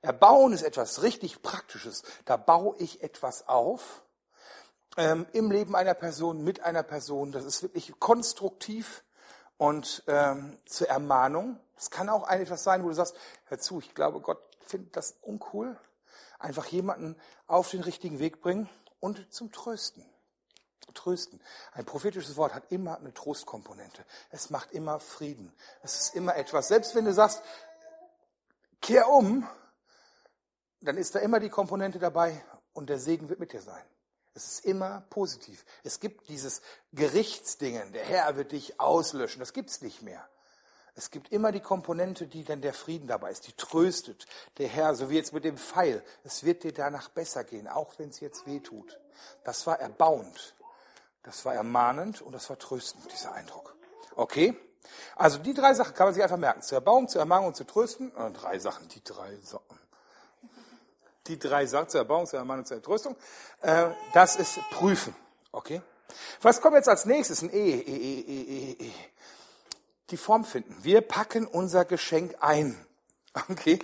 Erbauen 0.00 0.52
ist 0.52 0.62
etwas 0.62 1.02
richtig 1.02 1.42
Praktisches. 1.42 2.02
Da 2.24 2.36
baue 2.36 2.76
ich 2.78 3.02
etwas 3.02 3.48
auf 3.48 4.02
ähm, 4.96 5.26
im 5.32 5.50
Leben 5.50 5.76
einer 5.76 5.94
Person, 5.94 6.42
mit 6.42 6.60
einer 6.60 6.82
Person. 6.82 7.32
Das 7.32 7.44
ist 7.44 7.62
wirklich 7.62 7.92
konstruktiv 7.98 9.04
und 9.58 10.02
ähm, 10.06 10.58
zur 10.66 10.88
Ermahnung. 10.88 11.58
Es 11.76 11.90
kann 11.90 12.08
auch 12.08 12.28
etwas 12.28 12.64
sein, 12.64 12.82
wo 12.84 12.88
du 12.88 12.94
sagst, 12.94 13.16
hör 13.46 13.58
zu, 13.58 13.78
ich 13.78 13.94
glaube, 13.94 14.20
Gott 14.20 14.40
findet 14.60 14.96
das 14.96 15.16
uncool. 15.22 15.78
Einfach 16.38 16.66
jemanden 16.66 17.16
auf 17.46 17.70
den 17.70 17.80
richtigen 17.80 18.18
Weg 18.18 18.40
bringen 18.40 18.68
und 18.98 19.32
zum 19.32 19.52
Trösten 19.52 20.04
trösten. 20.94 21.40
Ein 21.72 21.84
prophetisches 21.84 22.36
Wort 22.36 22.54
hat 22.54 22.70
immer 22.70 22.98
eine 22.98 23.14
Trostkomponente. 23.14 24.04
Es 24.30 24.50
macht 24.50 24.72
immer 24.72 24.98
Frieden. 24.98 25.52
Es 25.82 26.00
ist 26.00 26.14
immer 26.14 26.36
etwas. 26.36 26.68
Selbst 26.68 26.94
wenn 26.94 27.04
du 27.04 27.12
sagst, 27.12 27.42
kehr 28.80 29.08
um, 29.08 29.48
dann 30.80 30.96
ist 30.96 31.14
da 31.14 31.20
immer 31.20 31.40
die 31.40 31.48
Komponente 31.48 31.98
dabei 31.98 32.44
und 32.72 32.90
der 32.90 32.98
Segen 32.98 33.28
wird 33.28 33.40
mit 33.40 33.52
dir 33.52 33.62
sein. 33.62 33.84
Es 34.34 34.46
ist 34.46 34.64
immer 34.64 35.02
positiv. 35.10 35.64
Es 35.84 36.00
gibt 36.00 36.28
dieses 36.28 36.62
Gerichtsdingen, 36.92 37.92
der 37.92 38.04
Herr 38.04 38.36
wird 38.36 38.52
dich 38.52 38.80
auslöschen. 38.80 39.40
Das 39.40 39.52
gibt's 39.52 39.82
nicht 39.82 40.02
mehr. 40.02 40.26
Es 40.94 41.10
gibt 41.10 41.32
immer 41.32 41.52
die 41.52 41.60
Komponente, 41.60 42.26
die 42.26 42.44
dann 42.44 42.60
der 42.60 42.74
Frieden 42.74 43.06
dabei 43.06 43.30
ist, 43.30 43.46
die 43.46 43.52
tröstet. 43.52 44.26
Der 44.58 44.68
Herr, 44.68 44.94
so 44.94 45.08
wie 45.08 45.16
jetzt 45.16 45.32
mit 45.32 45.44
dem 45.44 45.56
Pfeil, 45.56 46.02
es 46.22 46.44
wird 46.44 46.64
dir 46.64 46.72
danach 46.72 47.08
besser 47.08 47.44
gehen, 47.44 47.66
auch 47.66 47.98
wenn 47.98 48.10
es 48.10 48.20
jetzt 48.20 48.46
weh 48.46 48.60
tut. 48.60 49.00
Das 49.44 49.66
war 49.66 49.80
erbauend. 49.80 50.54
Das 51.22 51.44
war 51.44 51.54
ermahnend 51.54 52.20
und 52.20 52.32
das 52.32 52.50
war 52.50 52.58
tröstend, 52.58 53.10
dieser 53.12 53.32
Eindruck. 53.32 53.76
Okay? 54.16 54.56
Also 55.16 55.38
die 55.38 55.54
drei 55.54 55.74
Sachen 55.74 55.94
kann 55.94 56.06
man 56.06 56.14
sich 56.14 56.22
einfach 56.22 56.36
merken. 56.36 56.62
Zur 56.62 56.78
Erbauung, 56.78 57.08
zur 57.08 57.20
Ermahnung 57.20 57.48
und 57.48 57.56
zur 57.56 57.66
Trösten. 57.66 58.14
Äh, 58.16 58.30
drei 58.32 58.58
Sachen, 58.58 58.88
die 58.88 59.02
drei 59.02 59.36
Sachen. 59.36 59.78
Die 61.28 61.38
drei 61.38 61.66
Sachen 61.66 61.88
zur 61.88 62.00
Erbauung, 62.00 62.26
zur 62.26 62.40
Ermahnung, 62.40 62.64
zur 62.64 62.82
Tröstung. 62.82 63.16
Äh, 63.60 63.90
das 64.12 64.36
ist 64.36 64.58
prüfen. 64.70 65.14
Okay? 65.52 65.80
Was 66.40 66.60
kommt 66.60 66.74
jetzt 66.74 66.88
als 66.88 67.04
nächstes? 67.06 67.42
Ein 67.42 67.50
E, 67.50 67.54
E, 67.54 67.80
E, 67.80 68.20
E, 68.20 68.42
E, 68.42 68.86
E. 68.86 68.92
Die 70.10 70.16
Form 70.16 70.44
finden. 70.44 70.76
Wir 70.82 71.00
packen 71.00 71.46
unser 71.46 71.84
Geschenk 71.84 72.36
ein. 72.40 72.76
Okay? 73.48 73.78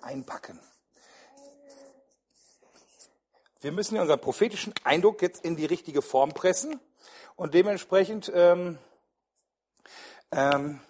Einpacken. 0.00 0.58
Wir 3.62 3.70
müssen 3.70 3.94
ja 3.94 4.02
unseren 4.02 4.20
prophetischen 4.20 4.74
Eindruck 4.82 5.22
jetzt 5.22 5.44
in 5.44 5.54
die 5.54 5.66
richtige 5.66 6.02
Form 6.02 6.34
pressen 6.34 6.80
und 7.36 7.54
dementsprechend, 7.54 8.30
ähm, 8.34 8.76
ähm, 10.32 10.80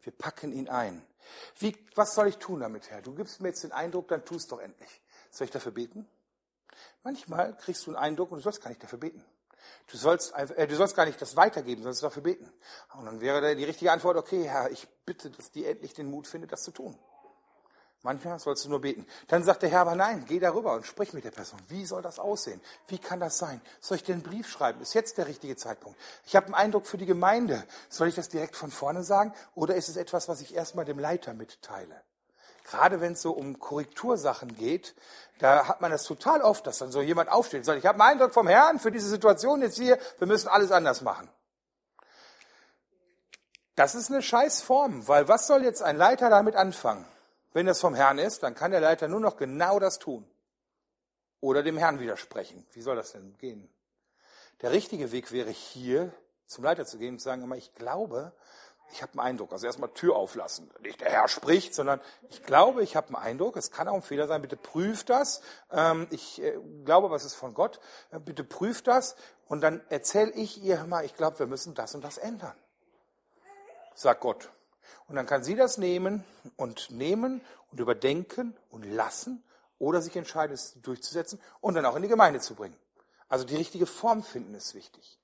wir 0.00 0.12
packen 0.12 0.52
ihn 0.52 0.68
ein. 0.68 1.06
Wie, 1.60 1.76
was 1.94 2.16
soll 2.16 2.26
ich 2.26 2.38
tun 2.38 2.58
damit, 2.58 2.90
Herr? 2.90 3.00
Du 3.00 3.14
gibst 3.14 3.40
mir 3.40 3.50
jetzt 3.50 3.62
den 3.62 3.70
Eindruck, 3.70 4.08
dann 4.08 4.24
tu 4.24 4.34
es 4.34 4.48
doch 4.48 4.58
endlich. 4.58 5.00
Soll 5.30 5.44
ich 5.44 5.52
dafür 5.52 5.70
beten? 5.70 6.08
Manchmal 7.04 7.56
kriegst 7.56 7.86
du 7.86 7.90
einen 7.90 7.98
Eindruck 7.98 8.32
und 8.32 8.38
du 8.38 8.42
sollst 8.42 8.60
gar 8.60 8.70
nicht 8.70 8.82
dafür 8.82 8.98
beten. 8.98 9.24
Du 9.86 9.96
sollst, 9.96 10.34
äh, 10.34 10.66
du 10.66 10.74
sollst 10.74 10.96
gar 10.96 11.06
nicht 11.06 11.22
das 11.22 11.36
weitergeben, 11.36 11.84
sollst 11.84 12.02
dafür 12.02 12.24
beten. 12.24 12.52
Und 12.94 13.06
dann 13.06 13.20
wäre 13.20 13.54
die 13.54 13.64
richtige 13.64 13.92
Antwort, 13.92 14.16
okay, 14.16 14.48
Herr, 14.48 14.72
ich 14.72 14.88
bitte, 15.06 15.30
dass 15.30 15.52
die 15.52 15.64
endlich 15.64 15.94
den 15.94 16.10
Mut 16.10 16.26
findet, 16.26 16.50
das 16.50 16.62
zu 16.62 16.72
tun. 16.72 16.98
Manchmal 18.02 18.38
sollst 18.38 18.64
du 18.64 18.68
nur 18.68 18.80
beten. 18.80 19.06
Dann 19.26 19.42
sagt 19.42 19.62
der 19.62 19.70
Herr 19.70 19.80
aber 19.80 19.96
nein, 19.96 20.24
geh 20.28 20.38
darüber 20.38 20.74
und 20.74 20.86
sprich 20.86 21.12
mit 21.12 21.24
der 21.24 21.32
Person. 21.32 21.58
Wie 21.68 21.84
soll 21.84 22.00
das 22.00 22.20
aussehen? 22.20 22.60
Wie 22.86 22.98
kann 22.98 23.18
das 23.18 23.38
sein? 23.38 23.60
Soll 23.80 23.96
ich 23.96 24.10
einen 24.10 24.22
Brief 24.22 24.48
schreiben? 24.48 24.80
Ist 24.80 24.94
jetzt 24.94 25.18
der 25.18 25.26
richtige 25.26 25.56
Zeitpunkt? 25.56 25.98
Ich 26.24 26.36
habe 26.36 26.46
einen 26.46 26.54
Eindruck 26.54 26.86
für 26.86 26.96
die 26.96 27.06
Gemeinde. 27.06 27.64
Soll 27.88 28.06
ich 28.06 28.14
das 28.14 28.28
direkt 28.28 28.54
von 28.54 28.70
vorne 28.70 29.02
sagen? 29.02 29.34
Oder 29.56 29.74
ist 29.74 29.88
es 29.88 29.96
etwas, 29.96 30.28
was 30.28 30.40
ich 30.40 30.54
erstmal 30.54 30.84
dem 30.84 30.98
Leiter 30.98 31.34
mitteile? 31.34 32.00
Gerade 32.62 33.00
wenn 33.00 33.14
es 33.14 33.22
so 33.22 33.32
um 33.32 33.58
Korrektursachen 33.58 34.54
geht, 34.54 34.94
da 35.38 35.66
hat 35.66 35.80
man 35.80 35.90
das 35.90 36.04
total 36.04 36.42
oft, 36.42 36.66
dass 36.66 36.78
dann 36.78 36.92
so 36.92 37.00
jemand 37.00 37.30
aufsteht 37.30 37.60
und 37.60 37.64
sagt, 37.64 37.78
ich 37.78 37.86
habe 37.86 38.00
einen 38.00 38.12
Eindruck 38.12 38.32
vom 38.32 38.46
Herrn 38.46 38.78
für 38.78 38.92
diese 38.92 39.08
Situation 39.08 39.62
jetzt 39.62 39.78
hier, 39.78 39.98
wir 40.18 40.26
müssen 40.28 40.48
alles 40.48 40.70
anders 40.70 41.00
machen. 41.00 41.28
Das 43.74 43.94
ist 43.94 44.10
eine 44.10 44.22
Scheißform, 44.22 45.08
weil 45.08 45.28
was 45.28 45.46
soll 45.46 45.64
jetzt 45.64 45.82
ein 45.82 45.96
Leiter 45.96 46.30
damit 46.30 46.56
anfangen? 46.56 47.06
Wenn 47.58 47.66
das 47.66 47.80
vom 47.80 47.96
Herrn 47.96 48.20
ist, 48.20 48.44
dann 48.44 48.54
kann 48.54 48.70
der 48.70 48.78
Leiter 48.78 49.08
nur 49.08 49.18
noch 49.18 49.36
genau 49.36 49.80
das 49.80 49.98
tun. 49.98 50.24
Oder 51.40 51.64
dem 51.64 51.76
Herrn 51.76 51.98
widersprechen. 51.98 52.64
Wie 52.72 52.82
soll 52.82 52.94
das 52.94 53.10
denn 53.10 53.36
gehen? 53.38 53.68
Der 54.62 54.70
richtige 54.70 55.10
Weg 55.10 55.32
wäre 55.32 55.50
hier 55.50 56.12
zum 56.46 56.62
Leiter 56.62 56.86
zu 56.86 56.98
gehen 56.98 57.14
und 57.14 57.18
zu 57.18 57.24
sagen, 57.24 57.52
ich 57.54 57.74
glaube, 57.74 58.32
ich 58.92 59.02
habe 59.02 59.14
einen 59.14 59.30
Eindruck. 59.30 59.50
Also 59.50 59.66
erstmal 59.66 59.90
Tür 59.90 60.14
auflassen. 60.14 60.70
Nicht 60.82 61.00
der 61.00 61.10
Herr 61.10 61.26
spricht, 61.26 61.74
sondern 61.74 62.00
ich 62.30 62.44
glaube, 62.44 62.84
ich 62.84 62.94
habe 62.94 63.08
einen 63.08 63.16
Eindruck. 63.16 63.56
Es 63.56 63.72
kann 63.72 63.88
auch 63.88 63.94
ein 63.94 64.02
Fehler 64.02 64.28
sein. 64.28 64.40
Bitte 64.40 64.56
prüft 64.56 65.10
das. 65.10 65.42
Ähm, 65.72 66.06
ich 66.10 66.40
äh, 66.40 66.56
glaube, 66.84 67.10
was 67.10 67.24
ist 67.24 67.34
von 67.34 67.54
Gott. 67.54 67.80
Äh, 68.12 68.20
bitte 68.20 68.44
prüft 68.44 68.86
das. 68.86 69.16
Und 69.48 69.62
dann 69.62 69.84
erzähle 69.88 70.30
ich 70.30 70.62
ihr 70.62 70.84
mal, 70.84 71.04
ich 71.04 71.16
glaube, 71.16 71.40
wir 71.40 71.48
müssen 71.48 71.74
das 71.74 71.92
und 71.96 72.04
das 72.04 72.18
ändern. 72.18 72.54
Sagt 73.96 74.20
Gott. 74.20 74.48
Und 75.06 75.16
dann 75.16 75.26
kann 75.26 75.42
sie 75.42 75.54
das 75.54 75.78
nehmen 75.78 76.24
und 76.56 76.90
nehmen 76.90 77.40
und 77.70 77.80
überdenken 77.80 78.56
und 78.70 78.84
lassen 78.84 79.42
oder 79.78 80.02
sich 80.02 80.16
entscheiden, 80.16 80.54
es 80.54 80.74
durchzusetzen 80.82 81.40
und 81.60 81.74
dann 81.74 81.86
auch 81.86 81.96
in 81.96 82.02
die 82.02 82.08
Gemeinde 82.08 82.40
zu 82.40 82.54
bringen. 82.54 82.76
Also 83.28 83.44
die 83.44 83.56
richtige 83.56 83.86
Form 83.86 84.22
finden 84.22 84.54
ist 84.54 84.74
wichtig. 84.74 85.18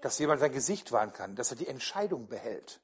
Dass 0.00 0.18
jemand 0.18 0.40
sein 0.40 0.52
Gesicht 0.52 0.92
wahren 0.92 1.12
kann, 1.12 1.34
dass 1.34 1.50
er 1.50 1.56
die 1.56 1.66
Entscheidung 1.66 2.28
behält. 2.28 2.80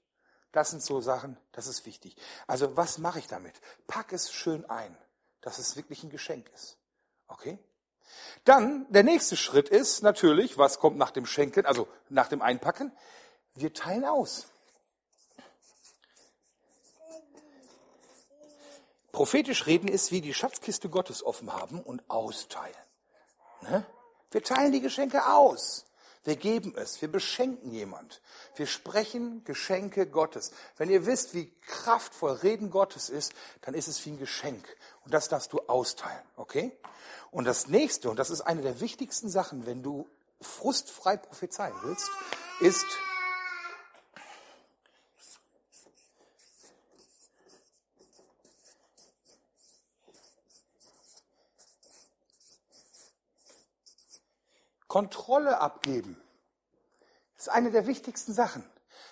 Das 0.52 0.70
sind 0.70 0.82
so 0.82 1.00
Sachen, 1.00 1.36
das 1.52 1.66
ist 1.66 1.86
wichtig. 1.86 2.16
Also 2.46 2.76
was 2.76 2.98
mache 2.98 3.18
ich 3.18 3.26
damit? 3.26 3.54
Pack 3.86 4.12
es 4.12 4.32
schön 4.32 4.68
ein, 4.68 4.96
dass 5.40 5.58
es 5.58 5.76
wirklich 5.76 6.02
ein 6.02 6.10
Geschenk 6.10 6.48
ist. 6.54 6.76
Okay? 7.28 7.58
Dann, 8.44 8.86
der 8.90 9.02
nächste 9.02 9.36
Schritt 9.36 9.68
ist 9.68 10.02
natürlich, 10.02 10.58
was 10.58 10.78
kommt 10.78 10.96
nach 10.96 11.10
dem 11.10 11.26
Schenken, 11.26 11.66
also 11.66 11.88
nach 12.08 12.28
dem 12.28 12.42
Einpacken? 12.42 12.92
Wir 13.54 13.72
teilen 13.72 14.04
aus. 14.04 14.46
Prophetisch 19.14 19.66
reden 19.66 19.86
ist 19.86 20.10
wie 20.10 20.20
die 20.20 20.34
Schatzkiste 20.34 20.88
Gottes 20.88 21.24
offen 21.24 21.52
haben 21.52 21.80
und 21.80 22.02
austeilen. 22.10 22.74
Ne? 23.62 23.86
Wir 24.32 24.42
teilen 24.42 24.72
die 24.72 24.80
Geschenke 24.80 25.32
aus. 25.32 25.84
Wir 26.24 26.34
geben 26.34 26.74
es. 26.76 27.00
Wir 27.00 27.06
beschenken 27.06 27.70
jemand. 27.72 28.20
Wir 28.56 28.66
sprechen 28.66 29.44
Geschenke 29.44 30.08
Gottes. 30.08 30.50
Wenn 30.78 30.90
ihr 30.90 31.06
wisst, 31.06 31.32
wie 31.32 31.48
kraftvoll 31.68 32.32
Reden 32.32 32.70
Gottes 32.70 33.08
ist, 33.08 33.34
dann 33.60 33.74
ist 33.74 33.86
es 33.86 34.04
wie 34.04 34.10
ein 34.10 34.18
Geschenk. 34.18 34.66
Und 35.04 35.14
das 35.14 35.28
darfst 35.28 35.52
du 35.52 35.60
austeilen. 35.68 36.24
Okay? 36.34 36.76
Und 37.30 37.44
das 37.44 37.68
nächste, 37.68 38.10
und 38.10 38.18
das 38.18 38.30
ist 38.30 38.40
eine 38.40 38.62
der 38.62 38.80
wichtigsten 38.80 39.28
Sachen, 39.28 39.64
wenn 39.64 39.84
du 39.84 40.08
frustfrei 40.40 41.18
prophezeien 41.18 41.74
willst, 41.84 42.10
ist, 42.60 42.86
Kontrolle 54.94 55.60
abgeben. 55.60 56.22
Das 57.34 57.48
ist 57.48 57.52
eine 57.52 57.72
der 57.72 57.88
wichtigsten 57.88 58.32
Sachen. 58.32 58.64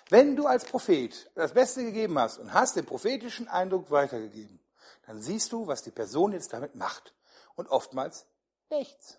Wenn 0.07 0.37
du 0.37 0.47
als 0.47 0.63
Prophet 0.63 1.29
das 1.35 1.53
Beste 1.53 1.83
gegeben 1.83 2.17
hast 2.17 2.37
und 2.37 2.53
hast 2.53 2.77
den 2.77 2.85
prophetischen 2.85 3.49
Eindruck 3.49 3.91
weitergegeben, 3.91 4.61
dann 5.07 5.21
siehst 5.21 5.51
du, 5.51 5.67
was 5.67 5.83
die 5.83 5.91
Person 5.91 6.31
jetzt 6.31 6.53
damit 6.53 6.75
macht. 6.75 7.13
Und 7.55 7.67
oftmals 7.67 8.25
nichts. 8.69 9.17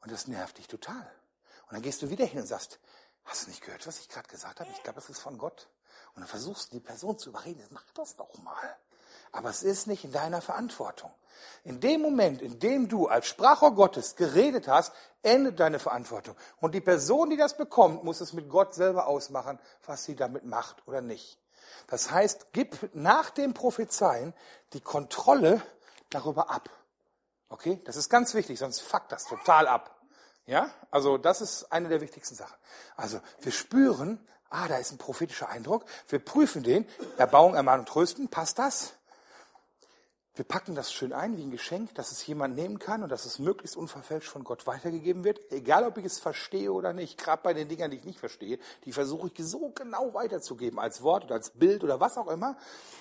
Und 0.00 0.10
das 0.10 0.26
nervt 0.26 0.58
dich 0.58 0.66
total. 0.66 1.08
Und 1.68 1.74
dann 1.74 1.82
gehst 1.82 2.02
du 2.02 2.10
wieder 2.10 2.24
hin 2.24 2.40
und 2.40 2.46
sagst, 2.48 2.80
hast 3.22 3.46
du 3.46 3.50
nicht 3.50 3.62
gehört, 3.62 3.86
was 3.86 4.00
ich 4.00 4.08
gerade 4.08 4.28
gesagt 4.28 4.58
habe? 4.58 4.68
Ich 4.72 4.82
glaube, 4.82 4.96
das 4.96 5.10
ist 5.10 5.20
von 5.20 5.38
Gott. 5.38 5.68
Und 6.16 6.22
dann 6.22 6.28
versuchst 6.28 6.72
du 6.72 6.78
die 6.78 6.84
Person 6.84 7.16
zu 7.20 7.28
überreden, 7.28 7.64
mach 7.70 7.88
das 7.92 8.16
doch 8.16 8.36
mal. 8.38 8.76
Aber 9.32 9.50
es 9.50 9.62
ist 9.62 9.86
nicht 9.86 10.04
in 10.04 10.12
deiner 10.12 10.40
Verantwortung. 10.40 11.10
In 11.62 11.80
dem 11.80 12.00
Moment, 12.00 12.40
in 12.40 12.58
dem 12.58 12.88
du 12.88 13.06
als 13.06 13.26
Sprachrohr 13.26 13.74
Gottes 13.74 14.16
geredet 14.16 14.66
hast, 14.66 14.92
endet 15.22 15.60
deine 15.60 15.78
Verantwortung. 15.78 16.34
Und 16.60 16.74
die 16.74 16.80
Person, 16.80 17.30
die 17.30 17.36
das 17.36 17.56
bekommt, 17.56 18.02
muss 18.02 18.20
es 18.20 18.32
mit 18.32 18.48
Gott 18.48 18.74
selber 18.74 19.06
ausmachen, 19.06 19.58
was 19.86 20.04
sie 20.04 20.16
damit 20.16 20.44
macht 20.44 20.86
oder 20.86 21.00
nicht. 21.00 21.38
Das 21.86 22.10
heißt, 22.10 22.52
gib 22.52 22.94
nach 22.94 23.30
dem 23.30 23.54
Prophezeien 23.54 24.32
die 24.72 24.80
Kontrolle 24.80 25.62
darüber 26.08 26.50
ab. 26.50 26.70
Okay? 27.48 27.80
Das 27.84 27.96
ist 27.96 28.08
ganz 28.08 28.34
wichtig, 28.34 28.58
sonst 28.58 28.80
fuckt 28.80 29.12
das 29.12 29.24
total 29.24 29.66
ab. 29.68 30.00
Ja? 30.46 30.70
Also, 30.90 31.18
das 31.18 31.40
ist 31.40 31.70
eine 31.70 31.88
der 31.88 32.00
wichtigsten 32.00 32.34
Sachen. 32.34 32.56
Also, 32.96 33.20
wir 33.40 33.52
spüren, 33.52 34.26
ah, 34.48 34.66
da 34.68 34.76
ist 34.76 34.92
ein 34.92 34.98
prophetischer 34.98 35.48
Eindruck. 35.48 35.84
Wir 36.08 36.24
prüfen 36.24 36.62
den. 36.62 36.86
Erbauung, 37.18 37.54
Ermahnung, 37.54 37.86
Trösten. 37.86 38.28
Passt 38.28 38.58
das? 38.58 38.94
Wir 40.40 40.48
packen 40.48 40.74
das 40.74 40.90
schön 40.90 41.12
ein 41.12 41.36
wie 41.36 41.42
ein 41.42 41.50
Geschenk, 41.50 41.94
dass 41.96 42.12
es 42.12 42.26
jemand 42.26 42.56
nehmen 42.56 42.78
kann 42.78 43.02
und 43.02 43.12
dass 43.12 43.26
es 43.26 43.38
möglichst 43.38 43.76
unverfälscht 43.76 44.30
von 44.30 44.42
Gott 44.42 44.66
weitergegeben 44.66 45.22
wird. 45.22 45.52
Egal, 45.52 45.84
ob 45.84 45.98
ich 45.98 46.06
es 46.06 46.18
verstehe 46.18 46.72
oder 46.72 46.94
nicht. 46.94 47.18
Gerade 47.18 47.42
bei 47.42 47.52
den 47.52 47.68
Dingern, 47.68 47.90
die 47.90 47.98
ich 47.98 48.06
nicht 48.06 48.18
verstehe, 48.18 48.58
die 48.86 48.92
versuche 48.92 49.30
ich 49.30 49.46
so 49.46 49.68
genau 49.68 50.14
weiterzugeben, 50.14 50.78
als 50.78 51.02
Wort 51.02 51.24
oder 51.24 51.34
als 51.34 51.50
Bild 51.50 51.84
oder 51.84 52.00
was 52.00 52.16
auch 52.16 52.28
immer, 52.28 52.56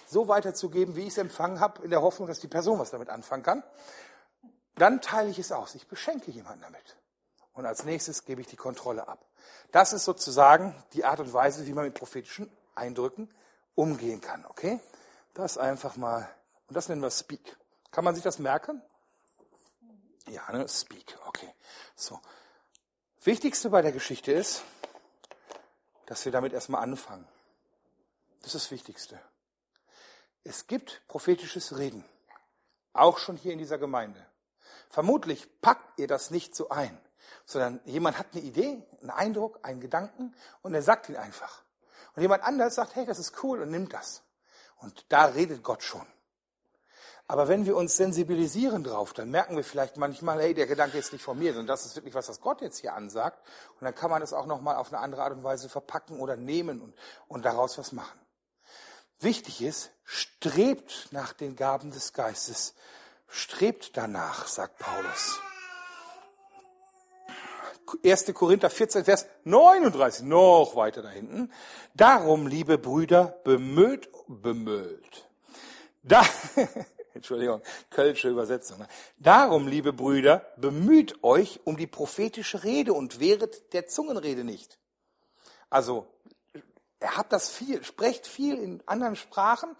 so 0.06 0.28
weiterzugeben, 0.28 0.98
wie 0.98 1.04
ich 1.04 1.12
es 1.12 1.18
empfangen 1.18 1.62
habe, 1.62 1.82
in 1.82 1.92
der 1.92 2.02
Hoffnung, 2.02 2.28
dass 2.28 2.42
die 2.42 2.50
Person 2.50 2.78
was 2.78 2.92
damit 2.92 3.08
anfangen 3.08 3.44
kann. 3.44 3.64
Dann 4.76 5.00
teile 5.00 5.30
ich 5.30 5.40
es 5.40 5.54
aus. 5.54 5.76
Ich 5.76 5.88
beschenke 5.88 6.32
jemanden 6.32 6.64
damit. 6.64 6.98
Und 7.54 7.66
als 7.66 7.86
nächstes 7.86 8.26
gebe 8.26 8.42
ich 8.42 8.48
die 8.48 8.58
Kontrolle 8.58 9.08
ab. 9.08 9.24
Das 9.72 9.94
ist 9.94 10.04
sozusagen 10.04 10.76
die 10.92 11.06
Art 11.06 11.22
und 11.22 11.32
Weise, 11.32 11.66
wie 11.68 11.74
man 11.74 11.86
mit 11.86 11.94
prophetischen 11.94 12.52
Eindrücken 12.76 13.30
umgehen 13.76 14.20
kann. 14.20 14.46
Okay? 14.46 14.82
Das 15.34 15.58
einfach 15.58 15.96
mal 15.96 16.30
und 16.70 16.76
das 16.76 16.88
nennen 16.88 17.02
wir 17.02 17.12
Speak. 17.12 17.58
Kann 17.92 18.04
man 18.04 18.16
sich 18.16 18.24
das 18.24 18.40
merken? 18.40 18.82
Ja, 20.28 20.52
ne? 20.52 20.68
Speak. 20.68 21.18
Okay. 21.26 21.54
So. 21.96 22.20
Wichtigste 23.24 23.70
bei 23.72 23.82
der 23.82 23.92
Geschichte 23.92 24.32
ist, 24.32 24.64
dass 26.06 26.24
wir 26.26 26.32
damit 26.32 26.54
erstmal 26.54 26.84
anfangen. 26.84 27.28
Das 28.42 28.54
ist 28.54 28.66
das 28.66 28.72
Wichtigste. 28.72 29.20
Es 30.44 30.68
gibt 30.68 31.02
prophetisches 31.08 31.78
Reden. 31.78 32.06
Auch 32.94 33.18
schon 33.18 33.36
hier 33.36 33.54
in 33.54 33.60
dieser 33.60 33.78
Gemeinde. 33.78 34.24
Vermutlich 34.90 35.62
packt 35.62 36.00
ihr 36.00 36.08
das 36.08 36.32
nicht 36.32 36.56
so 36.56 36.70
ein, 36.70 37.00
sondern 37.46 37.82
jemand 37.86 38.18
hat 38.18 38.28
eine 38.34 38.42
Idee, 38.42 38.84
einen 39.02 39.10
Eindruck, 39.10 39.60
einen 39.64 39.82
Gedanken 39.82 40.36
und 40.62 40.74
er 40.74 40.82
sagt 40.82 41.10
ihn 41.10 41.18
einfach. 41.18 41.64
Und 42.16 42.22
jemand 42.22 42.44
anders 42.44 42.76
sagt, 42.76 42.96
hey, 42.96 43.06
das 43.06 43.20
ist 43.20 43.44
cool 43.44 43.62
und 43.62 43.72
nimmt 43.72 43.94
das. 43.94 44.24
Und 44.78 45.06
da 45.10 45.26
redet 45.26 45.64
Gott 45.64 45.84
schon. 45.84 46.06
Aber 47.30 47.48
wenn 47.48 47.68
wir 47.68 47.76
uns 47.76 47.96
sensibilisieren 47.96 48.84
drauf, 48.84 49.14
dann 49.14 49.30
merken 49.30 49.56
wir 49.56 49.64
vielleicht 49.64 49.98
manchmal, 49.98 50.42
hey, 50.42 50.56
der 50.56 50.66
Gedanke 50.66 50.98
ist 50.98 51.14
nicht 51.14 51.22
von 51.22 51.38
mir, 51.38 51.54
sondern 51.54 51.68
das 51.68 51.86
ist 51.86 51.96
wirklich 51.96 52.16
was, 52.16 52.28
was 52.28 52.42
Gott 52.42 52.60
jetzt 52.62 52.80
hier 52.80 52.96
ansagt. 52.96 53.38
Und 53.80 53.86
dann 53.86 53.94
kann 53.94 54.10
man 54.10 54.22
das 54.22 54.34
auch 54.34 54.48
nochmal 54.48 54.78
auf 54.78 54.92
eine 54.92 55.00
andere 55.00 55.22
Art 55.22 55.34
und 55.34 55.44
Weise 55.44 55.70
verpacken 55.70 56.20
oder 56.20 56.36
nehmen 56.36 56.82
und, 56.82 56.96
und 57.28 57.46
daraus 57.46 57.78
was 57.78 57.92
machen. 57.92 58.20
Wichtig 59.20 59.62
ist, 59.62 59.92
strebt 60.06 61.10
nach 61.12 61.34
den 61.34 61.56
Gaben 61.56 61.92
des 61.92 62.14
Geistes. 62.14 62.74
Strebt 63.28 63.96
danach, 63.96 64.48
sagt 64.48 64.80
Paulus. 64.80 65.40
1. 68.04 68.34
Korinther 68.34 68.72
14, 68.72 69.06
Vers 69.06 69.28
39, 69.44 70.26
noch 70.26 70.76
weiter 70.76 71.04
da 71.04 71.10
hinten. 71.10 71.52
Darum, 71.94 72.48
liebe 72.48 72.80
Brüder, 72.80 73.40
bemüht, 73.44 74.10
bemüht. 74.28 75.30
Da, 76.02 76.26
Entschuldigung, 77.20 77.62
kölsche 77.90 78.30
Übersetzung. 78.30 78.86
Darum, 79.18 79.68
liebe 79.68 79.92
Brüder, 79.92 80.54
bemüht 80.56 81.22
euch 81.22 81.60
um 81.66 81.76
die 81.76 81.86
prophetische 81.86 82.64
Rede 82.64 82.94
und 82.94 83.20
wehret 83.20 83.74
der 83.74 83.88
Zungenrede 83.88 84.46
nicht. 84.46 84.80
Also, 85.70 86.08
er 87.02 87.18
hat 87.18 87.34
das 87.34 87.50
viel, 87.50 87.84
sprecht 87.84 88.26
viel 88.26 88.56
in 88.56 88.82
anderen 88.86 89.18
Sprachen, 89.18 89.76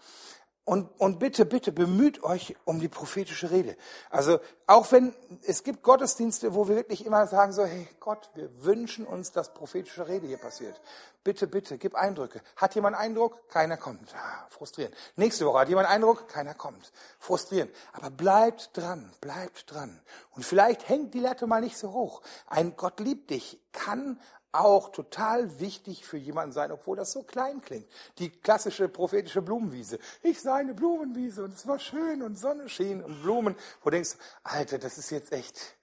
und, 0.70 0.88
und 1.00 1.18
bitte, 1.18 1.46
bitte 1.46 1.72
bemüht 1.72 2.22
euch 2.22 2.54
um 2.64 2.78
die 2.78 2.86
prophetische 2.86 3.50
Rede. 3.50 3.76
Also 4.08 4.38
auch 4.68 4.92
wenn 4.92 5.12
es 5.42 5.64
gibt 5.64 5.82
Gottesdienste, 5.82 6.54
wo 6.54 6.68
wir 6.68 6.76
wirklich 6.76 7.04
immer 7.04 7.26
sagen 7.26 7.52
so, 7.52 7.64
hey 7.64 7.88
Gott, 7.98 8.30
wir 8.34 8.64
wünschen 8.64 9.04
uns, 9.04 9.32
dass 9.32 9.52
prophetische 9.52 10.06
Rede 10.06 10.28
hier 10.28 10.38
passiert. 10.38 10.80
Bitte, 11.24 11.48
bitte, 11.48 11.76
gib 11.76 11.96
Eindrücke. 11.96 12.40
Hat 12.54 12.76
jemand 12.76 12.96
Eindruck? 12.96 13.48
Keiner 13.48 13.76
kommt. 13.76 14.14
Ah, 14.14 14.46
frustrierend. 14.48 14.94
Nächste 15.16 15.44
Woche 15.44 15.58
hat 15.58 15.68
jemand 15.68 15.88
Eindruck? 15.88 16.28
Keiner 16.28 16.54
kommt. 16.54 16.92
Frustrierend. 17.18 17.74
Aber 17.92 18.10
bleibt 18.10 18.70
dran, 18.76 19.12
bleibt 19.20 19.72
dran. 19.72 20.00
Und 20.36 20.44
vielleicht 20.44 20.88
hängt 20.88 21.14
die 21.14 21.20
Latte 21.20 21.48
mal 21.48 21.60
nicht 21.60 21.78
so 21.78 21.92
hoch. 21.92 22.22
Ein 22.46 22.76
Gott 22.76 23.00
liebt 23.00 23.30
dich 23.30 23.60
kann 23.72 24.20
auch 24.52 24.90
total 24.90 25.60
wichtig 25.60 26.04
für 26.04 26.16
jemanden 26.16 26.52
sein, 26.52 26.72
obwohl 26.72 26.96
das 26.96 27.12
so 27.12 27.22
klein 27.22 27.60
klingt. 27.60 27.88
Die 28.18 28.30
klassische 28.30 28.88
prophetische 28.88 29.42
Blumenwiese. 29.42 29.98
Ich 30.22 30.40
sah 30.40 30.56
eine 30.56 30.74
Blumenwiese 30.74 31.44
und 31.44 31.54
es 31.54 31.66
war 31.66 31.78
schön 31.78 32.22
und 32.22 32.36
Sonne 32.36 32.68
schien 32.68 33.02
und 33.02 33.22
Blumen. 33.22 33.56
Wo 33.82 33.90
du 33.90 33.96
denkst, 33.96 34.16
Alter, 34.42 34.78
das 34.78 34.98
ist 34.98 35.10
jetzt 35.10 35.32
echt, 35.32 35.76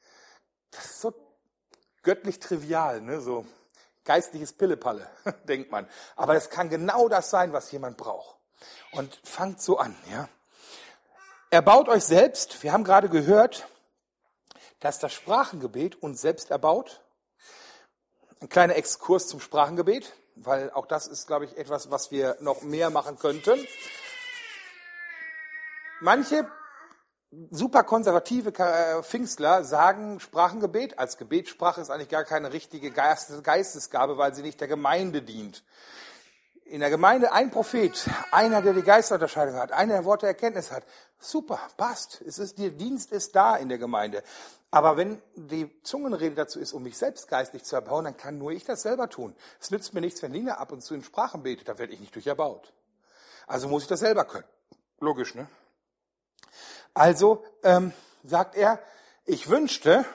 das 0.72 0.86
ist 0.86 1.02
so 1.02 1.14
göttlich 2.04 2.40
trivial, 2.40 3.02
ne? 3.02 3.22
so 3.22 3.46
geistliches 4.04 4.54
Pillepalle, 4.54 5.08
denkt 5.48 5.72
man. 5.72 5.88
Aber 6.16 6.36
es 6.36 6.50
kann 6.50 6.70
genau 6.70 7.08
das 7.08 7.30
sein, 7.30 7.54
was 7.54 7.72
jemand 7.72 7.98
braucht. 7.98 8.36
Und 8.92 9.20
fangt 9.24 9.62
so 9.62 9.78
an, 9.78 9.96
ja. 10.12 10.28
Erbaut 11.50 11.88
euch 11.88 12.04
selbst. 12.04 12.62
Wir 12.64 12.74
haben 12.74 12.84
gerade 12.84 13.08
gehört, 13.08 13.68
dass 14.80 15.00
das 15.00 15.14
Sprachengebet 15.14 15.96
uns 16.02 16.20
selbst 16.22 16.52
erbaut 16.52 17.02
ein 18.42 18.50
kleiner 18.50 18.76
Exkurs 18.76 19.28
zum 19.28 19.40
Sprachengebet, 19.40 20.14
weil 20.36 20.72
auch 20.72 20.86
das 20.86 21.08
ist, 21.08 21.28
glaube 21.28 21.46
ich, 21.46 21.58
etwas, 21.58 21.90
was 21.90 22.12
wir 22.12 22.38
noch 22.40 22.62
mehr 22.62 22.90
machen 22.90 23.18
könnten. 23.18 23.60
Manche 26.00 26.48
super 27.50 27.84
konservative 27.84 28.54
äh, 28.58 29.04
Pfingstler 29.04 29.64
sagen, 29.64 30.20
Sprachengebet 30.20 31.00
als 31.00 31.18
Gebetssprache 31.18 31.82
ist 31.82 31.90
eigentlich 31.90 32.10
gar 32.10 32.24
keine 32.24 32.54
richtige 32.54 32.92
Geistesgabe, 32.92 34.18
weil 34.18 34.34
sie 34.34 34.44
nicht 34.44 34.62
der 34.62 34.68
Gemeinde 34.68 35.22
dient. 35.22 35.64
In 36.66 36.82
der 36.82 36.90
Gemeinde 36.90 37.32
ein 37.32 37.50
Prophet, 37.50 38.10
einer, 38.32 38.62
der 38.62 38.74
die 38.74 38.82
Geisterunterscheidung 38.82 39.56
hat, 39.56 39.72
einer, 39.72 39.94
der 39.94 40.06
Worte 40.06 40.28
Erkenntnis 40.28 40.72
hat. 40.72 40.84
Super, 41.18 41.60
passt. 41.78 42.22
Es 42.22 42.40
ist, 42.40 42.60
der 42.60 42.72
Dienst 42.72 43.12
ist 43.12 43.36
da 43.36 43.56
in 43.56 43.70
der 43.70 43.78
Gemeinde. 43.78 44.22
Aber 44.70 44.98
wenn 44.98 45.22
die 45.36 45.82
Zungenrede 45.84 46.36
dazu 46.36 46.60
ist, 46.60 46.74
um 46.74 46.84
mich 46.84 46.98
selbst 46.98 47.28
geistlich 47.30 47.64
zu 47.64 47.76
erbauen, 47.76 48.06
dann 48.06 48.18
kann 48.18 48.38
nur 48.38 48.52
ich 48.52 48.66
das 48.66 48.82
selber 48.82 49.10
tun. 49.10 49.36
Es 49.62 49.72
nützt 49.72 49.94
mir 49.94 50.02
nichts, 50.02 50.22
wenn 50.22 50.34
Lina 50.34 50.56
ab 50.56 50.72
und 50.72 50.82
zu 50.82 50.94
in 50.94 51.04
Sprachen 51.04 51.44
betet, 51.44 51.70
da 51.70 51.78
werde 51.78 51.94
ich 51.94 52.00
nicht 52.00 52.14
durch 52.16 52.28
erbaut. 52.28 52.74
Also 53.48 53.70
muss 53.70 53.84
ich 53.84 53.88
das 53.88 54.02
selber 54.02 54.26
können. 54.26 54.48
Logisch, 55.00 55.36
ne? 55.36 55.48
Also 56.94 57.46
ähm, 57.64 57.94
sagt 58.24 58.56
er, 58.56 58.80
Ich 59.26 59.50
wünschte, 59.50 60.06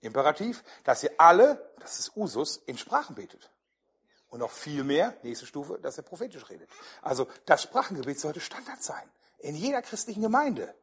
imperativ, 0.00 0.64
dass 0.84 1.02
ihr 1.02 1.12
alle, 1.18 1.72
das 1.78 1.98
ist 1.98 2.16
Usus, 2.16 2.58
in 2.66 2.78
Sprachen 2.78 3.14
betet. 3.14 3.50
Und 4.28 4.40
noch 4.40 4.50
viel 4.50 4.84
mehr, 4.84 5.16
nächste 5.22 5.46
Stufe, 5.46 5.78
dass 5.78 5.98
er 5.98 6.04
prophetisch 6.04 6.48
redet. 6.48 6.68
Also 7.02 7.26
das 7.46 7.62
Sprachengebet 7.62 8.20
sollte 8.20 8.40
Standard 8.40 8.82
sein. 8.82 9.10
In 9.38 9.56
jeder 9.56 9.82
christlichen 9.82 10.22
Gemeinde. 10.22 10.74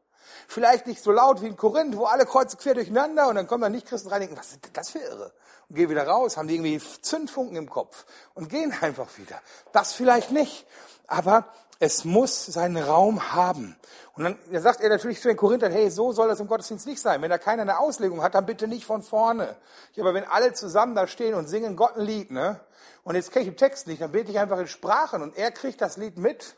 Vielleicht 0.48 0.88
nicht 0.88 1.04
so 1.04 1.12
laut 1.12 1.42
wie 1.42 1.48
in 1.48 1.58
Korinth, 1.58 1.98
wo 1.98 2.06
alle 2.06 2.26
kreuzen 2.26 2.60
quer 2.60 2.74
durcheinander 2.74 3.28
und 3.28 3.36
dann 3.36 3.48
kommen 3.48 3.62
dann 3.62 3.72
nicht 3.72 3.88
Christen 3.88 4.10
rein 4.10 4.22
und 4.22 4.28
denken, 4.30 4.40
was 4.40 4.52
ist 4.52 4.60
das 4.74 4.90
für 4.90 5.00
irre? 5.00 5.32
Und 5.70 5.76
gehen 5.76 5.90
wieder 5.90 6.08
raus, 6.08 6.38
haben 6.38 6.48
die 6.48 6.56
irgendwie 6.56 6.82
Zündfunken 7.02 7.58
im 7.58 7.70
Kopf 7.70 8.06
und 8.34 8.50
gehen 8.50 8.74
einfach 8.82 9.18
wieder. 9.18 9.42
Das 9.74 9.94
vielleicht 9.94 10.32
nicht. 10.32 10.66
Aber 11.08 11.46
es 11.80 12.06
muss 12.06 12.46
seinen 12.46 12.78
Raum 12.78 13.34
haben. 13.34 13.76
Und 14.14 14.24
dann, 14.24 14.40
dann 14.52 14.62
sagt 14.62 14.82
er 14.82 14.90
natürlich 14.90 15.22
zu 15.22 15.28
den 15.28 15.38
Korinthern, 15.38 15.72
hey, 15.72 15.92
so 15.92 16.12
soll 16.12 16.28
das 16.28 16.40
im 16.40 16.48
Gottesdienst 16.48 16.88
nicht 16.88 17.00
sein. 17.00 17.22
Wenn 17.22 17.30
da 17.30 17.38
keiner 17.38 17.62
eine 17.62 17.80
Auslegung 17.80 18.24
hat, 18.24 18.34
dann 18.34 18.46
bitte 18.46 18.68
nicht 18.68 18.86
von 18.86 19.04
vorne. 19.04 19.56
Ja, 19.94 20.04
aber 20.04 20.14
wenn 20.14 20.24
alle 20.24 20.54
zusammen 20.54 20.96
da 20.96 21.06
stehen 21.06 21.36
und 21.36 21.48
singen 21.48 21.76
Gott 21.76 21.96
ein 21.98 22.06
Lied, 22.06 22.32
ne? 22.32 22.60
Und 23.04 23.16
jetzt 23.16 23.32
kenne 23.32 23.46
ich 23.46 23.52
den 23.52 23.58
Text 23.58 23.88
nicht, 23.88 24.02
dann 24.02 24.12
bete 24.12 24.32
ich 24.32 24.40
einfach 24.40 24.60
in 24.60 24.68
Sprachen 24.68 25.22
und 25.22 25.38
er 25.38 25.52
kriegt 25.52 25.80
das 25.82 25.98
Lied 25.98 26.18
mit. 26.18 26.56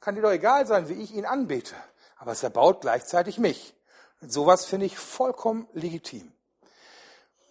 Kann 0.00 0.16
dir 0.16 0.22
doch 0.22 0.30
egal 0.30 0.66
sein, 0.66 0.88
wie 0.88 0.94
ich 0.94 1.14
ihn 1.14 1.24
anbete. 1.24 1.74
Aber 2.18 2.32
es 2.32 2.42
erbaut 2.42 2.82
gleichzeitig 2.82 3.38
mich. 3.38 3.74
Sowas 4.20 4.64
finde 4.64 4.86
ich 4.86 4.98
vollkommen 4.98 5.68
legitim. 5.72 6.32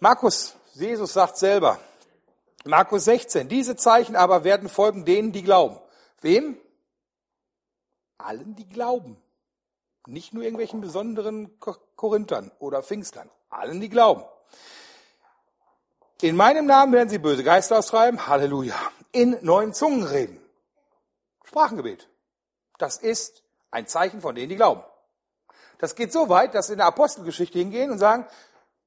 Markus, 0.00 0.54
Jesus 0.74 1.14
sagt 1.14 1.38
selber, 1.38 1.78
Markus 2.64 3.04
16, 3.04 3.48
diese 3.48 3.76
Zeichen 3.76 4.14
aber 4.14 4.44
werden 4.44 4.68
folgen 4.68 5.04
denen, 5.04 5.32
die 5.32 5.42
glauben. 5.42 5.78
Wem? 6.20 6.58
Allen, 8.18 8.54
die 8.56 8.68
glauben. 8.68 9.16
Nicht 10.06 10.34
nur 10.34 10.42
irgendwelchen 10.42 10.80
besonderen 10.80 11.58
Korinthern 11.96 12.50
oder 12.58 12.82
Pfingstlern. 12.82 13.30
Allen, 13.50 13.80
die 13.80 13.88
glauben. 13.88 14.24
In 16.20 16.36
meinem 16.36 16.66
Namen 16.66 16.92
werden 16.92 17.08
sie 17.08 17.18
böse 17.18 17.44
Geister 17.44 17.78
austreiben. 17.78 18.26
Halleluja. 18.26 18.76
In 19.12 19.38
neuen 19.42 19.72
Zungen 19.72 20.04
reden. 20.04 20.40
Sprachengebet. 21.44 22.08
Das 22.78 22.96
ist 22.96 23.42
ein 23.70 23.86
Zeichen 23.86 24.20
von 24.20 24.34
denen, 24.34 24.48
die 24.48 24.56
glauben. 24.56 24.82
Das 25.78 25.94
geht 25.94 26.12
so 26.12 26.28
weit, 26.28 26.54
dass 26.54 26.66
sie 26.66 26.72
in 26.72 26.78
der 26.78 26.86
Apostelgeschichte 26.86 27.58
hingehen 27.58 27.90
und 27.90 27.98
sagen, 27.98 28.26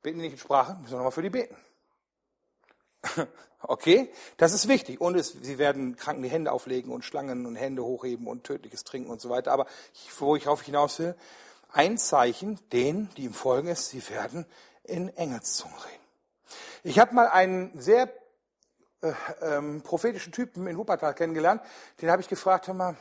beten 0.02 0.20
nicht 0.20 0.34
in 0.34 0.38
Sprache, 0.38 0.76
müssen 0.76 0.92
wir 0.92 0.98
nochmal 0.98 1.12
für 1.12 1.22
die 1.22 1.30
beten. 1.30 1.56
Okay, 3.64 4.12
das 4.38 4.54
ist 4.54 4.68
wichtig. 4.68 5.00
Und 5.00 5.16
es, 5.16 5.34
sie 5.34 5.60
werden 5.60 5.96
Kranken 5.96 6.24
die 6.24 6.30
Hände 6.30 6.52
auflegen 6.52 6.92
und 6.92 7.06
Schlangen 7.06 7.46
und 7.46 7.56
Hände 7.56 7.84
hochheben 7.84 8.26
und 8.26 8.44
tödliches 8.44 8.84
trinken 8.84 9.12
und 9.12 9.22
so 9.22 9.30
weiter. 9.30 9.52
Aber 9.52 9.68
wo 10.18 10.36
ich 10.36 10.48
auf 10.48 10.64
hinaus 10.64 10.98
will, 10.98 11.16
ein 11.72 12.00
Zeichen, 12.00 12.60
denen, 12.72 13.10
die 13.18 13.26
ihm 13.26 13.34
folgen, 13.34 13.68
ist, 13.68 13.90
sie 13.90 14.10
werden 14.10 14.48
in 14.84 15.16
Engelszungen 15.16 15.78
reden. 15.78 16.04
Ich 16.84 16.98
habe 16.98 17.14
mal 17.14 17.28
einen 17.28 17.80
sehr 17.80 18.12
äh, 19.02 19.14
ähm, 19.42 19.84
prophetischen 19.84 20.34
Typen 20.34 20.66
in 20.66 20.78
Wuppertal 20.78 21.14
kennengelernt. 21.14 21.62
Den 22.02 22.10
habe 22.10 22.22
ich 22.22 22.28
gefragt, 22.28 22.68
hör 22.68 22.74
mal, 22.74 22.98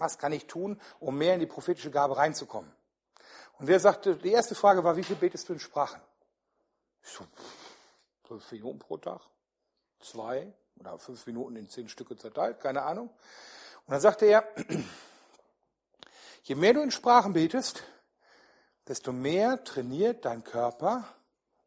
was 0.00 0.18
kann 0.18 0.32
ich 0.32 0.46
tun, 0.46 0.80
um 0.98 1.16
mehr 1.16 1.34
in 1.34 1.40
die 1.40 1.46
prophetische 1.46 1.90
Gabe 1.90 2.16
reinzukommen? 2.16 2.70
Und 3.58 3.68
der 3.68 3.78
sagte, 3.78 4.16
die 4.16 4.32
erste 4.32 4.54
Frage 4.54 4.82
war, 4.82 4.96
wie 4.96 5.04
viel 5.04 5.16
betest 5.16 5.48
du 5.48 5.52
in 5.52 5.60
Sprachen? 5.60 6.00
Ich 7.02 7.10
so, 7.10 7.26
fünf 8.24 8.50
Minuten 8.52 8.78
pro 8.78 8.96
Tag 8.96 9.20
zwei 10.00 10.52
oder 10.78 10.98
fünf 10.98 11.26
Minuten 11.26 11.56
in 11.56 11.68
zehn 11.68 11.88
Stücke 11.88 12.16
zerteilt, 12.16 12.60
keine 12.60 12.82
Ahnung. 12.82 13.08
Und 13.86 13.92
dann 13.92 14.00
sagte 14.00 14.26
er, 14.26 14.44
je 16.44 16.54
mehr 16.54 16.74
du 16.74 16.80
in 16.80 16.90
Sprachen 16.90 17.32
betest, 17.32 17.82
desto 18.88 19.12
mehr 19.12 19.62
trainiert 19.62 20.24
dein 20.24 20.42
Körper 20.42 21.04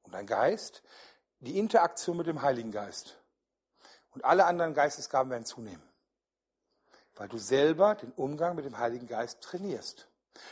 und 0.04 0.14
dein 0.14 0.26
Geist 0.26 0.82
die 1.40 1.60
Interaktion 1.60 2.18
mit 2.18 2.28
dem 2.28 2.42
Heiligen 2.42 2.72
Geist. 2.72 3.18
Und 4.12 4.26
alle 4.26 4.46
anderen 4.46 4.74
Geistesgaben 4.74 5.32
werden 5.32 5.46
zunehmen, 5.46 5.82
weil 7.16 7.28
du 7.28 7.38
selber 7.38 7.96
den 7.96 8.12
Umgang 8.12 8.56
mit 8.56 8.66
dem 8.66 8.78
Heiligen 8.78 9.08
Geist 9.08 9.42
trainierst. 9.42 10.08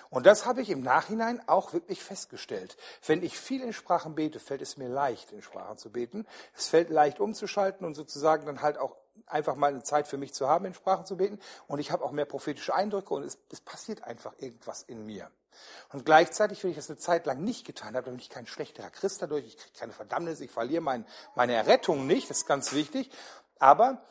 Und 0.10 0.26
das 0.26 0.46
habe 0.46 0.62
ich 0.62 0.70
im 0.70 0.82
Nachhinein 0.82 1.42
auch 1.48 1.74
wirklich 1.74 2.04
festgestellt. 2.04 2.78
Wenn 3.06 3.24
ich 3.24 3.40
viel 3.40 3.62
in 3.62 3.74
Sprachen 3.74 4.16
bete, 4.16 4.40
fällt 4.40 4.62
es 4.62 4.78
mir 4.78 4.90
leicht, 4.90 5.32
in 5.32 5.42
Sprachen 5.42 5.78
zu 5.78 5.92
beten. 5.92 6.28
Es 6.56 6.68
fällt 6.68 6.90
leicht 6.90 7.20
umzuschalten 7.20 7.86
und 7.86 7.96
sozusagen 7.96 8.46
dann 8.46 8.62
halt 8.62 8.78
auch 8.78 8.96
einfach 9.26 9.56
mal 9.56 9.72
eine 9.72 9.84
Zeit 9.84 10.08
für 10.08 10.18
mich 10.18 10.34
zu 10.34 10.48
haben, 10.48 10.66
in 10.66 10.74
Sprachen 10.74 11.06
zu 11.06 11.18
beten. 11.18 11.40
Und 11.68 11.80
ich 11.80 11.92
habe 11.92 12.04
auch 12.04 12.12
mehr 12.12 12.26
prophetische 12.26 12.76
Eindrücke 12.76 13.14
und 13.14 13.24
es, 13.24 13.38
es 13.50 13.62
passiert 13.62 14.04
einfach 14.04 14.34
irgendwas 14.38 14.84
in 14.84 15.06
mir. 15.06 15.32
Und 15.92 16.06
gleichzeitig, 16.06 16.64
wenn 16.64 16.72
ich 16.72 16.78
das 16.78 16.90
eine 16.90 16.98
Zeit 16.98 17.26
lang 17.26 17.44
nicht 17.44 17.66
getan 17.66 17.96
habe, 17.96 18.06
dann 18.06 18.16
bin 18.16 18.22
ich 18.22 18.30
kein 18.30 18.48
schlechterer 18.48 18.90
Christ 18.90 19.22
dadurch, 19.22 19.46
ich 19.46 19.58
kriege 19.58 19.78
keine 19.78 19.94
Verdammnis, 19.94 20.40
ich 20.40 20.52
verliere 20.52 20.82
mein, 20.82 21.06
meine 21.36 21.54
Errettung 21.54 22.08
nicht, 22.08 22.30
das 22.30 22.40
ist 22.40 22.46
ganz 22.46 22.74
wichtig. 22.74 23.12
Aber 23.60 24.02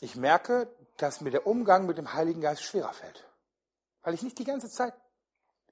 ich 0.00 0.16
merke, 0.16 0.68
dass 1.02 1.20
mir 1.20 1.30
der 1.30 1.46
Umgang 1.46 1.86
mit 1.86 1.98
dem 1.98 2.14
Heiligen 2.14 2.40
Geist 2.40 2.62
schwerer 2.62 2.92
fällt 2.92 3.26
weil 4.02 4.14
ich 4.14 4.22
nicht 4.22 4.38
die 4.38 4.44
ganze 4.44 4.68
Zeit 4.68 4.94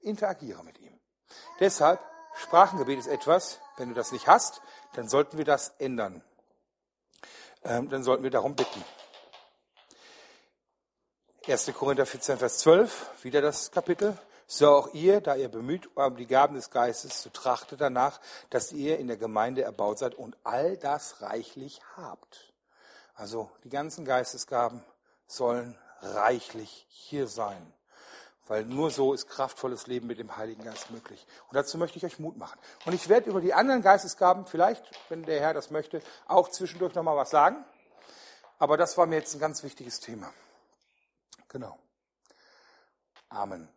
interagiere 0.01 0.63
mit 0.63 0.79
ihm. 0.79 0.99
Deshalb, 1.59 1.99
Sprachengebet 2.35 2.99
ist 2.99 3.07
etwas, 3.07 3.59
wenn 3.77 3.89
du 3.89 3.95
das 3.95 4.11
nicht 4.11 4.27
hast, 4.27 4.61
dann 4.93 5.09
sollten 5.09 5.37
wir 5.37 5.45
das 5.45 5.69
ändern. 5.79 6.23
Ähm, 7.63 7.89
dann 7.89 8.03
sollten 8.03 8.23
wir 8.23 8.31
darum 8.31 8.55
bitten. 8.55 8.83
1. 11.47 11.71
Korinther 11.73 12.05
14, 12.05 12.37
Vers 12.37 12.59
12, 12.59 13.23
wieder 13.23 13.41
das 13.41 13.71
Kapitel. 13.71 14.17
So 14.47 14.69
auch 14.69 14.93
ihr, 14.93 15.21
da 15.21 15.35
ihr 15.35 15.49
bemüht 15.49 15.95
um 15.95 16.15
die 16.15 16.27
Gaben 16.27 16.55
des 16.55 16.69
Geistes, 16.69 17.21
so 17.23 17.29
trachtet 17.29 17.79
danach, 17.79 18.19
dass 18.49 18.71
ihr 18.71 18.99
in 18.99 19.07
der 19.07 19.17
Gemeinde 19.17 19.63
erbaut 19.63 19.99
seid 19.99 20.15
und 20.15 20.37
all 20.43 20.77
das 20.77 21.21
reichlich 21.21 21.81
habt. 21.95 22.53
Also 23.13 23.49
die 23.63 23.69
ganzen 23.69 24.03
Geistesgaben 24.03 24.83
sollen 25.31 25.77
reichlich 26.01 26.85
hier 26.89 27.27
sein. 27.27 27.73
Weil 28.47 28.65
nur 28.65 28.91
so 28.91 29.13
ist 29.13 29.29
kraftvolles 29.29 29.87
Leben 29.87 30.07
mit 30.07 30.19
dem 30.19 30.35
Heiligen 30.35 30.63
Geist 30.63 30.91
möglich. 30.91 31.25
Und 31.47 31.55
dazu 31.55 31.77
möchte 31.77 31.97
ich 31.97 32.05
euch 32.05 32.19
Mut 32.19 32.37
machen. 32.37 32.59
Und 32.85 32.93
ich 32.93 33.07
werde 33.07 33.29
über 33.29 33.39
die 33.39 33.53
anderen 33.53 33.81
Geistesgaben 33.81 34.45
vielleicht, 34.45 34.83
wenn 35.09 35.23
der 35.23 35.39
Herr 35.39 35.53
das 35.53 35.71
möchte, 35.71 36.01
auch 36.27 36.49
zwischendurch 36.49 36.93
nochmal 36.95 37.15
was 37.15 37.29
sagen. 37.29 37.63
Aber 38.59 38.77
das 38.77 38.97
war 38.97 39.05
mir 39.05 39.15
jetzt 39.15 39.33
ein 39.33 39.39
ganz 39.39 39.63
wichtiges 39.63 39.99
Thema. 39.99 40.33
Genau. 41.47 41.79
Amen. 43.29 43.69